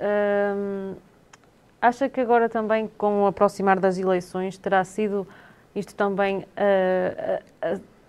hum, 0.58 0.96
acha 1.82 2.10
que 2.10 2.20
agora 2.20 2.50
também, 2.50 2.90
com 2.98 3.24
o 3.24 3.28
aproximar 3.28 3.80
das 3.80 3.98
eleições, 3.98 4.58
terá 4.58 4.84
sido 4.84 5.26
isto 5.74 5.96
também 5.96 6.46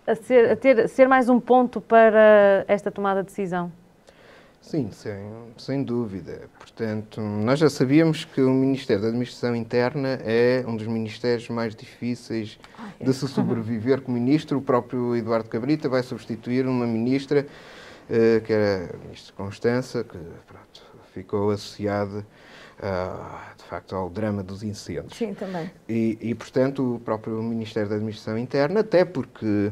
a, 0.07 0.15
ser, 0.15 0.51
a 0.51 0.57
ter, 0.57 0.89
ser 0.89 1.09
mais 1.09 1.29
um 1.29 1.41
ponto 1.41 1.81
para 1.81 2.65
esta 2.69 2.91
tomada 2.91 3.23
de 3.23 3.27
decisão? 3.27 3.73
Sim, 4.65 4.91
sem, 4.93 5.31
sem 5.59 5.83
dúvida. 5.83 6.49
Portanto, 6.59 7.21
nós 7.21 7.59
já 7.59 7.69
sabíamos 7.69 8.25
que 8.25 8.41
o 8.41 8.49
Ministério 8.49 9.03
da 9.03 9.09
Administração 9.09 9.55
Interna 9.55 10.19
é 10.25 10.65
um 10.67 10.75
dos 10.75 10.87
ministérios 10.87 11.51
mais 11.51 11.75
difíceis 11.77 12.59
de 12.99 13.13
se 13.13 13.29
sobreviver 13.29 14.01
como 14.01 14.19
ministro. 14.19 14.57
O 14.57 14.63
próprio 14.63 15.15
Eduardo 15.15 15.51
Cabrita 15.51 15.87
vai 15.87 16.03
substituir 16.03 16.67
uma 16.67 16.87
ministra, 16.87 17.47
uh, 18.09 18.41
que 18.41 18.53
era 18.55 18.95
a 18.95 18.97
ministra 18.97 19.35
Constança, 19.37 20.03
que 20.03 20.17
pronto, 20.47 20.83
ficou 21.13 21.51
associada, 21.51 22.21
uh, 22.79 23.57
de 23.59 23.65
facto, 23.65 23.95
ao 23.95 24.09
drama 24.09 24.43
dos 24.43 24.63
incêndios. 24.63 25.15
Sim, 25.15 25.35
também. 25.35 25.71
E, 25.87 26.17
e, 26.23 26.35
portanto, 26.35 26.95
o 26.95 27.01
próprio 27.01 27.43
Ministério 27.43 27.91
da 27.91 27.97
Administração 27.97 28.39
Interna, 28.39 28.81
até 28.81 29.05
porque 29.05 29.71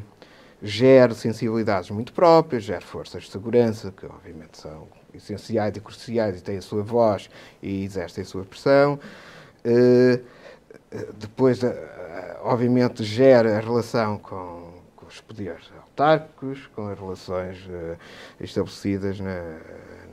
gera 0.63 1.13
sensibilidades 1.13 1.91
muito 1.91 2.13
próprias, 2.13 2.63
gera 2.63 2.81
forças 2.81 3.25
de 3.25 3.31
segurança, 3.31 3.91
que 3.91 4.07
obviamente 4.07 4.59
são 4.59 4.87
essenciais 5.13 5.77
e 5.77 5.81
cruciais 5.81 6.39
e 6.39 6.43
têm 6.43 6.59
a 6.59 6.63
sua 6.63 6.83
voz 6.83 7.29
e 7.61 7.85
exercem 7.85 8.23
a 8.23 8.25
sua 8.25 8.45
pressão. 8.45 8.99
Eh, 9.65 10.21
depois, 11.19 11.63
eh, 11.65 12.37
obviamente, 12.43 13.03
gera 13.03 13.59
a 13.59 13.61
relação 13.61 14.19
com, 14.19 14.73
com 14.95 15.07
os 15.07 15.21
poderes 15.21 15.71
autárquicos, 15.83 16.69
com 16.75 16.89
as 16.89 16.99
relações 16.99 17.59
estabelecidas 18.41 19.19
na, 19.19 19.59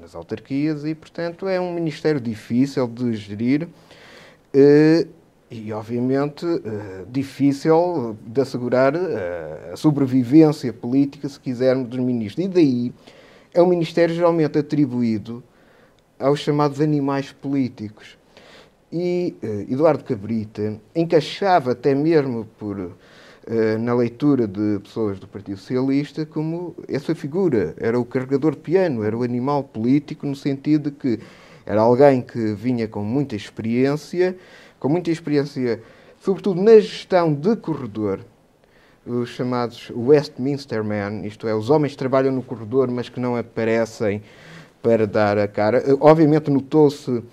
nas 0.01 0.15
autarquias 0.15 0.83
e, 0.83 0.95
portanto, 0.95 1.47
é 1.47 1.59
um 1.59 1.73
ministério 1.73 2.19
difícil 2.19 2.87
de 2.87 3.13
gerir 3.15 3.67
e, 5.51 5.73
obviamente, 5.73 6.45
uh, 6.45 7.05
difícil 7.09 8.15
de 8.25 8.41
assegurar 8.41 8.95
uh, 8.95 9.73
a 9.73 9.75
sobrevivência 9.75 10.71
política, 10.71 11.27
se 11.27 11.39
quisermos, 11.39 11.89
dos 11.89 11.99
ministros. 11.99 12.45
E 12.45 12.47
daí 12.47 12.93
é 13.53 13.61
um 13.61 13.65
ministério 13.65 14.13
geralmente 14.13 14.59
atribuído 14.59 15.43
aos 16.19 16.39
chamados 16.39 16.79
animais 16.79 17.31
políticos. 17.31 18.15
E 18.91 19.35
uh, 19.41 19.73
Eduardo 19.73 20.03
Cabrita 20.03 20.79
encaixava 20.95 21.71
até 21.71 21.95
mesmo 21.95 22.45
por 22.57 22.95
na 23.79 23.95
leitura 23.95 24.47
de 24.47 24.77
pessoas 24.77 25.17
do 25.17 25.27
Partido 25.27 25.57
Socialista 25.57 26.23
como 26.23 26.75
essa 26.87 27.15
figura. 27.15 27.73
Era 27.79 27.99
o 27.99 28.05
carregador 28.05 28.51
de 28.51 28.61
piano, 28.61 29.03
era 29.03 29.17
o 29.17 29.23
animal 29.23 29.63
político, 29.63 30.27
no 30.27 30.35
sentido 30.35 30.91
de 30.91 30.95
que 30.95 31.19
era 31.65 31.81
alguém 31.81 32.21
que 32.21 32.53
vinha 32.53 32.87
com 32.87 33.03
muita 33.03 33.35
experiência 33.35 34.37
com 34.79 34.89
muita 34.89 35.11
experiência, 35.11 35.81
sobretudo 36.19 36.61
na 36.61 36.79
gestão 36.79 37.33
de 37.33 37.55
corredor, 37.55 38.19
os 39.05 39.29
chamados 39.29 39.91
Westminster 39.95 40.83
Men, 40.83 41.25
isto 41.25 41.47
é, 41.47 41.53
os 41.53 41.69
homens 41.69 41.93
que 41.93 41.97
trabalham 41.97 42.31
no 42.31 42.43
corredor, 42.43 42.89
mas 42.89 43.09
que 43.09 43.19
não 43.19 43.35
aparecem 43.35 44.21
para 44.81 45.07
dar 45.07 45.37
a 45.37 45.47
cara. 45.47 45.83
Obviamente 45.99 46.49
notou-se 46.49 47.23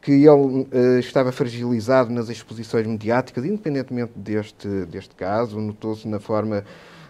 que 0.00 0.12
ele 0.12 0.28
uh, 0.28 0.98
estava 1.00 1.32
fragilizado 1.32 2.12
nas 2.12 2.28
exposições 2.28 2.86
mediáticas, 2.86 3.44
independentemente 3.44 4.12
deste, 4.14 4.68
deste 4.86 5.14
caso, 5.16 5.60
notou-se 5.60 6.06
na 6.06 6.20
forma 6.20 6.64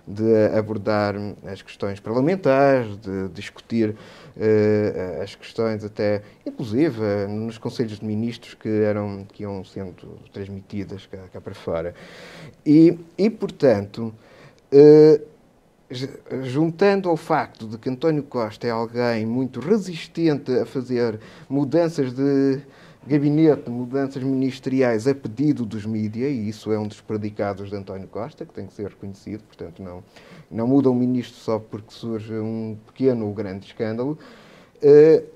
de 0.07 0.47
abordar 0.57 1.14
as 1.45 1.61
questões 1.61 2.01
parlamentares, 2.01 2.97
de 2.97 3.28
discutir 3.34 3.95
uh, 4.37 5.22
as 5.22 5.34
questões 5.34 5.84
até, 5.84 6.22
inclusive, 6.45 7.01
uh, 7.01 7.28
nos 7.28 7.59
conselhos 7.59 7.99
de 7.99 8.05
ministros 8.05 8.55
que, 8.55 8.68
eram, 8.68 9.26
que 9.32 9.43
iam 9.43 9.64
sendo 9.64 10.18
transmitidas 10.32 11.07
cá, 11.07 11.18
cá 11.32 11.41
para 11.41 11.55
fora. 11.55 11.95
E, 12.64 12.99
e 13.16 13.30
portanto, 13.30 14.14
uh, 14.72 15.37
juntando 16.43 17.09
ao 17.09 17.16
facto 17.16 17.66
de 17.66 17.78
que 17.78 17.89
António 17.89 18.22
Costa 18.22 18.66
é 18.66 18.70
alguém 18.70 19.24
muito 19.24 19.61
resistente 19.61 20.53
a 20.53 20.66
fazer 20.66 21.20
mudanças 21.49 22.12
de 22.12 22.61
gabinete, 23.07 23.70
mudanças 23.70 24.20
ministeriais 24.22 25.07
a 25.07 25.14
pedido 25.14 25.64
dos 25.64 25.87
mídias, 25.87 26.32
e 26.32 26.49
isso 26.49 26.72
é 26.72 26.78
um 26.78 26.89
dos 26.89 27.01
predicados 27.01 27.70
de 27.70 27.76
António 27.76 28.09
Costa, 28.09 28.45
que 28.45 28.53
tem 28.53 28.66
que 28.66 28.74
ser 28.74 28.89
reconhecido, 28.89 29.45
portanto 29.45 29.80
não, 29.80 30.03
não 30.51 30.67
muda 30.67 30.91
o 30.91 30.95
ministro 30.95 31.37
só 31.37 31.59
porque 31.59 31.93
surge 31.93 32.35
um 32.35 32.77
pequeno 32.87 33.27
ou 33.27 33.35
grande 33.35 33.67
escândalo. 33.67 34.19
Uh, 34.83 35.27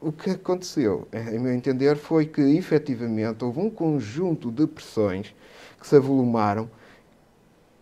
o 0.00 0.12
que 0.12 0.30
aconteceu, 0.30 1.08
em 1.12 1.38
meu 1.38 1.52
entender, 1.52 1.96
foi 1.96 2.26
que 2.26 2.40
efetivamente 2.40 3.44
houve 3.44 3.58
um 3.58 3.68
conjunto 3.68 4.50
de 4.50 4.66
pressões 4.66 5.34
que 5.80 5.86
se 5.86 5.96
avolumaram 5.96 6.70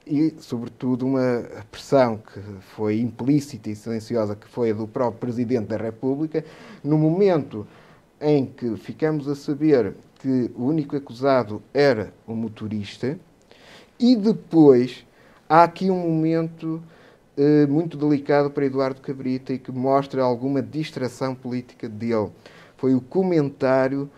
e, 0.07 0.35
sobretudo, 0.39 1.05
uma 1.05 1.45
pressão 1.71 2.19
que 2.19 2.41
foi 2.75 3.01
implícita 3.01 3.69
e 3.69 3.77
silenciosa, 3.77 4.37
que 4.37 4.47
foi 4.47 4.71
a 4.71 4.75
do 4.75 4.87
próprio 4.87 5.19
Presidente 5.19 5.67
da 5.67 5.77
República, 5.77 6.45
no 6.83 6.97
momento 6.97 7.67
em 8.21 8.47
que 8.47 8.77
ficamos 8.77 9.29
a 9.29 9.35
saber 9.35 9.95
que 10.21 10.51
o 10.55 10.65
único 10.65 10.97
acusado 10.97 11.61
era 11.75 12.15
o 12.27 12.35
motorista, 12.35 13.19
e 13.99 14.15
depois 14.15 15.05
há 15.49 15.65
aqui 15.65 15.91
um 15.91 15.99
momento 15.99 16.83
eh, 17.37 17.67
muito 17.67 17.97
delicado 17.97 18.51
para 18.51 18.65
Eduardo 18.65 19.01
Cabrita 19.01 19.53
e 19.53 19.59
que 19.59 19.71
mostra 19.71 20.23
alguma 20.23 20.63
distração 20.63 21.35
política 21.35 21.89
dele. 21.89 22.31
Foi 22.77 22.95
o 22.95 23.01
comentário 23.01 24.11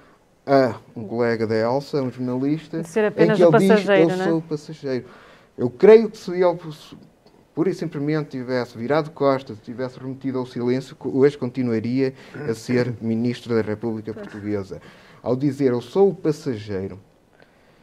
a 0.47 0.76
um 0.97 1.07
colega 1.07 1.47
da 1.47 1.55
Elsa, 1.55 2.03
um 2.03 2.11
jornalista, 2.11 2.81
de 2.81 2.89
ser 2.89 3.05
apenas 3.05 3.39
em 3.39 3.51
que 3.51 3.57
ele 3.57 3.76
diz, 3.76 3.89
eu 3.89 4.09
não 4.09 4.24
é? 4.24 4.29
sou 4.29 4.39
o 4.39 4.43
passageiro. 4.43 5.05
Eu 5.57 5.68
creio 5.68 6.09
que 6.09 6.16
se 6.16 6.31
ele 6.31 6.59
pura 7.55 7.70
e 7.70 7.74
simplesmente 7.74 8.31
tivesse 8.31 8.79
virado 8.79 9.11
costas, 9.11 9.59
tivesse 9.59 9.99
remetido 9.99 10.39
ao 10.39 10.47
silêncio, 10.47 10.97
hoje 11.05 11.37
continuaria 11.37 12.14
a 12.49 12.55
ser 12.55 12.95
Ministro 13.03 13.55
da 13.55 13.61
República 13.61 14.14
Portuguesa. 14.14 14.81
Ao 15.20 15.35
dizer 15.35 15.72
eu 15.72 15.81
sou 15.81 16.11
o 16.11 16.14
passageiro, 16.14 17.01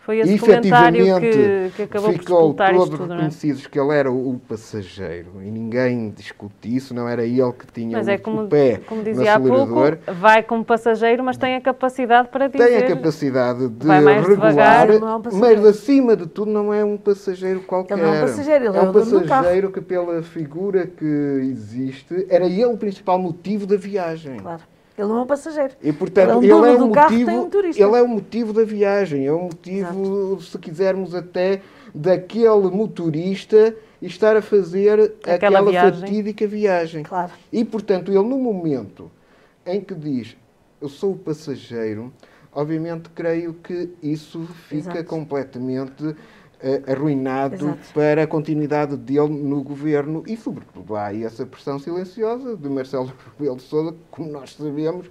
Foi 0.05 0.19
esse 0.19 0.37
comentário 0.37 1.01
efetivamente 1.01 1.71
que, 1.71 1.75
que 1.77 1.81
acabou 1.81 2.13
por 2.13 2.19
ficou 2.19 2.51
isto 2.51 2.57
todos 2.57 2.99
não 2.99 3.05
é? 3.05 3.09
reconhecidos 3.09 3.65
que 3.65 3.79
ele 3.79 3.91
era 3.91 4.11
o, 4.11 4.39
passageiro 4.47 5.41
e 5.41 5.49
ninguém 5.49 6.11
discute 6.11 6.75
isso, 6.75 6.93
não 6.93 7.09
era 7.09 7.25
ele 7.25 7.51
que 7.53 7.65
tinha 7.73 7.97
Mas 7.97 8.05
o, 8.05 8.11
é 8.11 8.17
como, 8.19 8.43
o 8.43 8.47
pé 8.47 8.81
como 8.85 9.01
no 9.01 9.03
dizia 9.03 9.33
há 9.33 9.39
pouco, 9.39 9.55
acelerador. 9.55 9.97
vai 10.13 10.43
como 10.43 10.63
passageiro, 10.63 11.23
mas 11.23 11.37
tem 11.37 11.55
a 11.55 11.61
capacidade 11.61 12.29
para 12.29 12.47
dizer... 12.47 12.67
Tem 12.67 12.77
a 12.77 12.87
capacidade 12.87 13.67
de 13.67 13.87
regular, 13.87 14.21
devagar, 14.21 14.87
não 14.99 15.09
é 15.09 15.15
um 15.15 15.21
passageiro. 15.23 15.61
mas 15.63 15.65
acima 15.65 16.15
de 16.15 16.27
tudo 16.27 16.51
não 16.51 16.71
é 16.71 16.85
um 16.85 16.97
passageiro 16.97 17.61
qualquer. 17.61 17.97
Ele 17.97 18.05
não 18.05 18.13
é 18.13 18.17
um 18.19 18.21
passageiro, 18.21 18.65
ele 18.65 18.77
é 18.77 18.79
é 18.79 18.83
um 18.83 18.91
do 18.91 19.21
passageiro 19.21 19.71
que, 19.71 19.81
pela 19.81 20.21
figura 20.21 20.85
que 20.85 21.39
existe, 21.49 22.27
era 22.29 22.45
ele 22.45 22.65
o 22.65 22.77
principal 22.77 23.17
motivo 23.17 23.65
da 23.65 23.75
viagem. 23.75 24.37
Claro. 24.37 24.61
Ele 24.97 25.07
não 25.07 25.17
é 25.17 25.21
um 25.21 25.27
passageiro. 25.27 25.73
E 25.81 25.91
portanto, 25.91 26.41
Ele 26.41 26.51
é 26.51 26.55
um 26.55 26.65
ele 26.65 26.89
é, 26.89 26.91
carro, 26.91 27.11
motivo, 27.11 27.29
tem 27.29 27.39
um 27.39 27.69
ele 27.69 27.97
é 27.97 28.01
o 28.01 28.07
motivo 28.07 28.53
da 28.53 28.63
viagem, 28.63 29.25
é 29.25 29.31
o 29.31 29.43
motivo, 29.43 30.41
se 30.41 30.57
quisermos 30.57 31.13
até, 31.13 31.61
daquele 31.93 32.69
motorista 32.71 33.75
estar 34.01 34.35
a 34.37 34.41
fazer 34.41 35.15
Aquela 35.23 35.35
aquela, 35.35 35.71
viagem. 35.71 35.99
fatídica 36.01 36.47
viagem. 36.47 37.03
Claro. 37.03 37.31
E 37.51 37.63
portanto, 37.65 38.11
ele 38.11 38.23
no 38.23 38.37
momento 38.37 39.11
em 39.65 39.81
que 39.81 39.93
diz 39.95 40.35
eu 40.81 40.89
sou 40.89 41.13
o 41.13 41.17
passageiro, 41.17 42.13
obviamente 42.53 43.09
creio 43.09 43.53
que 43.53 43.89
isso 44.03 44.45
fica 44.69 44.91
Exato. 44.91 45.05
completamente 45.05 46.15
arruinado 46.87 47.55
Exato. 47.55 47.93
para 47.93 48.23
a 48.23 48.27
continuidade 48.27 48.97
dele 48.97 49.29
no 49.29 49.63
governo 49.63 50.23
e, 50.27 50.35
sobretudo, 50.35 50.95
há 50.95 51.05
aí 51.07 51.23
essa 51.23 51.45
pressão 51.45 51.77
silenciosa 51.79 52.55
de 52.55 52.67
Marcelo 52.69 53.11
Rebelo 53.37 53.57
de 53.57 53.63
Sousa, 53.63 53.91
que, 53.91 53.97
como 54.11 54.31
nós 54.31 54.53
sabemos, 54.53 55.09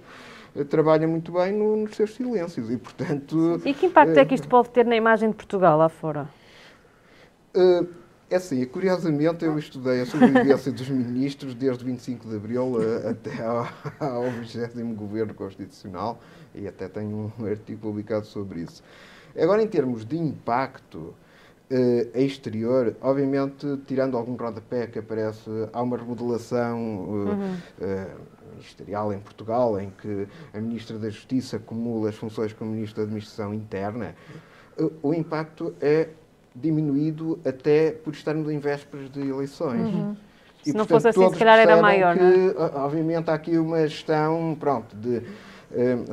eh, 0.55 0.63
trabalha 0.63 1.07
muito 1.07 1.31
bem 1.31 1.53
no- 1.53 1.75
nos 1.77 1.95
seus 1.95 2.13
silêncios 2.15 2.69
e, 2.69 2.77
portanto... 2.77 3.61
E 3.65 3.73
que 3.73 3.85
impacto 3.85 4.17
é 4.17 4.25
que 4.25 4.35
isto 4.35 4.47
pode 4.47 4.69
ter 4.69 4.85
na 4.85 4.95
imagem 4.95 5.29
de 5.29 5.35
Portugal 5.35 5.77
lá 5.77 5.89
fora? 5.89 6.27
eh, 7.53 7.85
é 8.29 8.37
assim, 8.37 8.65
curiosamente 8.65 9.45
eu 9.45 9.57
estudei 9.57 10.01
a 10.01 10.05
sobrevivência 10.05 10.71
dos 10.71 10.89
ministros 10.89 11.53
desde 11.53 11.85
25 11.85 12.27
de 12.27 12.35
Abril 12.35 12.75
eh, 12.81 13.11
até 13.11 13.43
ao, 13.45 13.67
ao 13.99 14.23
20 14.31 14.93
Governo 14.95 15.33
Constitucional 15.33 16.19
e 16.53 16.67
até 16.67 16.87
tenho 16.87 17.31
um 17.39 17.45
artigo 17.45 17.79
publicado 17.79 18.25
sobre 18.25 18.61
isso. 18.61 18.83
Agora, 19.39 19.61
em 19.61 19.67
termos 19.67 20.05
de 20.05 20.17
impacto 20.17 21.13
eh, 21.69 22.07
exterior, 22.15 22.95
obviamente, 23.01 23.65
tirando 23.87 24.17
algum 24.17 24.35
rodapé 24.35 24.87
que 24.87 24.99
aparece, 24.99 25.49
há 25.73 25.81
uma 25.81 25.97
remodelação 25.97 27.27
eh, 27.81 27.85
eh, 27.85 28.07
ministerial 28.55 29.11
em 29.13 29.19
Portugal, 29.19 29.79
em 29.79 29.91
que 30.01 30.27
a 30.53 30.59
Ministra 30.59 30.97
da 30.97 31.09
Justiça 31.09 31.57
acumula 31.57 32.09
as 32.09 32.15
funções 32.15 32.53
como 32.53 32.71
Ministro 32.71 32.97
da 32.97 33.03
Administração 33.03 33.53
Interna, 33.53 34.15
o 35.01 35.13
impacto 35.13 35.73
é 35.81 36.09
diminuído 36.53 37.39
até 37.45 37.91
por 37.91 38.13
estarmos 38.13 38.49
em 38.49 38.59
vésperas 38.59 39.09
de 39.11 39.21
eleições. 39.27 39.87
Se 40.63 40.73
não 40.73 40.85
fosse 40.85 41.07
assim, 41.09 41.19
se 41.33 41.39
calhar 41.39 41.59
era 41.59 41.81
maior, 41.81 42.17
que, 42.17 42.23
não 42.23 42.65
o- 42.81 42.85
Obviamente 42.85 43.29
há 43.29 43.33
aqui 43.35 43.57
uma 43.57 43.85
gestão, 43.87 44.55
pronto, 44.59 44.95
de 44.95 45.21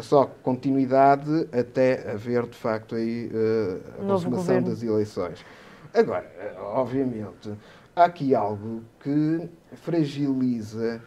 só 0.02 0.26
continuidade 0.42 1.48
até 1.52 2.10
haver 2.10 2.46
de 2.46 2.56
facto 2.56 2.94
aí 2.94 3.30
eh, 3.32 3.78
a 3.98 4.02
Novo 4.02 4.24
consumação 4.24 4.46
governo. 4.46 4.68
das 4.68 4.82
eleições. 4.82 5.44
Agora, 5.94 6.24
eh, 6.38 6.54
obviamente, 6.60 7.52
há 7.94 8.04
aqui 8.04 8.34
algo 8.34 8.82
que 9.00 9.48
fragiliza 9.74 11.00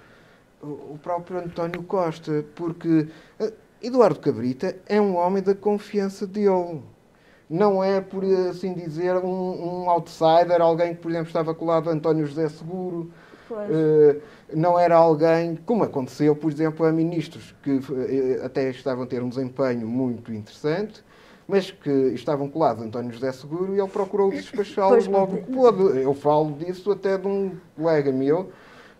o 0.62 0.96
o 0.96 0.98
próprio 1.02 1.40
António 1.40 1.84
Costa, 1.84 2.44
porque 2.56 3.08
eh, 3.40 3.54
Eduardo 3.82 4.20
Cabrita 4.20 4.76
é 4.88 5.00
um 5.00 5.16
homem 5.16 5.44
da 5.44 5.54
confiança 5.54 6.26
dele. 6.26 6.82
Não 7.48 7.84
é, 7.84 8.02
por 8.02 8.24
assim 8.50 8.74
dizer, 8.74 9.16
um, 9.18 9.84
um 9.84 9.90
outsider, 9.90 10.60
alguém 10.60 10.96
que, 10.96 11.02
por 11.02 11.12
exemplo, 11.12 11.28
estava 11.28 11.54
colado 11.54 11.90
a 11.90 11.94
António 11.94 12.26
José 12.26 12.50
Seguro. 12.50 13.12
Eh, 13.52 14.18
não 14.54 14.80
era 14.80 14.96
alguém, 14.96 15.58
como 15.66 15.84
aconteceu, 15.84 16.36
por 16.36 16.52
exemplo, 16.52 16.86
a 16.86 16.92
ministros 16.92 17.56
que 17.64 17.80
eh, 17.80 18.42
até 18.44 18.70
estavam 18.70 19.04
a 19.04 19.08
ter 19.08 19.22
um 19.22 19.30
desempenho 19.30 19.88
muito 19.88 20.34
interessante, 20.34 21.04
mas 21.48 21.70
que 21.70 21.90
estavam 21.90 22.50
colados 22.50 22.84
António 22.84 23.14
José 23.14 23.32
Seguro 23.32 23.76
e 23.76 23.80
ele 23.80 23.90
procurou 23.90 24.32
despachá-los 24.32 25.08
logo 25.08 25.38
que 25.38 25.52
pôde. 25.52 26.02
Eu 26.02 26.14
falo 26.14 26.54
disso 26.54 26.92
até 26.92 27.18
de 27.18 27.28
um 27.28 27.52
colega 27.76 28.12
meu, 28.12 28.50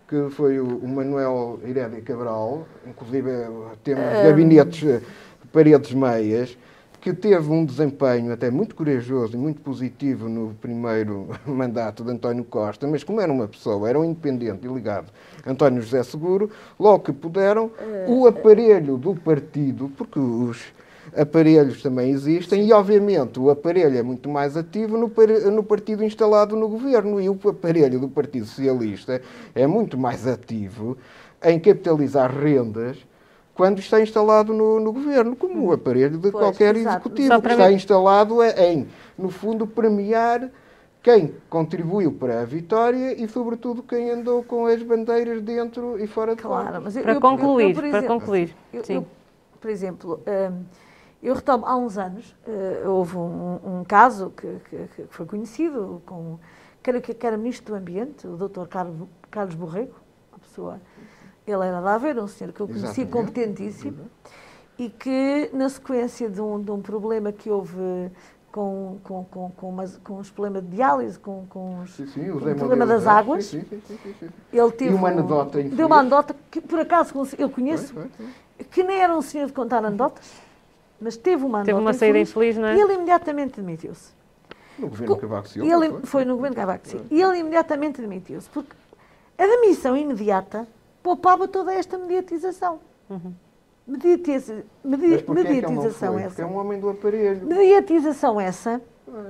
que 0.08 0.30
foi 0.30 0.60
o, 0.60 0.86
Manuel 0.86 1.58
Irédia 1.64 2.00
Cabral, 2.00 2.66
inclusive 2.86 3.30
eh, 3.30 3.50
temos 3.82 4.04
gabinetes 4.04 4.88
eh, 4.88 5.00
de 5.42 5.48
paredes 5.52 5.92
meias, 5.92 6.56
que 7.06 7.12
teve 7.12 7.52
um 7.52 7.64
desempenho 7.64 8.32
até 8.32 8.50
muito 8.50 8.74
corajoso 8.74 9.36
e 9.36 9.38
muito 9.38 9.60
positivo 9.60 10.28
no 10.28 10.56
primeiro 10.60 11.28
mandato 11.46 12.02
de 12.02 12.10
António 12.10 12.42
Costa, 12.42 12.84
mas 12.84 13.04
como 13.04 13.20
era 13.20 13.32
uma 13.32 13.46
pessoa, 13.46 13.88
era 13.88 13.96
um 13.96 14.04
independente 14.04 14.66
e 14.66 14.68
ligado 14.68 15.12
António 15.46 15.80
José 15.80 16.02
Seguro, 16.02 16.50
logo 16.76 17.04
que 17.04 17.12
puderam, 17.12 17.70
o 18.08 18.26
aparelho 18.26 18.96
do 18.96 19.14
partido, 19.14 19.88
porque 19.96 20.18
os 20.18 20.64
aparelhos 21.16 21.80
também 21.80 22.10
existem, 22.10 22.66
e 22.66 22.72
obviamente 22.72 23.38
o 23.38 23.50
aparelho 23.50 23.96
é 23.96 24.02
muito 24.02 24.28
mais 24.28 24.56
ativo 24.56 24.98
no, 24.98 25.08
no 25.52 25.62
partido 25.62 26.02
instalado 26.02 26.56
no 26.56 26.68
governo, 26.68 27.20
e 27.20 27.28
o 27.28 27.38
aparelho 27.48 28.00
do 28.00 28.08
Partido 28.08 28.46
Socialista 28.46 29.22
é 29.54 29.64
muito 29.64 29.96
mais 29.96 30.26
ativo 30.26 30.98
em 31.44 31.60
capitalizar 31.60 32.36
rendas 32.36 32.98
quando 33.56 33.78
está 33.78 34.00
instalado 34.00 34.52
no, 34.52 34.78
no 34.78 34.92
governo, 34.92 35.34
como 35.34 35.64
o 35.66 35.72
aparelho 35.72 36.18
de 36.18 36.30
Pois, 36.30 36.44
qualquer 36.44 36.76
exato. 36.76 37.08
executivo, 37.08 37.40
que 37.40 37.48
está 37.48 37.72
instalado 37.72 38.42
é 38.42 38.72
em, 38.72 38.86
no 39.16 39.30
fundo, 39.30 39.66
premiar 39.66 40.50
quem 41.02 41.34
contribuiu 41.48 42.12
para 42.12 42.42
a 42.42 42.44
vitória 42.44 43.14
e, 43.20 43.26
sobretudo, 43.28 43.82
quem 43.82 44.10
andou 44.10 44.42
com 44.42 44.66
as 44.66 44.82
bandeiras 44.82 45.40
dentro 45.40 45.98
e 45.98 46.06
fora 46.06 46.36
de 46.36 46.42
Claro, 46.42 46.82
mas 46.82 46.96
eu- 46.96 47.02
Para 47.02 47.14
eu- 47.14 47.20
concluir, 47.20 47.70
eu, 47.70 47.74
para 47.74 47.88
exemplo, 47.88 48.08
concluir. 48.08 48.54
Eu, 48.72 48.84
Sim. 48.84 48.94
eu, 48.96 49.06
por 49.58 49.70
exemplo, 49.70 50.20
hum, 50.26 50.62
eu 51.22 51.34
retomo, 51.34 51.64
há 51.64 51.76
uns 51.76 51.96
anos, 51.96 52.36
eh, 52.46 52.82
houve 52.86 53.16
um, 53.16 53.58
um 53.80 53.84
caso 53.84 54.32
que, 54.36 54.46
que- 54.68 54.88
que 54.96 55.04
foi 55.08 55.24
conhecido, 55.24 56.02
com, 56.04 56.38
que, 56.82 56.90
era, 56.90 57.00
que 57.00 57.26
era 57.26 57.38
Ministro 57.38 57.72
do 57.74 57.78
Ambiente, 57.78 58.26
o 58.26 58.36
Dr. 58.36 58.66
Carlos, 58.68 59.08
Carlos 59.30 59.54
Borrego, 59.54 59.94
uma 60.32 60.38
pessoa, 60.40 60.80
ele 61.46 61.64
era 61.64 61.80
de 61.80 61.86
Aveiro, 61.88 62.22
um 62.24 62.28
senhor 62.28 62.52
que 62.52 62.60
eu 62.60 62.66
conhecia 62.66 63.04
Exatamente. 63.04 63.12
competentíssimo, 63.12 64.10
e 64.78 64.88
que, 64.90 65.48
na 65.52 65.68
sequência 65.68 66.28
de 66.28 66.40
um, 66.40 66.60
de 66.60 66.70
um 66.70 66.80
problema 66.82 67.32
que 67.32 67.48
houve 67.48 68.10
com, 68.52 68.98
com, 69.04 69.24
com, 69.24 69.50
com, 69.50 69.68
umas- 69.68 69.96
com 69.98 70.18
os 70.18 70.30
problemas 70.30 70.62
de 70.62 70.70
diálise, 70.76 71.18
com, 71.18 71.46
com 71.48 71.80
os, 71.82 71.94
Sim, 71.94 72.06
sim, 72.06 72.30
com 72.30 72.36
o 72.38 72.54
problema 72.54 72.84
das 72.86 73.02
antes, 73.02 73.06
águas, 73.06 73.44
sim, 73.46 73.60
sim, 73.68 73.80
sim, 73.86 73.98
sim, 74.02 74.14
sim. 74.20 74.28
ele 74.52 74.72
teve 74.72 74.94
uma 74.94 75.08
um- 75.08 75.12
anedota 75.12 75.60
infeliz. 75.60 75.76
Deu 75.76 75.86
uma 75.86 75.98
anedota 76.00 76.34
que, 76.50 76.60
por 76.60 76.78
acaso, 76.80 77.12
eu 77.38 77.48
conheço, 77.50 77.92
Foi, 77.94 78.02
foi, 78.08 78.26
foi. 78.56 78.64
que 78.66 78.82
nem 78.82 78.98
era 78.98 79.16
um 79.16 79.22
senhor 79.22 79.46
de 79.46 79.52
contar 79.52 79.84
anedotas, 79.84 80.30
mas 81.00 81.16
teve 81.16 81.44
uma 81.44 81.58
anedota 81.58 81.66
Teve 81.76 81.80
uma 81.80 81.92
saída 81.92 82.18
infeliz, 82.18 82.56
não 82.56 82.66
é? 82.66 82.76
E 82.76 82.80
ele 82.80 82.94
imediatamente 82.94 83.60
demitiu-se. 83.60 84.10
No 84.78 84.88
governo 84.88 85.16
Cavaco 85.16 85.46
E 85.46 85.50
Silva. 85.50 85.86
ele, 85.86 86.00
foi 86.06 86.24
no 86.26 86.36
governo 86.36 86.56
Cavaco 86.56 86.86
Silva. 86.88 87.06
E 87.10 87.22
ele 87.22 87.38
imediatamente 87.38 88.00
demitiu-se, 88.00 88.48
porque 88.50 88.72
a 89.38 89.46
demissão 89.46 89.96
imediata 89.96 90.66
poupava 91.06 91.46
toda 91.46 91.72
esta 91.72 91.96
mediatização. 91.96 92.80
Mediatiza, 93.86 94.64
medi- 94.84 95.14
é 95.14 95.24
não 95.28 95.34
mediatização 95.34 96.14
foi? 96.14 96.22
Porque 96.22 96.40
essa. 96.40 96.42
é 96.42 96.46
um 96.46 96.56
homem 96.58 96.80
do 96.80 96.88
aparelho. 96.90 97.46
Mediatização 97.46 98.40
essa 98.40 98.80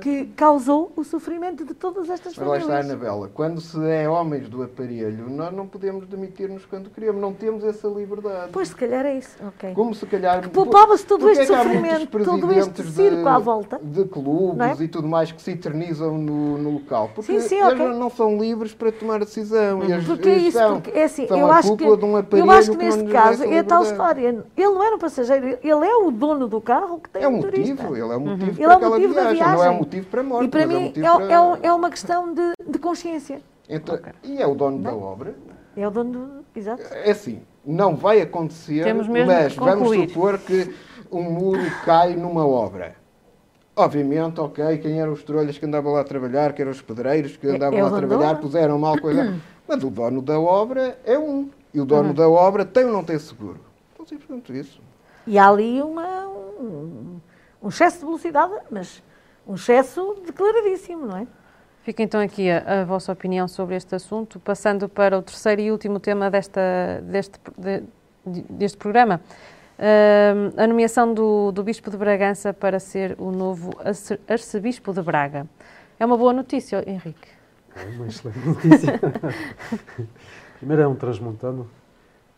que 0.01 0.27
causou 0.37 0.91
o 0.97 1.05
sofrimento 1.05 1.65
de 1.65 1.75
todas 1.75 2.09
estas 2.09 2.37
Mas 2.37 2.47
lá 2.47 2.55
famílias. 2.59 2.81
está, 2.81 2.93
Anabela. 2.95 3.31
Quando 3.33 3.61
se 3.61 3.79
é 3.89 4.09
homens 4.09 4.49
do 4.49 4.63
aparelho, 4.63 5.29
nós 5.29 5.53
não 5.53 5.67
podemos 5.67 6.07
demitir-nos 6.07 6.65
quando 6.65 6.89
queremos. 6.91 7.21
Não 7.21 7.33
temos 7.33 7.63
essa 7.65 7.87
liberdade. 7.89 8.51
Pois, 8.53 8.69
se 8.69 8.75
calhar 8.77 9.05
é 9.05 9.17
isso. 9.19 9.37
Ok. 9.47 9.73
Como 9.75 9.95
se 9.95 10.07
calhar. 10.07 10.41
Que 10.41 10.49
poupava-se 10.49 11.05
todo 11.07 11.21
Porque 11.27 11.41
este 11.41 11.53
é 11.53 11.57
sofrimento, 11.63 12.25
todo 12.25 12.53
este 12.53 12.83
circo 12.85 13.23
de- 13.23 13.29
à 13.29 13.39
volta. 13.39 13.79
De 13.83 14.05
clubes 14.07 14.81
é? 14.81 14.85
e 14.85 14.89
tudo 14.89 15.07
mais 15.09 15.31
que 15.33 15.41
se 15.43 15.53
eternizam 15.53 16.17
no, 16.19 16.59
no 16.59 16.71
local. 16.75 17.11
Porque 17.15 17.41
Sim, 17.41 17.49
sim, 17.49 17.61
eles 17.61 17.73
ok. 17.81 17.89
não 17.99 18.11
são 18.11 18.39
livres 18.39 18.75
para 18.75 18.91
tomar 18.93 19.17
a 19.17 19.25
decisão. 19.25 19.83
E 19.85 19.93
eles- 19.93 20.07
Porque 20.07 20.29
é 20.29 20.33
eles 20.33 20.43
isso, 20.49 20.59
são- 20.59 20.81
porque 20.81 20.99
é 20.99 21.05
assim, 21.05 21.27
eu 21.29 21.47
a 21.51 21.57
acho, 21.57 21.77
que, 21.77 21.85
um 21.85 21.89
eu 22.39 22.51
acho 22.51 22.71
que 22.73 22.77
neste 22.79 23.05
caso 23.05 23.45
é 23.45 23.59
a 23.59 23.65
tal 23.65 23.83
história. 23.83 24.45
Ele 24.57 24.69
não 24.69 24.83
era 24.83 24.97
um 24.97 24.99
passageiro, 24.99 25.47
ele 25.63 25.87
é 25.87 25.97
o 25.97 26.11
dono 26.11 26.47
do 26.49 26.61
carro 26.61 26.99
que 27.01 27.09
tem 27.11 27.23
É 27.23 27.29
o 27.29 27.31
um 27.31 27.37
motivo, 27.37 27.95
ele 27.97 28.13
é 28.13 28.17
um 28.17 28.21
motivo 28.21 28.51
Ele 28.51 28.57
para 28.57 28.65
é 28.65 28.69
o 28.69 28.73
aquela 28.73 28.91
motivo 28.91 29.15
da 29.15 29.21
viagem. 29.33 29.43
É 29.43 29.55
viagem. 29.57 29.76
Um 29.77 29.79
motivo 29.81 30.07
para 30.09 30.21
a 30.21 30.25
morte, 30.25 30.47
E 30.47 30.49
para 30.49 30.63
é 30.63 30.67
mim 30.67 30.81
motivo 30.87 31.07
é, 31.07 31.17
para... 31.17 31.33
é 31.33 31.41
um- 31.41 31.57
é 31.63 31.73
uma 31.73 31.91
questão 31.91 32.33
de, 32.35 32.53
de 32.67 32.79
consciência. 32.79 33.41
Então, 33.69 33.99
E 34.23 34.41
é 34.41 34.47
o 34.47 34.55
dono 34.55 34.79
da 34.83 34.95
obra. 34.95 35.35
É 35.77 35.87
o 35.87 35.91
dono 35.91 36.11
do. 36.13 36.45
Exato. 36.59 36.83
É 36.91 37.11
assim, 37.11 37.43
não 37.65 37.95
vai 37.97 38.21
acontecer, 38.21 38.93
mas 38.95 39.55
vamos 39.55 39.91
supor 39.95 40.39
que 40.39 40.75
um 41.13 41.23
muro 41.23 41.61
cai 41.85 42.15
numa 42.17 42.47
obra. 42.47 42.97
Obviamente, 43.79 44.41
ok, 44.41 44.79
quem 44.79 45.01
eram 45.01 45.13
os 45.13 45.23
trolhas 45.23 45.59
que 45.59 45.67
andavam 45.67 45.93
lá 45.93 46.01
a 46.01 46.05
trabalhar, 46.05 46.55
que 46.55 46.63
eram 46.63 46.71
os 46.73 46.81
pedreiros 46.81 47.37
que 47.37 47.47
É- 47.47 47.51
andavam 47.51 47.79
é 47.79 47.83
lá 47.83 47.89
a 47.91 47.93
trabalhar, 47.93 48.41
puseram 48.41 48.79
mal 48.79 48.99
coisa. 48.99 49.39
Mas 49.69 49.83
o 49.85 49.91
dono 49.91 50.23
da 50.23 50.41
obra 50.41 50.99
é 51.05 51.19
um. 51.19 51.51
E 51.75 51.79
o 51.79 51.83
Uhum. 51.83 51.87
dono 51.87 52.15
da 52.15 52.27
obra 52.29 52.65
tem 52.65 52.87
ou 52.87 52.93
não 52.93 53.05
tem 53.05 53.19
seguro? 53.19 53.61
Então, 53.93 54.07
simplesmente 54.07 54.59
isso. 54.59 54.81
E 55.27 55.37
há 55.39 55.49
ali 55.49 55.83
uma, 55.83 56.27
um, 56.27 57.21
um 57.63 57.69
excesso 57.69 57.99
de 57.99 58.05
velocidade, 58.07 58.53
mas 58.71 59.03
um 59.47 59.55
excesso 59.55 60.17
declaradíssimo, 60.27 61.07
não 61.07 61.17
é? 61.19 61.27
Fica 61.83 62.03
então 62.03 62.21
aqui 62.21 62.51
a, 62.51 62.81
a 62.83 62.85
vossa 62.85 63.13
opinião 63.13 63.47
sobre 63.47 63.77
este 63.77 63.95
assunto, 63.95 64.41
passando 64.41 64.89
para 64.89 65.17
o 65.19 65.23
terceiro 65.23 65.61
e 65.61 65.71
último 65.71 66.01
tema 66.01 66.31
desta, 66.31 67.01
deste, 67.05 67.39
de- 67.57 67.83
deste 68.51 68.77
programa. 68.77 69.21
Ahm, 69.79 70.53
a 70.61 70.67
nomeação 70.67 71.13
do, 71.15 71.53
do 71.53 71.63
Bispo 71.63 71.91
de 71.91 71.97
Bragança 71.97 72.53
para 72.53 72.81
ser 72.81 73.15
o 73.19 73.31
novo 73.31 73.71
arce- 73.85 74.19
Arcebispo 74.29 74.93
de 74.93 75.03
Braga. 75.03 75.47
É 75.99 76.05
uma 76.05 76.17
boa 76.17 76.33
notícia, 76.33 76.83
Henrique. 76.89 77.29
É 77.77 77.85
uma 77.95 78.07
excelente 78.07 78.39
notícia. 78.41 78.99
Primeiro 80.59 80.83
é 80.83 80.89
um 80.89 80.95
transmontano 80.95 81.69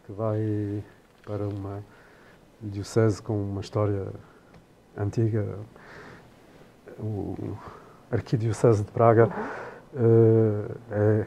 que 0.05 0.13
vai 0.13 0.83
para 1.25 1.47
uma 1.49 1.83
diocese 2.61 3.23
com 3.23 3.35
uma 3.41 3.61
história 3.61 4.09
antiga, 4.97 5.59
o 6.99 7.35
Arquidiocese 8.11 8.83
de 8.85 8.91
Braga. 8.93 9.29
eh, 9.97 10.65
é 10.91 11.27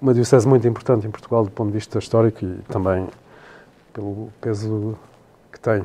uma 0.00 0.14
diocese 0.14 0.46
muito 0.46 0.66
importante 0.68 1.06
em 1.06 1.10
Portugal 1.10 1.44
do 1.44 1.50
ponto 1.50 1.68
de 1.68 1.74
vista 1.74 1.98
histórico 1.98 2.44
e 2.44 2.62
também 2.68 3.08
pelo 3.92 4.30
peso 4.40 4.96
que 5.52 5.58
tem. 5.58 5.84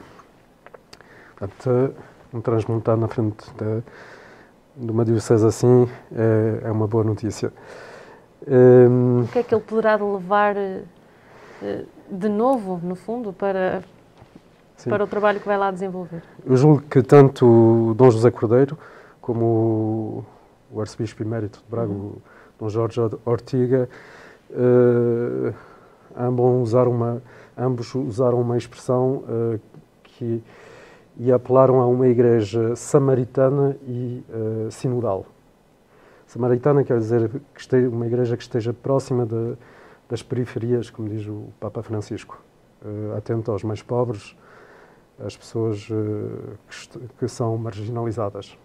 Portanto, 1.36 1.96
um 2.34 2.42
transmontano 2.42 3.02
na 3.02 3.08
frente 3.08 3.52
da, 3.56 3.82
de 4.78 4.92
uma 4.92 5.04
diocese 5.04 5.46
assim 5.46 5.90
é, 6.16 6.68
é 6.68 6.72
uma 6.72 6.88
boa 6.88 7.04
notícia. 7.04 7.52
Hum, 8.48 9.22
O 9.24 9.28
que 9.30 9.40
é 9.40 9.44
que 9.44 9.56
ele 9.56 9.64
poderá 9.64 9.96
levar 9.96 10.56
eh, 10.58 10.82
eh, 11.64 11.86
de 12.12 12.30
novo, 12.30 12.80
no 12.84 12.96
fundo, 12.96 13.34
para, 13.34 13.84
sim. 14.78 14.90
para 14.90 15.04
o 15.04 15.08
trabalho 15.08 15.40
que 15.40 15.46
vai 15.46 15.58
lá 15.58 15.72
desenvolver? 15.72 16.22
Eu 16.46 16.56
julgo 16.58 16.82
que 16.90 17.02
tanto 17.02 17.46
o 17.46 17.94
Dom 17.94 18.12
José 18.12 18.32
Cordeiro 18.32 18.78
como 19.22 20.26
o, 20.72 20.82
Arcebispo 20.82 21.24
Emérito 21.24 21.60
de 21.60 21.66
Braga, 21.70 21.92
o 21.92 22.22
Dom 22.60 22.70
Jorge 22.70 23.00
Ortiga, 23.26 23.88
eh, 24.52 25.54
ambos, 26.18 26.70
usaram 26.70 26.92
uma, 26.92 27.22
ambos 27.58 27.94
usaram 27.96 28.42
uma 28.42 28.58
expressão 28.58 29.24
eh, 29.28 29.60
que 30.04 30.44
e 31.18 31.32
apelaram 31.32 31.80
a 31.80 31.86
uma 31.86 32.08
igreja 32.08 32.76
samaritana 32.76 33.78
e 33.88 34.24
eh, 34.30 34.68
sinodal. 34.72 35.26
Samaritana 36.26 36.84
quer 36.84 36.98
dizer 36.98 37.30
que 37.54 37.62
esteja, 37.62 37.88
uma 37.88 38.08
igreja 38.08 38.36
que 38.36 38.42
esteja 38.42 38.74
próxima 38.74 39.26
de- 39.26 39.56
das 40.10 40.24
periferias, 40.24 40.90
como 40.90 41.08
diz 41.08 41.28
o 41.28 41.46
Papa 41.60 41.84
Francisco, 41.84 42.40
eh, 42.84 43.18
atento 43.18 43.52
aos 43.52 43.64
mais 43.64 43.82
pobres, 43.84 44.36
às 45.20 45.36
pessoas 45.38 45.88
eh, 45.92 46.98
que, 47.18 47.28
são 47.28 47.58
marginalizadas. 47.58 48.58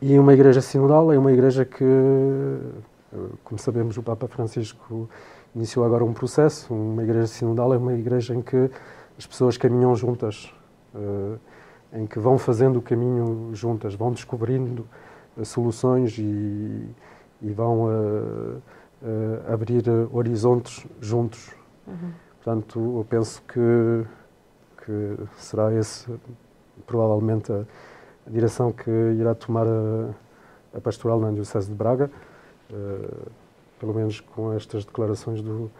E 0.00 0.18
uma 0.18 0.32
igreja 0.32 0.60
sinodal 0.60 1.12
é 1.12 1.18
uma 1.18 1.32
igreja 1.32 1.64
que, 1.64 1.84
eh, 1.84 3.16
como 3.44 3.58
sabemos, 3.58 3.96
o 3.96 4.02
Papa 4.02 4.26
Francisco 4.26 5.08
iniciou 5.54 5.84
agora 5.84 6.04
um 6.04 6.12
processo. 6.12 6.72
Uma 6.74 7.02
igreja 7.02 7.26
sinodal 7.26 7.74
é 7.74 7.76
uma 7.76 7.94
igreja 7.94 8.34
em 8.34 8.42
que 8.42 8.70
as 9.18 9.26
pessoas 9.26 9.56
caminham 9.56 9.94
juntas, 9.94 10.52
eh, 10.94 11.98
em 12.00 12.06
que 12.06 12.18
vão 12.18 12.38
fazendo 12.38 12.78
o 12.78 12.82
caminho 12.82 13.50
juntas, 13.52 13.94
vão 13.94 14.12
descobrindo 14.12 14.86
soluções 15.44 16.18
e, 16.18 16.86
e 17.42 17.52
vão 17.52 17.88
abrir 19.48 19.84
horizontes 20.12 20.86
juntos. 21.00 21.50
Portanto, 22.42 22.78
eu 22.78 23.06
penso 23.08 23.42
que, 23.42 24.06
que 24.90 25.26
será 25.36 25.72
esse 25.72 26.10
provavelmente 26.86 27.52
a, 27.52 27.64
a 28.26 28.30
direção 28.30 28.72
que 28.72 28.90
irá 28.90 29.34
tomar 29.34 29.66
a, 29.66 30.10
a 30.76 30.80
pastoral 30.80 31.20
na 31.20 31.30
Diocese 31.30 31.68
de 31.68 31.74
Braga, 31.74 32.10
eh, 32.72 33.28
pelo 33.78 33.94
menos 33.94 34.20
com 34.20 34.52
estas 34.52 34.84
declarações 34.84 35.40
do 35.42 35.70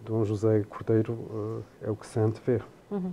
Dom 0.00 0.24
José 0.24 0.64
Cordeiro, 0.68 1.64
eh, 1.82 1.86
é 1.88 1.90
o 1.90 1.96
que 1.96 2.06
se 2.06 2.18
antevê. 2.20 2.60
Uhum. 2.90 3.12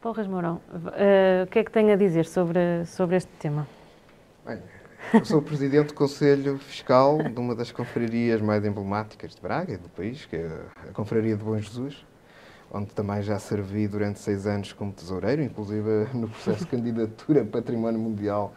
Paulo 0.00 0.16
Reis 0.16 0.28
Mourão, 0.28 0.60
eh, 0.94 1.44
o 1.44 1.50
que 1.50 1.58
é 1.58 1.64
que 1.64 1.70
tem 1.70 1.92
a 1.92 1.96
dizer 1.96 2.24
sobre, 2.26 2.84
sobre 2.86 3.16
este 3.16 3.30
tema? 3.38 3.66
Bem, 4.46 4.60
eu 5.12 5.24
sou 5.24 5.38
o 5.38 5.42
presidente 5.42 5.88
do 5.88 5.94
Conselho 5.94 6.58
Fiscal 6.58 7.18
de 7.18 7.38
uma 7.38 7.54
das 7.54 7.72
confrarias 7.72 8.40
mais 8.40 8.64
emblemáticas 8.64 9.34
de 9.34 9.40
Braga 9.40 9.74
e 9.74 9.76
do 9.76 9.88
país, 9.88 10.24
que 10.24 10.36
é 10.36 10.60
a 10.88 10.92
Confraria 10.92 11.36
de 11.36 11.42
Bom 11.42 11.58
Jesus, 11.58 12.04
onde 12.70 12.86
também 12.94 13.22
já 13.22 13.38
servi 13.38 13.88
durante 13.88 14.18
seis 14.18 14.46
anos 14.46 14.72
como 14.72 14.92
tesoureiro, 14.92 15.42
inclusive 15.42 16.06
no 16.14 16.28
processo 16.28 16.64
de 16.64 16.70
candidatura 16.70 17.42
a 17.42 17.44
Património 17.44 18.00
Mundial 18.00 18.52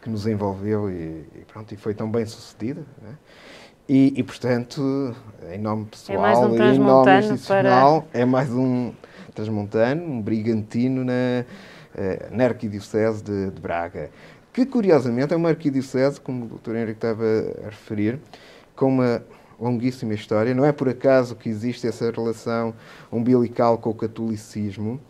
que 0.00 0.10
nos 0.10 0.26
envolveu 0.26 0.90
e, 0.90 1.26
e 1.34 1.44
pronto, 1.46 1.72
e 1.72 1.76
foi 1.76 1.94
tão 1.94 2.10
bem 2.10 2.26
sucedida. 2.26 2.82
né? 3.00 3.14
E, 3.88 4.14
e, 4.16 4.22
portanto, 4.22 5.14
em 5.52 5.58
nome 5.58 5.86
pessoal 5.86 6.20
mais 6.20 6.38
um 6.38 6.54
e 6.54 6.74
em 6.74 6.78
nome 6.78 7.18
institucional, 7.18 8.06
é 8.12 8.24
mais 8.24 8.50
um 8.50 8.92
transmontano, 9.34 10.04
um 10.04 10.20
brigantino 10.20 11.04
na, 11.04 11.44
eh, 11.94 12.28
na 12.30 12.44
Arquidiocese 12.44 13.22
de, 13.22 13.50
de 13.50 13.60
Braga 13.60 14.10
que 14.52 14.66
curiosamente 14.66 15.32
é 15.32 15.36
uma 15.36 15.48
arquidiocese, 15.48 16.20
como 16.20 16.44
o 16.44 16.58
Dr. 16.58 16.76
Henrique 16.76 16.92
estava 16.92 17.24
a 17.64 17.70
referir, 17.70 18.20
com 18.76 18.88
uma 18.88 19.22
longuíssima 19.62 20.12
história. 20.12 20.52
Não 20.54 20.64
é 20.64 20.72
por 20.72 20.88
acaso 20.88 21.36
que 21.36 21.48
existe 21.48 21.86
essa 21.86 22.10
relação 22.10 22.74
umbilical 23.10 23.78
com 23.78 23.90
o 23.90 23.94
catolicismo. 23.94 25.00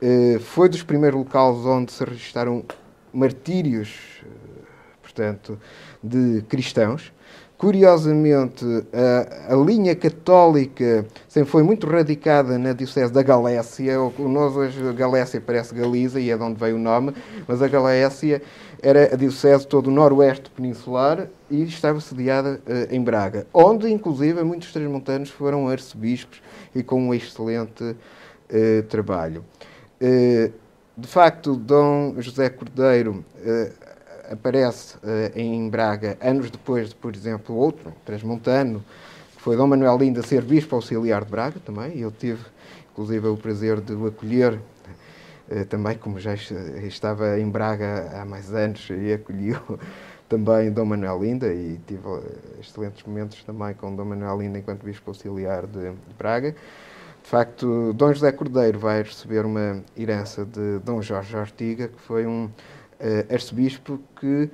Eh, 0.00 0.38
Foi 0.40 0.68
dos 0.68 0.82
primeiros 0.82 1.18
locais 1.18 1.58
onde 1.66 1.92
se 1.92 2.02
registaram 2.02 2.64
martírios, 3.12 4.22
eh, 4.24 4.28
portanto, 5.02 5.58
de 6.02 6.42
cristãos. 6.48 7.12
Curiosamente, 7.58 8.64
a, 8.92 9.54
a 9.54 9.56
linha 9.56 9.94
católica 9.94 11.06
sempre 11.28 11.48
foi 11.48 11.62
muito 11.62 11.86
radicada 11.86 12.58
na 12.58 12.72
Diocese 12.72 13.12
da 13.12 13.22
Galécia. 13.22 13.98
Nós 14.18 14.56
hoje, 14.56 14.80
Galécia 14.94 15.40
parece 15.40 15.72
Galiza 15.72 16.18
e 16.18 16.28
é 16.28 16.36
de 16.36 16.42
onde 16.42 16.58
veio 16.58 16.74
o 16.74 16.78
nome, 16.80 17.14
mas 17.46 17.62
a 17.62 17.68
Galécia 17.68 18.42
era 18.82 19.14
a 19.14 19.16
Diocese 19.16 19.64
todo 19.64 19.86
o 19.86 19.90
noroeste 19.92 20.50
peninsular 20.50 21.28
e 21.48 21.62
estava 21.62 22.00
sediada 22.00 22.60
eh, 22.66 22.88
em 22.90 23.00
Braga, 23.00 23.46
onde, 23.54 23.88
inclusive, 23.88 24.42
muitos 24.42 24.72
transmontanos 24.72 25.30
foram 25.30 25.68
arcebispos 25.68 26.42
e 26.74 26.82
com 26.82 27.00
um 27.00 27.14
excelente 27.14 27.94
eh, 28.50 28.82
trabalho. 28.82 29.44
Eh, 30.00 30.50
de 30.98 31.06
facto, 31.06 31.54
Dom 31.54 32.16
José 32.18 32.50
Cordeiro 32.50 33.24
aparece 34.30 34.96
em 35.34 35.70
Braga 35.70 36.18
anos 36.20 36.50
depois 36.50 36.90
de, 36.90 36.94
por 36.94 37.14
exemplo, 37.14 37.56
outro 37.56 37.94
transmontano, 38.04 38.84
que 39.34 39.42
foi 39.42 39.56
Dom 39.56 39.68
Manuel 39.68 39.96
Linda, 39.96 40.22
ser 40.22 40.42
bispo 40.42 40.76
auxiliar 40.76 41.24
de 41.24 41.30
Braga 41.30 41.58
também, 41.64 41.96
e 41.96 42.02
eu 42.02 42.10
tive, 42.10 42.42
inclusive, 42.92 43.26
o 43.26 43.38
prazer 43.38 43.80
de 43.80 43.94
o 43.94 44.06
acolher 44.06 44.58
também, 45.68 45.96
como 45.98 46.18
já 46.20 46.34
est- 46.34 46.52
estava 46.84 47.38
em 47.38 47.48
Braga 47.48 48.10
há 48.20 48.24
mais 48.24 48.52
anos, 48.54 48.88
e 48.90 49.12
acolheu 49.12 49.58
também 50.28 50.70
Dom 50.70 50.86
Manuel 50.86 51.20
Linda, 51.22 51.52
e 51.52 51.78
tive 51.86 52.08
eh, 52.08 52.60
excelentes 52.60 53.02
momentos 53.04 53.42
também 53.44 53.74
com 53.74 53.94
Dom 53.94 54.04
Manuel 54.06 54.40
Linda 54.40 54.58
enquanto 54.58 54.84
bispo 54.84 55.10
auxiliar 55.10 55.66
de, 55.66 55.90
de 55.90 56.14
Braga. 56.18 56.54
De 57.22 57.28
facto, 57.28 57.92
Dom 57.94 58.12
José 58.12 58.32
Cordeiro 58.32 58.78
vai 58.78 59.02
receber 59.02 59.44
uma 59.46 59.82
herança 59.96 60.44
de 60.44 60.78
Dom 60.80 61.00
Jorge 61.00 61.36
Ortiga, 61.36 61.88
que 61.88 62.00
foi 62.00 62.26
um 62.26 62.46
uh, 62.46 63.32
arcebispo 63.32 64.00
que 64.20 64.50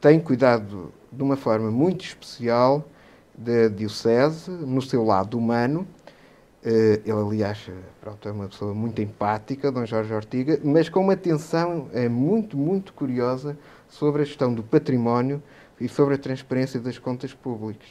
tem 0.00 0.20
cuidado 0.20 0.92
de 1.12 1.22
uma 1.22 1.36
forma 1.36 1.70
muito 1.70 2.04
especial 2.04 2.84
da 3.36 3.68
Diocese, 3.68 4.50
no 4.50 4.82
seu 4.82 5.04
lado 5.04 5.38
humano. 5.38 5.86
Uh, 6.64 7.00
ele, 7.04 7.12
aliás, 7.12 7.70
pronto, 8.00 8.28
é 8.28 8.32
uma 8.32 8.48
pessoa 8.48 8.74
muito 8.74 9.00
empática, 9.00 9.70
Dom 9.70 9.86
Jorge 9.86 10.12
Ortiga, 10.12 10.58
mas 10.64 10.88
com 10.88 11.00
uma 11.00 11.12
atenção 11.12 11.88
é, 11.92 12.08
muito, 12.08 12.56
muito 12.56 12.92
curiosa 12.92 13.56
sobre 13.88 14.22
a 14.22 14.24
gestão 14.24 14.52
do 14.52 14.62
património 14.62 15.40
e 15.80 15.88
sobre 15.88 16.16
a 16.16 16.18
transparência 16.18 16.80
das 16.80 16.98
contas 16.98 17.32
públicas. 17.32 17.88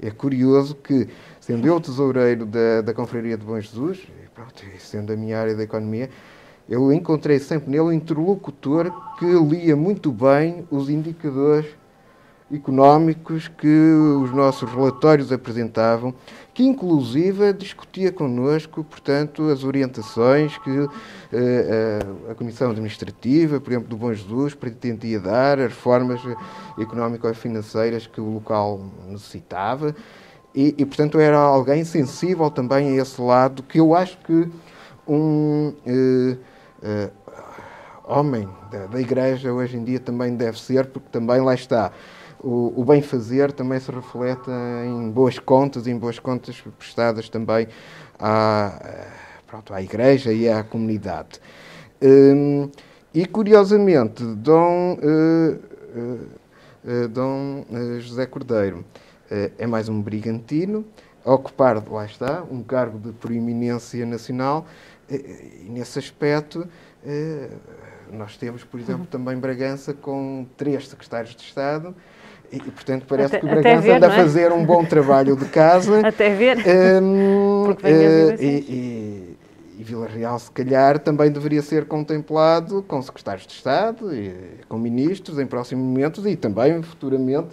É 0.00 0.10
curioso 0.10 0.74
que, 0.74 1.08
sendo 1.40 1.66
eu 1.66 1.80
tesoureiro 1.80 2.44
da, 2.46 2.82
da 2.82 2.92
Confraria 2.92 3.36
de 3.36 3.44
Bom 3.44 3.60
Jesus, 3.60 4.06
pronto, 4.34 4.62
sendo 4.78 5.12
a 5.12 5.16
minha 5.16 5.38
área 5.38 5.54
da 5.54 5.62
economia, 5.62 6.10
eu 6.68 6.92
encontrei 6.92 7.38
sempre 7.38 7.70
nele 7.70 7.82
um 7.82 7.92
interlocutor 7.92 8.92
que 9.18 9.24
lia 9.24 9.74
muito 9.74 10.12
bem 10.12 10.66
os 10.70 10.90
indicadores 10.90 11.66
económicos 12.52 13.46
que 13.46 13.92
os 14.22 14.32
nossos 14.32 14.70
relatórios 14.70 15.30
apresentavam, 15.30 16.14
que 16.54 16.64
inclusive 16.64 17.52
discutia 17.52 18.10
connosco, 18.10 18.82
portanto, 18.82 19.48
as 19.50 19.64
orientações 19.64 20.56
que 20.58 20.70
uh, 20.70 20.86
uh, 20.86 22.30
a 22.30 22.34
Comissão 22.34 22.70
Administrativa, 22.70 23.60
por 23.60 23.70
exemplo, 23.70 23.88
do 23.88 23.96
Bom 23.96 24.12
Jesus, 24.12 24.54
pretendia 24.54 25.20
dar, 25.20 25.58
as 25.58 25.68
reformas 25.68 26.20
económico-financeiras 26.78 28.06
que 28.06 28.20
o 28.20 28.34
local 28.34 28.80
necessitava. 29.06 29.94
E, 30.54 30.74
e, 30.78 30.86
portanto, 30.86 31.20
era 31.20 31.38
alguém 31.38 31.84
sensível 31.84 32.50
também 32.50 32.98
a 32.98 33.02
esse 33.02 33.20
lado, 33.20 33.62
que 33.62 33.78
eu 33.78 33.94
acho 33.94 34.18
que 34.18 34.48
um 35.06 35.74
uh, 35.86 36.38
homem 38.04 38.48
da, 38.70 38.86
da 38.86 39.00
Igreja 39.00 39.52
hoje 39.52 39.76
em 39.76 39.84
dia 39.84 40.00
também 40.00 40.34
deve 40.34 40.58
ser, 40.58 40.86
porque 40.86 41.08
também 41.12 41.40
lá 41.40 41.54
está 41.54 41.92
o, 42.42 42.80
o 42.80 42.84
bem-fazer 42.84 43.52
também 43.52 43.80
se 43.80 43.90
reflete 43.90 44.50
em 44.86 45.10
boas 45.10 45.38
contas, 45.38 45.86
em 45.86 45.96
boas 45.96 46.18
contas 46.18 46.62
prestadas 46.78 47.28
também 47.28 47.68
à, 48.18 49.06
pronto, 49.46 49.74
à 49.74 49.82
Igreja 49.82 50.32
e 50.32 50.48
à 50.48 50.62
comunidade. 50.62 51.40
Um, 52.00 52.70
e, 53.12 53.26
curiosamente, 53.26 54.22
Dom, 54.22 54.98
uh, 55.02 55.58
uh, 55.98 56.28
uh, 56.84 57.08
Dom 57.08 57.64
José 58.00 58.26
Cordeiro 58.26 58.84
é 59.58 59.66
mais 59.66 59.90
um 59.90 60.00
brigantino, 60.00 60.86
a 61.22 61.34
ocupar, 61.34 61.86
lá 61.90 62.06
está, 62.06 62.42
um 62.50 62.62
cargo 62.62 62.98
de 62.98 63.12
proeminência 63.12 64.06
nacional, 64.06 64.66
e 65.10 65.68
nesse 65.68 65.98
aspecto 65.98 66.66
nós 68.10 68.38
temos, 68.38 68.64
por 68.64 68.80
exemplo, 68.80 69.02
uhum. 69.02 69.06
também 69.06 69.36
Bragança 69.36 69.92
com 69.92 70.46
três 70.56 70.88
secretários 70.88 71.36
de 71.36 71.42
Estado 71.42 71.94
e, 72.50 72.58
portanto, 72.58 73.04
parece 73.06 73.36
até, 73.36 73.40
que 73.40 73.46
o 73.46 73.48
Bragança 73.48 73.82
ver, 73.82 73.92
anda 73.96 74.06
é? 74.06 74.10
a 74.10 74.14
fazer 74.14 74.52
um 74.52 74.64
bom 74.64 74.84
trabalho 74.84 75.36
de 75.36 75.44
casa. 75.46 76.00
até 76.06 76.34
ver. 76.34 76.58
Um, 77.02 77.70
uh, 77.70 77.76
eh, 77.82 78.36
e, 78.40 78.46
e, 78.46 79.36
e 79.80 79.84
Vila 79.84 80.06
Real, 80.06 80.38
se 80.38 80.50
calhar, 80.50 80.98
também 80.98 81.30
deveria 81.30 81.60
ser 81.62 81.84
contemplado 81.84 82.82
com 82.88 83.00
secretários 83.02 83.46
de 83.46 83.52
Estado, 83.52 84.14
e, 84.14 84.34
com 84.68 84.78
ministros 84.78 85.38
em 85.38 85.46
próximos 85.46 85.84
momentos 85.84 86.24
e 86.26 86.36
também 86.36 86.82
futuramente 86.82 87.48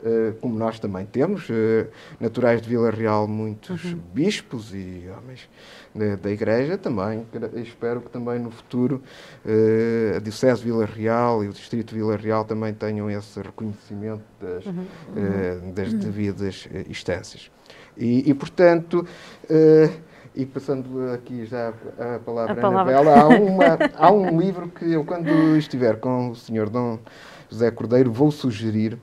Uh, 0.00 0.32
como 0.40 0.56
nós 0.56 0.78
também 0.78 1.04
temos, 1.04 1.48
uh, 1.48 1.88
naturais 2.20 2.62
de 2.62 2.68
Vila 2.68 2.88
Real, 2.88 3.26
muitos 3.26 3.82
uhum. 3.82 3.98
bispos 4.14 4.72
e 4.72 5.08
homens 5.10 5.48
da, 5.92 6.14
da, 6.14 6.30
Igreja, 6.30 6.78
também 6.78 7.26
espero 7.56 8.00
que 8.00 8.08
também 8.08 8.38
no 8.38 8.48
futuro 8.48 9.02
uh, 9.44 10.16
a 10.16 10.20
Diocese 10.20 10.60
de 10.60 10.66
Vila 10.66 10.86
Real 10.86 11.42
e 11.42 11.48
o 11.48 11.52
Distrito 11.52 11.88
de 11.88 11.96
Vila 11.96 12.16
Real 12.16 12.44
também 12.44 12.72
tenham 12.72 13.10
esse 13.10 13.40
reconhecimento 13.40 14.22
das, 14.40 14.66
uhum. 14.66 15.72
das 15.74 15.92
uhum. 15.92 15.98
devidas 15.98 16.68
instâncias. 16.88 17.50
E, 17.96 18.30
e 18.30 18.34
portanto, 18.34 19.04
e 20.32 20.46
passando 20.46 21.10
aqui 21.12 21.44
já 21.44 21.72
a 21.98 22.20
palavra 22.20 22.64
a 22.64 22.68
Anabela, 22.68 23.20
há, 23.20 23.26
uma, 23.26 23.78
há 23.96 24.12
um 24.12 24.38
livro 24.38 24.68
que 24.68 24.92
eu, 24.92 25.04
quando 25.04 25.56
estiver 25.56 25.98
com 25.98 26.30
o 26.30 26.36
Sr. 26.36 26.70
Dom 26.70 27.00
José 27.50 27.68
Cordeiro, 27.72 28.12
vou 28.12 28.30
sugerir 28.30 28.96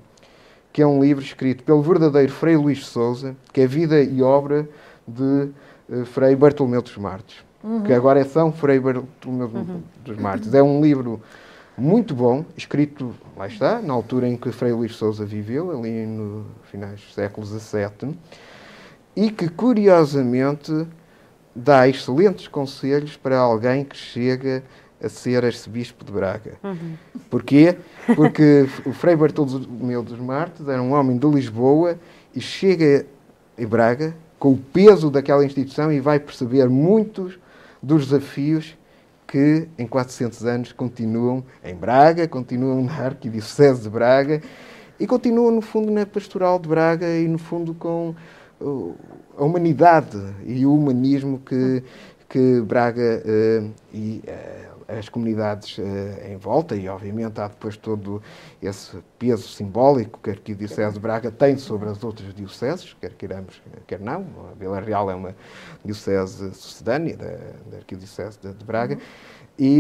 que 0.76 0.82
é 0.82 0.86
um 0.86 1.02
livro 1.02 1.24
escrito 1.24 1.64
pelo 1.64 1.82
verdadeiro 1.82 2.30
Frei 2.30 2.58
Luís 2.58 2.86
Souza, 2.86 3.34
que 3.54 3.62
é 3.62 3.66
Vida 3.66 4.04
e 4.04 4.22
Obra 4.22 4.68
de 5.08 5.50
uh, 5.88 6.04
Frei 6.04 6.36
Bartolomeu 6.36 6.82
dos 6.82 6.98
Martes, 6.98 7.38
uhum. 7.64 7.82
que 7.84 7.94
agora 7.94 8.20
é 8.20 8.26
São 8.26 8.52
Frei 8.52 8.78
Bartolomeu 8.78 9.50
uhum. 9.54 9.82
dos 10.04 10.18
Martes. 10.18 10.54
É 10.54 10.62
um 10.62 10.82
livro 10.82 11.22
muito 11.78 12.14
bom, 12.14 12.44
escrito, 12.58 13.16
lá 13.38 13.48
está, 13.48 13.82
na 13.82 13.94
altura 13.94 14.28
em 14.28 14.36
que 14.36 14.52
Frei 14.52 14.74
Luís 14.74 14.94
Souza 14.96 15.26
viveu, 15.26 15.72
ali 15.72 16.06
no 16.06 16.46
finais 16.70 17.00
do 17.00 17.14
século 17.14 17.48
XVII, 17.48 18.14
e 19.16 19.32
que, 19.32 19.48
curiosamente, 19.48 20.86
dá 21.56 21.88
excelentes 21.88 22.50
conselhos 22.50 23.16
para 23.16 23.38
alguém 23.38 23.86
que 23.86 23.96
chega 23.96 24.62
a 25.02 25.10
ser 25.10 25.44
arcebispo 25.44 26.04
de 26.06 26.12
Braga. 26.12 26.54
Uhum. 26.64 26.94
Porquê? 27.30 27.76
Porque 28.16 28.68
o 28.86 28.94
Frei 28.94 29.16
Bartolomeu 29.16 30.02
dos 30.02 30.20
Martes 30.20 30.68
era 30.68 30.82
um 30.82 30.94
homem 30.94 31.18
de 31.18 31.28
Lisboa 31.28 32.00
e 32.34 32.42
chega 32.42 33.06
em 33.58 33.66
Braga 33.66 34.16
com 34.40 34.52
o 34.52 34.58
peso 34.58 35.10
daquela 35.10 35.46
instituição 35.46 35.92
e 35.92 36.00
vai 36.00 36.20
perceber 36.20 36.70
muitos 36.70 37.38
dos 37.82 38.06
desafios 38.06 38.78
que 39.28 39.68
em 39.78 39.88
400 39.88 40.46
anos 40.46 40.72
continuam 40.72 41.44
em 41.64 41.76
Braga, 41.76 42.28
continuam 42.28 42.84
na 42.84 42.94
Arquidiocese 42.94 43.82
de 43.82 43.90
Braga 43.90 44.42
e 45.00 45.06
continuam, 45.06 45.52
no 45.52 45.62
fundo, 45.62 45.92
na 45.92 46.06
Pastoral 46.06 46.58
de 46.58 46.70
Braga 46.70 47.08
e, 47.08 47.28
no 47.28 47.38
fundo, 47.38 47.74
com 47.74 48.16
a 49.38 49.44
humanidade 49.44 50.18
e 50.46 50.66
o 50.66 50.74
humanismo 50.74 51.40
que, 51.40 51.84
que 52.30 52.62
Braga 52.62 53.22
uh, 53.26 53.72
e 53.94 54.22
uh, 54.28 54.75
as 54.88 55.10
comunidades 55.10 55.78
uh, 55.78 55.82
em 56.28 56.38
volta 56.38 56.76
e, 56.76 56.88
obviamente, 56.88 57.40
há 57.40 57.48
depois 57.48 57.76
todo 57.76 58.22
esse 58.62 58.98
peso 59.18 59.48
simbólico 59.48 60.20
que 60.22 60.30
a 60.30 60.34
Arquidiocese 60.34 60.94
de 60.94 61.00
Braga 61.00 61.32
tem 61.32 61.58
sobre 61.58 61.90
as 61.90 62.04
outras 62.04 62.34
dioceses, 62.34 62.96
quer 63.00 63.14
queiramos, 63.14 63.62
quer 63.88 64.00
não. 64.00 64.26
A 64.52 64.60
Vila 64.60 64.80
Real 64.80 65.10
é 65.10 65.16
uma 65.16 65.36
diocese 65.84 66.54
sucedânea 66.54 67.18
da, 67.18 67.26
da 67.72 67.78
Arquidiocese 67.78 68.38
de, 68.42 68.54
de 68.54 68.66
Braga. 68.66 68.98
E, 69.58 69.80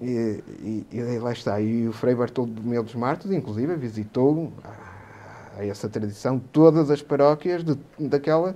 e, 0.00 0.86
e, 0.92 1.18
lá 1.18 1.32
está. 1.32 1.60
E 1.60 1.88
o 1.88 1.92
Frei 1.92 2.14
Bartolomeu 2.14 2.82
dos 2.82 2.94
Martos, 2.94 3.32
inclusive, 3.32 3.74
visitou 3.76 4.52
a, 4.62 5.60
a 5.60 5.66
essa 5.66 5.88
tradição 5.88 6.38
todas 6.38 6.90
as 6.90 7.00
paróquias 7.00 7.64
de, 7.64 7.76
daquela 7.98 8.54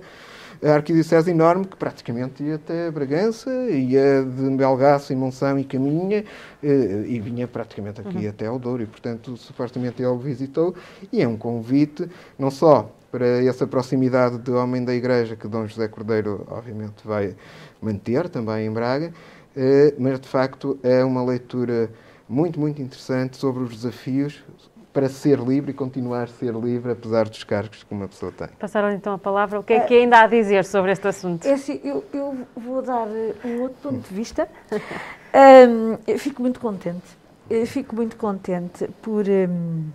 a 0.63 0.73
arquidiocese 0.73 1.31
enorme 1.31 1.65
que 1.65 1.77
praticamente 1.77 2.43
ia 2.43 2.55
até 2.55 2.91
Bragança, 2.91 3.49
ia 3.69 4.23
de 4.23 4.49
Belgaço 4.55 5.13
e 5.13 5.15
Monção 5.15 5.57
e 5.57 5.63
Caminha 5.63 6.25
eh, 6.61 7.05
e 7.07 7.19
vinha 7.19 7.47
praticamente 7.47 8.01
aqui 8.01 8.17
uhum. 8.17 8.29
até 8.29 8.45
ao 8.47 8.59
Douro 8.59 8.83
e, 8.83 8.85
portanto, 8.85 9.37
supostamente 9.37 10.03
ele 10.03 10.17
visitou 10.17 10.75
e 11.11 11.21
é 11.21 11.27
um 11.27 11.37
convite 11.37 12.09
não 12.37 12.51
só 12.51 12.91
para 13.11 13.25
essa 13.43 13.65
proximidade 13.65 14.37
de 14.37 14.51
homem 14.51 14.83
da 14.83 14.93
Igreja 14.93 15.35
que 15.35 15.47
Dom 15.47 15.65
José 15.65 15.87
Cordeiro, 15.87 16.45
obviamente, 16.49 17.05
vai 17.05 17.35
manter 17.81 18.29
também 18.29 18.67
em 18.67 18.71
Braga, 18.71 19.13
eh, 19.55 19.93
mas 19.97 20.19
de 20.19 20.27
facto 20.27 20.77
é 20.83 21.03
uma 21.03 21.23
leitura 21.23 21.89
muito, 22.27 22.59
muito 22.59 22.81
interessante 22.81 23.37
sobre 23.37 23.63
os 23.63 23.71
desafios 23.71 24.43
para 24.91 25.07
ser 25.07 25.39
livre 25.39 25.71
e 25.71 25.73
continuar 25.73 26.23
a 26.23 26.27
ser 26.27 26.53
livre, 26.53 26.91
apesar 26.91 27.27
dos 27.29 27.43
cargos 27.43 27.83
que 27.83 27.93
uma 27.93 28.07
pessoa 28.07 28.31
tem. 28.31 28.47
Passaram 28.59 28.91
então 28.91 29.13
a 29.13 29.17
palavra. 29.17 29.59
O 29.59 29.63
que 29.63 29.73
é 29.73 29.81
que 29.81 29.93
ainda 29.93 30.17
há 30.17 30.23
a 30.23 30.27
dizer 30.27 30.65
sobre 30.65 30.91
este 30.91 31.07
assunto? 31.07 31.45
É 31.45 31.53
assim, 31.53 31.79
eu, 31.83 32.03
eu 32.13 32.37
vou 32.55 32.81
dar 32.81 33.07
eh, 33.07 33.35
um 33.45 33.61
outro 33.61 33.77
ponto 33.81 34.07
de 34.07 34.13
vista. 34.13 34.47
Um, 35.31 35.99
eu 36.07 36.17
fico 36.17 36.41
muito 36.41 36.59
contente. 36.59 37.05
Eu 37.47 37.63
fico 37.67 37.95
muito 37.95 38.15
contente 38.15 38.87
por. 38.99 39.27
Um, 39.27 39.91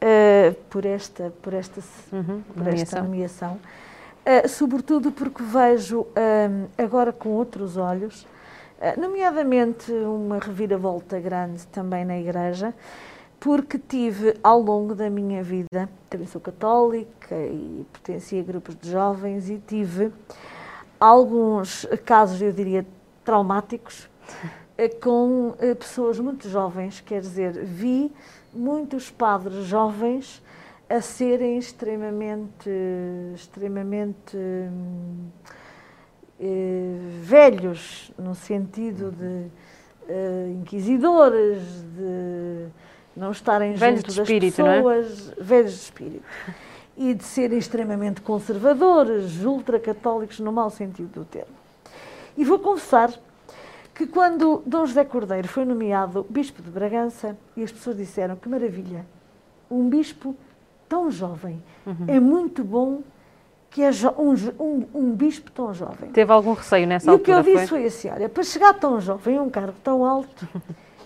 uh, 0.00 0.06
eh, 0.06 0.54
por 0.70 0.84
esta, 0.84 1.32
por 1.42 1.54
esta, 1.54 1.80
uhum, 2.12 2.40
por 2.40 2.56
nomeação. 2.58 2.82
esta 2.82 3.02
nomeação, 3.02 3.52
uh, 3.54 4.48
sobretudo 4.48 5.12
porque 5.12 5.42
vejo 5.42 6.02
um, 6.02 6.66
agora 6.82 7.12
com 7.12 7.30
outros 7.30 7.76
olhos 7.76 8.26
eh, 8.26 8.33
nomeadamente 8.98 9.92
uma 9.92 10.38
reviravolta 10.38 11.18
grande 11.18 11.66
também 11.68 12.04
na 12.04 12.18
Igreja, 12.18 12.74
porque 13.40 13.78
tive 13.78 14.36
ao 14.42 14.60
longo 14.60 14.94
da 14.94 15.10
minha 15.10 15.42
vida, 15.42 15.88
também 16.08 16.26
sou 16.26 16.40
católica 16.40 17.34
e 17.34 17.84
pertenci 17.92 18.38
a 18.38 18.42
grupos 18.42 18.74
de 18.76 18.90
jovens, 18.90 19.50
e 19.50 19.58
tive 19.58 20.10
alguns 20.98 21.86
casos, 22.04 22.40
eu 22.40 22.52
diria, 22.52 22.86
traumáticos 23.24 24.08
eh, 24.76 24.88
com 24.88 25.54
eh, 25.58 25.74
pessoas 25.74 26.18
muito 26.18 26.48
jovens, 26.48 27.00
quer 27.00 27.20
dizer, 27.20 27.52
vi 27.64 28.10
muitos 28.52 29.10
padres 29.10 29.64
jovens 29.66 30.42
a 30.88 31.00
serem 31.00 31.58
extremamente, 31.58 32.70
extremamente 33.34 34.36
hum, 34.36 35.28
eh, 35.43 35.43
velhos, 37.22 38.10
no 38.18 38.34
sentido 38.34 39.10
de 39.12 39.46
uh, 40.12 40.52
inquisidores, 40.60 41.62
de 41.96 42.66
não 43.16 43.30
estarem 43.30 43.74
velhos 43.74 44.00
junto 44.00 44.12
de 44.12 44.20
espírito, 44.20 44.62
das 44.62 44.76
pessoas, 44.76 45.32
é? 45.32 45.42
velhos 45.42 45.72
de 45.72 45.78
espírito, 45.78 46.24
e 46.96 47.14
de 47.14 47.24
serem 47.24 47.58
extremamente 47.58 48.20
conservadores, 48.20 49.44
ultracatólicos 49.44 50.40
no 50.40 50.52
mau 50.52 50.70
sentido 50.70 51.08
do 51.08 51.24
termo. 51.24 51.54
E 52.36 52.44
vou 52.44 52.58
confessar 52.58 53.12
que 53.94 54.06
quando 54.06 54.62
Dom 54.66 54.86
José 54.86 55.04
Cordeiro 55.04 55.46
foi 55.46 55.64
nomeado 55.64 56.26
bispo 56.28 56.60
de 56.60 56.70
Bragança, 56.70 57.36
e 57.56 57.62
as 57.62 57.70
pessoas 57.70 57.96
disseram 57.96 58.34
que 58.34 58.48
maravilha, 58.48 59.06
um 59.70 59.88
bispo 59.88 60.36
tão 60.88 61.10
jovem, 61.10 61.62
uhum. 61.86 62.04
é 62.08 62.18
muito 62.18 62.64
bom 62.64 63.02
que 63.74 63.82
é 63.82 63.90
um, 64.16 64.34
um, 64.60 64.86
um, 64.94 65.12
bispo 65.16 65.50
tão 65.50 65.74
jovem. 65.74 66.08
Teve 66.12 66.30
algum 66.32 66.52
receio 66.52 66.86
nessa 66.86 67.06
e 67.06 67.10
altura? 67.10 67.38
E 67.38 67.40
o 67.40 67.42
que 67.42 67.50
eu 67.50 67.54
disse 67.54 67.66
foi? 67.66 67.80
foi 67.80 67.86
assim: 67.88 68.08
olha, 68.08 68.28
para 68.28 68.42
chegar 68.44 68.72
tão 68.74 69.00
jovem 69.00 69.36
a 69.36 69.42
um 69.42 69.50
cargo 69.50 69.74
tão 69.82 70.04
alto, 70.04 70.48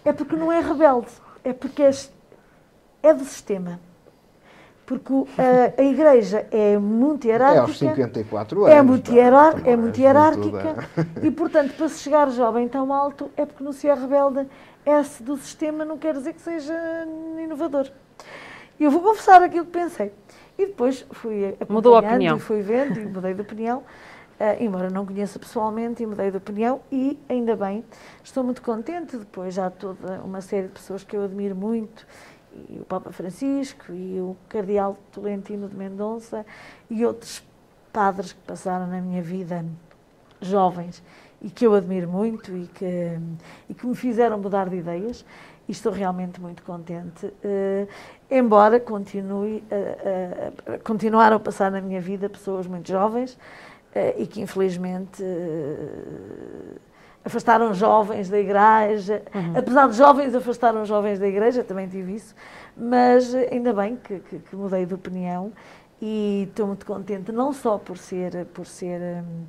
é 0.04 0.12
porque 0.12 0.36
não 0.36 0.52
é 0.52 0.60
rebelde, 0.60 1.08
é 1.42 1.54
porque 1.54 1.82
é, 1.82 1.90
é 3.02 3.14
do 3.14 3.24
sistema. 3.24 3.80
Porque 4.84 5.12
a, 5.38 5.80
a 5.80 5.82
Igreja 5.82 6.46
é 6.50 6.76
muito 6.76 7.26
hierárquica. 7.26 7.58
É 7.58 7.62
aos 7.62 7.78
54 7.78 8.64
anos. 8.64 8.76
É 8.76 8.82
muito, 8.82 9.12
hierar, 9.14 9.66
é 9.66 9.74
muito 9.74 9.98
hierárquica. 9.98 10.88
E, 11.22 11.30
portanto, 11.30 11.74
para 11.74 11.88
se 11.88 12.00
chegar 12.00 12.30
jovem 12.30 12.68
tão 12.68 12.92
alto, 12.92 13.30
é 13.34 13.46
porque 13.46 13.64
não 13.64 13.72
se 13.72 13.88
é 13.88 13.94
rebelde. 13.94 14.46
Esse 14.84 15.22
do 15.22 15.38
sistema 15.38 15.86
não 15.86 15.96
quer 15.96 16.14
dizer 16.14 16.34
que 16.34 16.40
seja 16.42 16.74
inovador. 17.42 17.90
Eu 18.78 18.90
vou 18.90 19.00
confessar 19.00 19.42
aquilo 19.42 19.64
que 19.64 19.72
pensei. 19.72 20.12
E 20.58 20.66
depois 20.66 21.06
fui 21.12 21.56
Mudou 21.68 21.94
a 21.94 22.00
opinião. 22.00 22.36
e 22.36 22.40
fui 22.40 22.60
vendo 22.60 22.98
e 22.98 23.06
mudei 23.06 23.32
de 23.32 23.40
opinião. 23.40 23.84
Uh, 24.38 24.62
embora 24.62 24.90
não 24.90 25.06
conheça 25.06 25.38
pessoalmente 25.38 26.02
e 26.02 26.06
mudei 26.06 26.30
de 26.30 26.36
opinião 26.36 26.80
e 26.92 27.18
ainda 27.28 27.56
bem, 27.56 27.84
estou 28.22 28.44
muito 28.44 28.62
contente 28.62 29.16
depois 29.16 29.52
já 29.52 29.68
toda 29.68 30.20
uma 30.22 30.40
série 30.40 30.68
de 30.68 30.74
pessoas 30.74 31.02
que 31.02 31.16
eu 31.16 31.24
admiro 31.24 31.56
muito 31.56 32.06
e 32.68 32.78
o 32.78 32.84
Papa 32.84 33.10
Francisco 33.10 33.92
e 33.92 34.20
o 34.20 34.36
Cardeal 34.48 34.96
Tolentino 35.10 35.68
de 35.68 35.76
Mendonça 35.76 36.46
e 36.88 37.04
outros 37.04 37.42
padres 37.92 38.32
que 38.32 38.40
passaram 38.42 38.86
na 38.86 39.00
minha 39.00 39.22
vida 39.22 39.64
jovens 40.40 41.02
e 41.42 41.50
que 41.50 41.66
eu 41.66 41.74
admiro 41.74 42.08
muito 42.08 42.56
e 42.56 42.66
que, 42.68 43.18
e 43.68 43.74
que 43.74 43.86
me 43.86 43.94
fizeram 43.94 44.38
mudar 44.38 44.68
de 44.68 44.76
ideias 44.76 45.24
e 45.68 45.72
estou 45.72 45.92
realmente 45.92 46.40
muito 46.40 46.62
contente, 46.62 47.26
uh, 47.26 47.88
embora 48.30 48.80
continue 48.80 49.62
a, 49.70 50.72
a, 50.72 50.74
a, 50.74 50.78
continuar 50.78 51.32
a 51.32 51.38
passar 51.38 51.70
na 51.70 51.80
minha 51.80 52.00
vida 52.00 52.28
pessoas 52.28 52.66
muito 52.66 52.88
jovens 52.88 53.34
uh, 53.34 54.14
e 54.16 54.26
que 54.26 54.40
infelizmente 54.40 55.22
uh, 55.22 56.80
afastaram 57.22 57.74
jovens 57.74 58.30
da 58.30 58.38
igreja, 58.38 59.22
uhum. 59.34 59.58
apesar 59.58 59.88
de 59.88 59.96
jovens 59.96 60.34
afastaram 60.34 60.86
jovens 60.86 61.18
da 61.18 61.28
igreja, 61.28 61.62
também 61.62 61.86
tive 61.86 62.14
isso, 62.14 62.34
mas 62.74 63.34
ainda 63.34 63.74
bem 63.74 63.96
que, 63.96 64.20
que, 64.20 64.38
que 64.38 64.56
mudei 64.56 64.86
de 64.86 64.94
opinião 64.94 65.52
e 66.00 66.46
estou 66.48 66.66
muito 66.66 66.86
contente 66.86 67.30
não 67.30 67.52
só 67.52 67.76
por 67.76 67.98
ser 67.98 68.46
por 68.54 68.64
ser 68.64 69.00
um, 69.00 69.44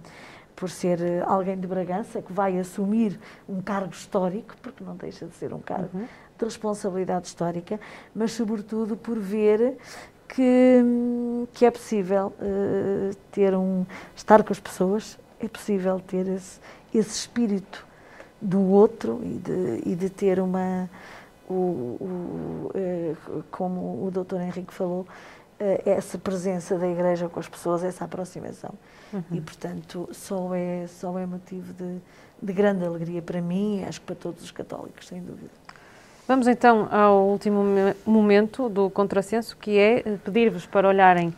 por 0.59 0.69
ser 0.69 1.01
eh, 1.01 1.23
alguém 1.25 1.57
de 1.57 1.65
Bragança 1.65 2.21
que 2.21 2.33
vai 2.33 2.59
assumir 2.59 3.17
um 3.47 3.61
cargo 3.61 3.93
histórico, 3.93 4.53
porque 4.61 4.83
não 4.83 4.93
deixa 4.97 5.25
de 5.25 5.33
ser 5.35 5.53
um 5.53 5.59
cargo 5.59 5.89
uhum. 5.93 6.05
de 6.37 6.45
responsabilidade 6.45 7.27
histórica, 7.27 7.79
mas 8.13 8.33
sobretudo 8.33 8.97
por 8.97 9.17
ver 9.17 9.77
que, 10.27 10.83
que 11.53 11.65
é 11.65 11.71
possível 11.71 12.33
uh, 12.41 13.15
ter 13.31 13.55
um 13.55 13.85
estar 14.13 14.43
com 14.43 14.51
as 14.51 14.59
pessoas, 14.59 15.17
é 15.39 15.47
possível 15.47 15.97
ter 16.01 16.27
esse, 16.27 16.59
esse 16.93 17.11
espírito 17.11 17.87
do 18.41 18.61
outro 18.61 19.21
e 19.23 19.37
de, 19.37 19.81
e 19.85 19.95
de 19.95 20.09
ter 20.09 20.41
uma 20.41 20.89
o, 21.49 21.53
o, 21.53 22.71
uh, 22.75 23.43
como 23.49 24.05
o 24.05 24.11
doutor 24.11 24.41
Henrique 24.41 24.73
falou, 24.73 25.07
essa 25.85 26.17
presença 26.17 26.77
da 26.77 26.87
Igreja 26.87 27.27
com 27.27 27.39
as 27.39 27.47
pessoas, 27.47 27.83
essa 27.83 28.05
aproximação. 28.05 28.73
Uhum. 29.11 29.23
E, 29.31 29.41
portanto, 29.41 30.09
só 30.11 30.53
é, 30.53 30.85
só 30.87 31.17
é 31.19 31.25
motivo 31.25 31.73
de, 31.73 31.97
de 32.41 32.53
grande 32.53 32.85
alegria 32.85 33.21
para 33.21 33.41
mim 33.41 33.81
e 33.81 33.85
acho 33.85 33.99
que 33.99 34.07
para 34.07 34.15
todos 34.15 34.43
os 34.43 34.51
católicos, 34.51 35.07
sem 35.07 35.21
dúvida. 35.21 35.49
Vamos 36.27 36.47
então 36.47 36.87
ao 36.91 37.25
último 37.25 37.63
momento 38.05 38.69
do 38.69 38.89
contrassenso, 38.89 39.57
que 39.57 39.77
é 39.79 40.03
pedir-vos 40.23 40.65
para 40.65 40.87
olharem 40.87 41.33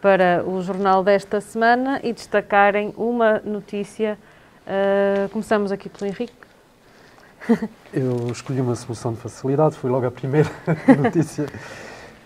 para 0.00 0.44
o 0.46 0.62
jornal 0.62 1.02
desta 1.02 1.40
semana 1.40 2.00
e 2.02 2.12
destacarem 2.12 2.94
uma 2.96 3.40
notícia. 3.40 4.16
Uh, 4.64 5.28
começamos 5.30 5.72
aqui 5.72 5.88
pelo 5.88 6.08
Henrique. 6.08 6.32
Eu 7.92 8.30
escolhi 8.30 8.60
uma 8.60 8.76
solução 8.76 9.12
de 9.12 9.20
facilidade, 9.20 9.76
foi 9.76 9.90
logo 9.90 10.06
a 10.06 10.10
primeira 10.12 10.48
notícia. 11.02 11.46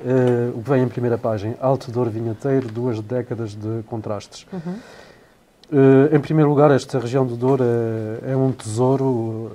Uh, 0.00 0.58
o 0.58 0.62
que 0.62 0.70
vem 0.70 0.82
em 0.82 0.88
primeira 0.88 1.18
página, 1.18 1.54
Alto 1.60 1.90
Douro 1.90 2.10
Vinheteiro, 2.10 2.68
duas 2.68 3.00
décadas 3.00 3.54
de 3.54 3.82
contrastes. 3.82 4.46
Uhum. 4.50 4.78
Uh, 5.70 6.16
em 6.16 6.18
primeiro 6.18 6.48
lugar, 6.48 6.70
esta 6.70 6.98
região 6.98 7.26
do 7.26 7.36
Douro 7.36 7.62
é, 7.62 8.32
é, 8.32 8.36
um 8.36 8.50
tesouro. 8.50 9.52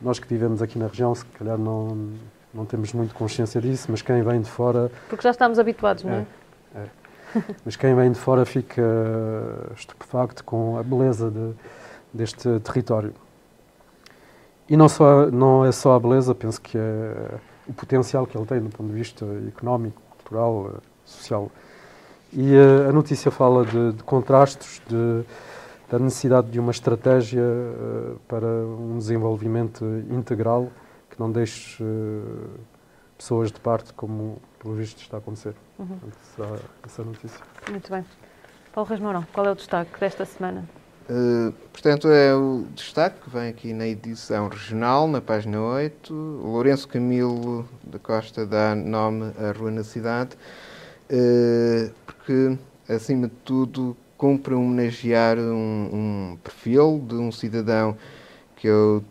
Nós 0.00 0.20
que 0.20 0.28
vivemos 0.28 0.62
aqui 0.62 0.78
na 0.78 0.86
região, 0.86 1.12
se 1.14 1.24
calhar 1.26 1.58
não, 1.58 2.12
não 2.54 2.64
temos 2.64 2.92
muito 2.92 3.12
consciência 3.12 3.60
disso, 3.60 3.88
mas 3.90 4.02
quem 4.02 4.22
vem 4.22 4.40
de 4.40 4.48
fora... 4.48 4.90
Porque 5.08 5.24
já 5.24 5.30
estamos 5.30 5.58
habituados, 5.58 6.04
não 6.04 6.12
é? 6.12 6.26
é, 6.76 6.78
é. 6.78 7.42
mas 7.64 7.74
quem 7.74 7.94
vem 7.96 8.12
de 8.12 8.18
fora 8.18 8.44
fica 8.44 8.82
estupefacto 9.76 10.44
com 10.44 10.78
a 10.78 10.82
beleza 10.82 11.28
de, 11.28 11.52
deste 12.14 12.60
território. 12.60 13.12
E 14.68 14.76
não, 14.76 14.88
só, 14.88 15.26
não 15.26 15.64
é 15.64 15.72
só 15.72 15.96
a 15.96 16.00
beleza, 16.00 16.34
penso 16.34 16.60
que 16.60 16.78
é 16.78 17.30
o 17.68 17.72
potencial 17.72 18.26
que 18.26 18.36
ele 18.36 18.46
tem 18.46 18.60
do 18.60 18.70
ponto 18.70 18.88
de 18.88 18.94
vista 18.94 19.24
económico, 19.48 20.00
cultural, 20.10 20.72
eh, 20.74 20.80
social. 21.04 21.50
E 22.32 22.54
uh, 22.54 22.88
a 22.88 22.92
notícia 22.92 23.30
fala 23.30 23.64
de, 23.64 23.92
de 23.92 24.02
contrastes, 24.02 24.82
de, 24.88 25.24
da 25.90 25.98
necessidade 25.98 26.50
de 26.50 26.58
uma 26.58 26.70
estratégia 26.70 27.42
uh, 27.42 28.18
para 28.28 28.46
um 28.46 28.98
desenvolvimento 28.98 29.84
integral 30.10 30.68
que 31.10 31.18
não 31.18 31.30
deixe 31.30 31.82
pessoas 33.16 33.50
de 33.50 33.58
parte, 33.58 33.92
como 33.94 34.38
pelo 34.58 34.74
visto 34.74 35.00
está 35.00 35.16
a 35.16 35.20
acontecer. 35.20 35.54
Uhum. 35.78 35.98
Essa, 36.08 36.62
essa 36.84 37.02
notícia. 37.02 37.40
Muito 37.70 37.90
bem. 37.90 38.04
Paulo 38.74 38.90
Reis 38.90 39.00
Mourão, 39.00 39.24
qual 39.32 39.46
é 39.46 39.52
o 39.52 39.54
destaque 39.54 39.98
desta 39.98 40.26
semana? 40.26 40.68
Uh, 41.08 41.52
portanto, 41.72 42.08
é 42.08 42.34
o 42.34 42.66
destaque 42.74 43.20
que 43.20 43.30
vem 43.30 43.48
aqui 43.48 43.72
na 43.72 43.86
edição 43.86 44.48
regional, 44.48 45.06
na 45.06 45.20
página 45.20 45.60
8. 45.60 46.12
Lourenço 46.12 46.88
Camilo 46.88 47.68
da 47.84 47.98
Costa 47.98 48.44
dá 48.44 48.74
nome 48.74 49.32
à 49.38 49.52
Rua 49.56 49.70
na 49.70 49.84
Cidade, 49.84 50.36
uh, 51.10 51.92
porque, 52.04 52.58
acima 52.88 53.28
de 53.28 53.34
tudo, 53.44 53.96
cumpre 54.18 54.52
homenagear 54.54 55.38
um, 55.38 56.32
um, 56.32 56.38
perfil 56.42 57.00
de 57.06 57.14
um 57.14 57.30
cidadão 57.30 57.96
que 58.56 58.66
eu 58.66 59.04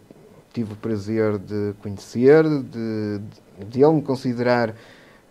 tive 0.52 0.74
o 0.74 0.76
prazer 0.76 1.38
de 1.38 1.74
conhecer, 1.82 2.44
de, 2.44 3.20
de, 3.20 3.66
de 3.70 3.84
ele 3.84 3.94
me 3.94 4.02
considerar 4.02 4.76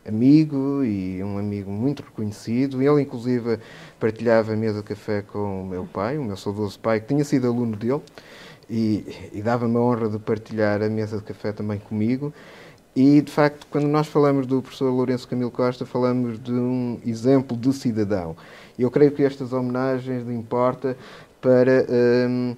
amigo 0.07 0.84
e 0.84 1.22
um 1.22 1.38
amigo 1.38 1.70
muito 1.70 2.02
reconhecido. 2.02 2.82
Ele, 2.82 3.02
inclusive, 3.02 3.59
partilhava 3.98 4.52
a 4.52 4.57
mesa 4.57 4.78
de 4.78 4.84
café 4.84 5.22
com 5.22 5.62
o 5.62 5.66
meu 5.66 5.84
pai, 5.84 6.18
o 6.18 6.24
meu 6.24 6.36
saudoso 6.36 6.78
pai, 6.78 7.00
que 7.00 7.09
tinha 7.09 7.24
sido 7.24 7.46
aluno 7.46 7.76
dele, 7.76 8.02
e, 8.68 9.30
e 9.32 9.42
dava-me 9.42 9.76
a 9.76 9.80
honra 9.80 10.09
de 10.09 10.18
partilhar 10.18 10.82
a 10.82 10.88
mesa 10.88 11.18
de 11.18 11.24
café 11.24 11.52
também 11.52 11.78
comigo. 11.78 12.32
E, 12.96 13.20
de 13.20 13.32
facto, 13.32 13.66
quando 13.70 13.88
nós 13.88 14.07
falamos 14.07 14.46
do 14.46 14.62
professor 14.62 14.88
Lourenço 14.90 15.26
Camilo 15.26 15.50
Costa, 15.50 15.84
falamos 15.84 16.40
de 16.40 16.52
um 16.52 17.00
exemplo 17.05 17.57
de 17.57 17.72
cidadão. 17.72 18.36
Eu 18.78 18.88
creio 18.90 19.11
que 19.11 19.24
estas 19.24 19.52
homenagens 19.52 20.28
importa 20.28 20.96
para, 21.40 21.84
hum, 22.28 22.57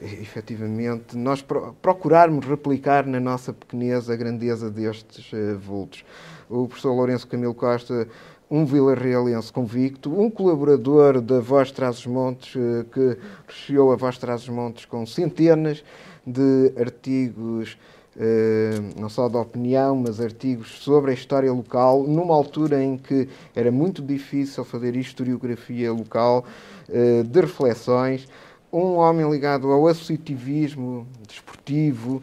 efetivamente, 0.00 1.16
nós 1.16 1.42
procurarmos 1.80 2.44
replicar 2.44 3.06
na 3.06 3.18
nossa 3.18 3.50
pequeneza 3.52 4.12
a 4.12 4.16
grandeza 4.16 4.70
destes 4.70 5.32
uh, 5.32 5.58
vultos 5.58 6.04
o 6.48 6.66
professor 6.66 6.92
Lourenço 6.92 7.26
Camilo 7.26 7.54
Costa, 7.54 8.08
um 8.50 8.64
vilarrealense 8.64 9.52
convicto, 9.52 10.10
um 10.18 10.30
colaborador 10.30 11.20
da 11.20 11.40
Voz 11.40 11.70
Trás-os-Montes, 11.70 12.56
eh, 12.56 12.84
que 12.90 13.18
recheou 13.46 13.92
a 13.92 13.96
Voz 13.96 14.16
Trás-os-Montes 14.16 14.86
com 14.86 15.04
centenas 15.04 15.84
de 16.26 16.72
artigos, 16.78 17.76
eh, 18.18 18.80
não 18.98 19.10
só 19.10 19.28
de 19.28 19.36
opinião, 19.36 19.96
mas 19.96 20.18
artigos 20.20 20.82
sobre 20.82 21.10
a 21.10 21.14
história 21.14 21.52
local, 21.52 22.04
numa 22.04 22.34
altura 22.34 22.82
em 22.82 22.96
que 22.96 23.28
era 23.54 23.70
muito 23.70 24.00
difícil 24.00 24.64
fazer 24.64 24.96
historiografia 24.96 25.92
local, 25.92 26.44
eh, 26.88 27.22
de 27.22 27.40
reflexões. 27.40 28.26
Um 28.72 28.96
homem 28.96 29.30
ligado 29.30 29.70
ao 29.70 29.86
associativismo 29.86 31.06
desportivo, 31.26 32.22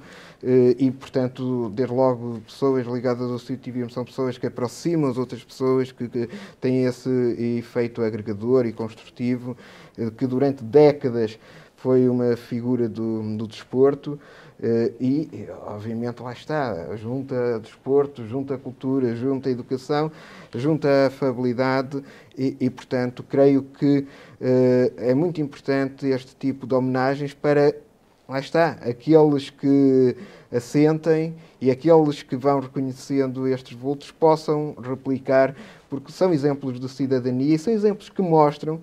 e, 0.78 0.92
portanto, 0.92 1.70
desde 1.70 1.94
logo, 1.94 2.40
pessoas 2.46 2.86
ligadas 2.86 3.24
ao 3.24 3.36
associativismo 3.36 3.90
são 3.90 4.06
pessoas 4.06 4.38
que 4.38 4.46
aproximam 4.46 5.10
as 5.10 5.18
outras 5.18 5.44
pessoas, 5.44 5.92
que, 5.92 6.08
que 6.08 6.30
têm 6.62 6.86
esse 6.86 7.10
efeito 7.58 8.02
agregador 8.02 8.66
e 8.66 8.74
construtivo, 8.74 9.58
eh, 9.98 10.12
que 10.16 10.28
durante 10.28 10.64
décadas 10.64 11.40
foi 11.76 12.08
uma 12.08 12.36
figura 12.36 12.88
do, 12.88 13.38
do 13.38 13.48
desporto 13.48 14.20
eh, 14.62 14.94
e, 15.00 15.48
obviamente, 15.66 16.22
lá 16.22 16.32
está, 16.32 16.96
junta 16.96 17.60
desporto, 17.60 18.26
junta 18.26 18.58
cultura, 18.58 19.16
junta 19.16 19.50
educação, 19.50 20.12
junta 20.54 21.08
afabilidade 21.08 22.02
e, 22.38 22.56
e 22.60 22.70
portanto, 22.70 23.24
creio 23.24 23.64
que 23.64 24.08
eh, 24.40 24.94
é 24.98 25.14
muito 25.14 25.42
importante 25.42 26.08
este 26.08 26.36
tipo 26.36 26.66
de 26.66 26.74
homenagens 26.74 27.34
para, 27.34 27.76
lá 28.28 28.40
está, 28.40 28.72
aqueles 28.82 29.50
que 29.50 30.16
assentem 30.52 31.36
e 31.62 31.70
aqueles 31.70 32.24
que 32.24 32.36
vão 32.36 32.60
reconhecendo 32.60 33.48
estes 33.48 33.78
vultos 33.78 34.12
possam 34.12 34.76
replicar, 34.82 35.56
porque 35.90 36.12
são 36.12 36.34
exemplos 36.34 36.80
de 36.80 36.90
cidadania 36.90 37.56
e 37.56 37.60
são 37.60 37.74
exemplos 37.74 38.10
que 38.10 38.22
mostram 38.22 38.82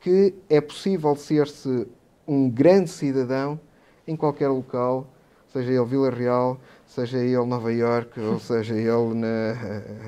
que 0.00 0.34
é 0.50 0.60
possível 0.60 1.16
ser-se 1.16 1.86
um 2.26 2.48
grande 2.50 2.90
cidadão 2.90 3.58
em 4.06 4.14
qualquer 4.14 4.48
local, 4.48 5.06
seja 5.50 5.72
ele 5.72 5.84
Vila 5.84 6.10
Real, 6.10 6.60
seja 6.86 7.18
ele 7.18 7.44
Nova 7.46 7.72
Iorque 7.72 8.20
ou 8.20 8.38
seja 8.38 8.74
ele 8.74 9.14
na, 9.14 9.54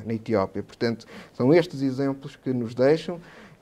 na 0.04 0.14
Etiópia. 0.14 0.62
Portanto, 0.62 1.06
são 1.32 1.52
estes 1.54 1.80
exemplos 1.80 2.36
que 2.36 2.52
nos 2.52 2.74
deixam 2.74 3.18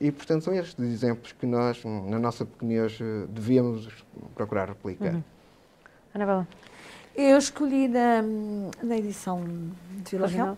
e, 0.07 0.11
portanto, 0.11 0.43
são 0.43 0.53
estes 0.53 0.77
exemplos 0.79 1.31
que 1.31 1.45
nós, 1.45 1.83
na 1.83 2.19
nossa 2.19 2.45
pequenez, 2.45 2.99
devemos 3.29 3.89
procurar 4.35 4.67
replicar. 4.67 5.13
Uhum. 5.13 5.23
Anabela? 6.13 6.47
Eu 7.15 7.37
escolhi 7.37 7.87
na, 7.87 8.21
na 8.83 8.97
edição 8.97 9.43
de 10.03 10.11
Vila 10.11 10.27
Real 10.27 10.57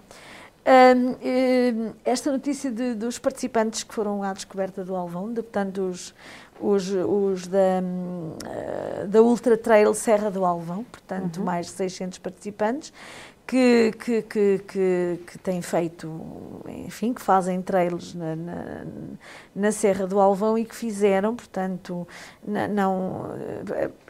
um, 0.68 1.12
um, 1.12 1.93
esta 2.04 2.30
notícia 2.30 2.70
de, 2.70 2.93
dos 2.93 3.18
participantes 3.18 3.84
que 3.84 3.93
foram 3.93 4.22
à 4.22 4.34
descoberta 4.34 4.84
do 4.84 4.95
Alvão, 4.95 5.32
de, 5.32 5.41
portanto, 5.41 5.82
os, 5.82 6.14
os, 6.60 6.89
os 6.89 7.48
da, 7.48 7.82
uh, 7.82 9.08
da 9.08 9.22
Ultra 9.22 9.58
Trail 9.58 9.93
Serra 9.93 10.30
do 10.30 10.43
Alvão, 10.43 10.84
portanto, 10.84 11.38
uhum. 11.38 11.45
mais 11.45 11.68
de 11.68 11.72
600 11.72 12.18
participantes, 12.20 12.91
que, 13.48 13.93
que, 13.98 14.22
que, 14.24 14.62
que, 14.68 15.20
que 15.26 15.38
têm 15.39 15.62
feito, 15.62 16.62
enfim, 16.68 17.14
que 17.14 17.22
fazem 17.22 17.62
trails 17.62 18.14
na, 18.14 18.36
na, 18.36 18.86
na, 19.56 19.72
Serra 19.72 20.06
do 20.06 20.20
Alvão 20.20 20.58
e 20.58 20.66
que 20.66 20.76
fizeram, 20.76 21.34
portanto, 21.34 22.06
não, 22.45 23.32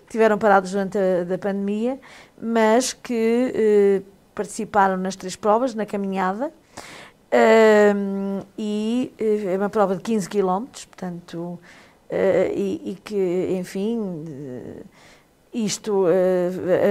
tiveram 0.10 0.40
parados 0.40 0.72
durante 0.72 0.98
a 0.98 1.24
da 1.24 1.38
pandemia, 1.38 2.00
mas 2.42 2.94
que 2.94 4.04
uh, 4.04 4.12
participaram 4.34 4.98
nas 4.98 5.16
três 5.16 5.36
provas, 5.36 5.76
na 5.76 5.86
caminhada, 5.86 6.48
uh, 6.48 8.46
e 8.58 9.14
uh, 9.22 9.50
é 9.50 9.58
uma 9.58 9.70
prova 9.70 9.96
de 9.96 10.02
15 10.02 10.30
km, 10.30 10.66
portanto, 10.88 11.38
uh, 11.38 11.60
e, 12.56 12.92
e, 12.92 12.96
que, 13.04 13.56
enfim, 13.60 14.24
isto, 15.66 16.06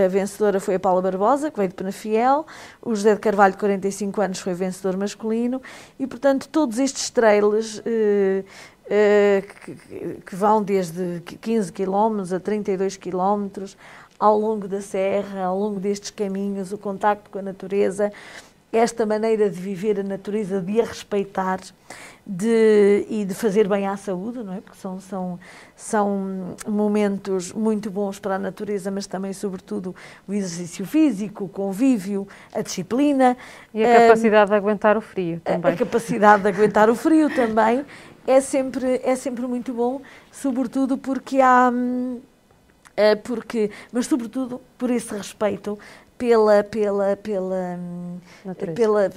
a 0.04 0.08
vencedora 0.08 0.58
foi 0.60 0.74
a 0.74 0.80
Paula 0.80 1.02
Barbosa, 1.02 1.50
que 1.50 1.56
veio 1.56 1.68
de 1.68 1.74
Penafiel, 1.74 2.46
o 2.82 2.94
José 2.94 3.14
de 3.14 3.20
Carvalho, 3.20 3.52
de 3.52 3.58
45 3.58 4.20
anos, 4.20 4.38
foi 4.40 4.54
vencedor 4.54 4.96
masculino, 4.96 5.60
e, 5.98 6.06
portanto, 6.06 6.48
todos 6.48 6.78
estes 6.78 7.10
trailers 7.10 7.82
que, 9.64 9.76
que, 10.24 10.36
vão 10.36 10.62
desde 10.62 11.20
15 11.40 11.72
km 11.72 12.34
a 12.34 12.40
32 12.40 12.96
km, 12.96 13.48
ao 14.18 14.38
longo 14.38 14.66
da 14.66 14.80
serra, 14.80 15.44
ao 15.44 15.58
longo 15.58 15.78
destes 15.78 16.10
caminhos, 16.10 16.72
o 16.72 16.78
contacto 16.78 17.30
com 17.30 17.38
a 17.38 17.42
natureza, 17.42 18.12
esta 18.76 19.06
maneira 19.06 19.48
de 19.48 19.58
viver 19.58 20.00
a 20.00 20.02
natureza, 20.02 20.60
de 20.60 20.80
a 20.80 20.84
respeitar 20.84 21.60
de, 22.26 23.06
e 23.08 23.24
de 23.24 23.34
fazer 23.34 23.68
bem 23.68 23.86
à 23.86 23.96
saúde, 23.96 24.42
não 24.42 24.52
é? 24.52 24.60
Porque 24.60 24.76
são, 24.76 25.00
são, 25.00 25.38
são 25.76 26.56
momentos 26.66 27.52
muito 27.52 27.90
bons 27.90 28.18
para 28.18 28.34
a 28.34 28.38
natureza, 28.38 28.90
mas 28.90 29.06
também, 29.06 29.32
sobretudo, 29.32 29.94
o 30.26 30.34
exercício 30.34 30.84
físico, 30.84 31.44
o 31.44 31.48
convívio, 31.48 32.26
a 32.52 32.62
disciplina. 32.62 33.36
E 33.72 33.84
a 33.84 34.00
capacidade 34.00 34.50
um, 34.50 34.52
de 34.52 34.56
aguentar 34.56 34.96
o 34.96 35.00
frio 35.00 35.40
também. 35.44 35.70
A, 35.70 35.74
a 35.74 35.78
capacidade 35.78 36.42
de 36.42 36.48
aguentar 36.48 36.90
o 36.90 36.94
frio 36.96 37.32
também 37.32 37.84
é 38.26 38.40
sempre, 38.40 39.00
é 39.04 39.14
sempre 39.14 39.46
muito 39.46 39.72
bom, 39.72 40.00
sobretudo 40.32 40.98
porque 40.98 41.40
há. 41.40 41.70
Hum, 41.72 42.20
eh, 42.96 43.14
porque, 43.14 43.70
mas 43.92 44.06
sobretudo 44.06 44.58
por 44.78 44.90
esse 44.90 45.14
respeito 45.14 45.78
pela, 46.18 46.64
pela, 46.64 47.16
pela, 47.16 47.78
pela, 48.74 49.10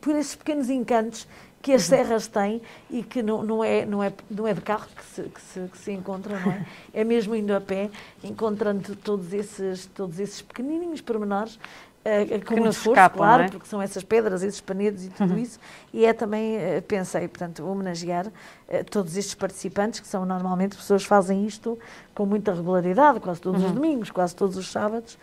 por 0.00 0.16
esses 0.16 0.34
pequenos 0.34 0.70
encantos 0.70 1.26
que 1.64 1.72
as 1.72 1.82
uhum. 1.84 1.96
serras 1.96 2.26
têm 2.26 2.60
e 2.90 3.02
que 3.02 3.22
não, 3.22 3.42
não, 3.42 3.64
é, 3.64 3.86
não, 3.86 4.02
é, 4.02 4.12
não 4.30 4.46
é 4.46 4.52
de 4.52 4.60
carro 4.60 4.86
que 4.94 5.04
se, 5.04 5.22
que 5.22 5.40
se, 5.40 5.60
que 5.60 5.78
se 5.78 5.92
encontra, 5.92 6.38
não 6.38 6.52
é? 6.52 6.66
É 6.92 7.02
mesmo 7.04 7.34
indo 7.34 7.54
a 7.54 7.60
pé, 7.60 7.90
encontrando 8.22 8.94
todos 8.96 9.32
esses, 9.32 9.86
todos 9.86 10.20
esses 10.20 10.42
pequenininhos 10.42 11.00
pormenores 11.00 11.58
uh, 12.04 12.44
com 12.44 12.54
muito 12.54 12.70
esforço, 12.70 12.90
escapam, 12.90 13.16
claro, 13.16 13.42
é? 13.44 13.48
porque 13.48 13.66
são 13.66 13.80
essas 13.80 14.04
pedras, 14.04 14.42
esses 14.42 14.60
panedos 14.60 15.06
e 15.06 15.08
tudo 15.08 15.32
uhum. 15.32 15.38
isso, 15.38 15.58
e 15.92 16.04
é 16.04 16.12
também, 16.12 16.56
uh, 16.56 16.82
pensei, 16.82 17.26
portanto, 17.26 17.66
homenagear 17.66 18.26
uh, 18.26 18.84
todos 18.90 19.16
estes 19.16 19.34
participantes, 19.34 20.00
que 20.00 20.06
são 20.06 20.26
normalmente 20.26 20.76
pessoas 20.76 21.02
que 21.02 21.08
fazem 21.08 21.46
isto 21.46 21.78
com 22.14 22.26
muita 22.26 22.52
regularidade, 22.52 23.20
quase 23.20 23.40
todos 23.40 23.62
uhum. 23.62 23.68
os 23.68 23.74
domingos, 23.74 24.10
quase 24.10 24.36
todos 24.36 24.56
os 24.56 24.70
sábados, 24.70 25.18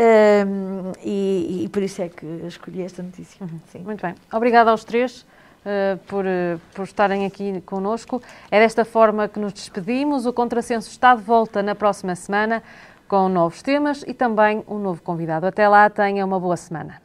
um, 0.00 0.92
e, 1.04 1.64
e, 1.64 1.68
por 1.68 1.82
isso 1.82 2.00
é 2.00 2.08
que 2.08 2.24
escolhi 2.46 2.82
esta 2.82 3.02
notícia. 3.02 3.44
Uhum, 3.44 3.84
Muito 3.84 4.00
bem. 4.00 4.14
Obrigada 4.32 4.70
aos 4.70 4.82
três. 4.82 5.26
Uh, 5.60 5.98
por, 6.06 6.24
eh, 6.24 6.56
por 6.74 6.84
estarem 6.84 7.26
aqui 7.26 7.60
conosco. 7.66 8.22
É 8.50 8.58
desta 8.58 8.82
forma 8.82 9.28
que 9.28 9.38
nos 9.38 9.52
despedimos. 9.52 10.24
O 10.24 10.32
Contrasenso 10.32 10.88
está 10.88 11.14
de 11.14 11.20
volta 11.20 11.62
na 11.62 11.74
próxima 11.74 12.14
semana 12.14 12.62
com 13.06 13.28
novos 13.28 13.60
temas 13.60 14.02
e 14.06 14.14
também 14.14 14.64
um 14.66 14.78
novo 14.78 15.02
convidado. 15.02 15.44
Até 15.44 15.68
lá, 15.68 15.90
tenha 15.90 16.24
uma 16.24 16.40
boa 16.40 16.56
semana. 16.56 17.02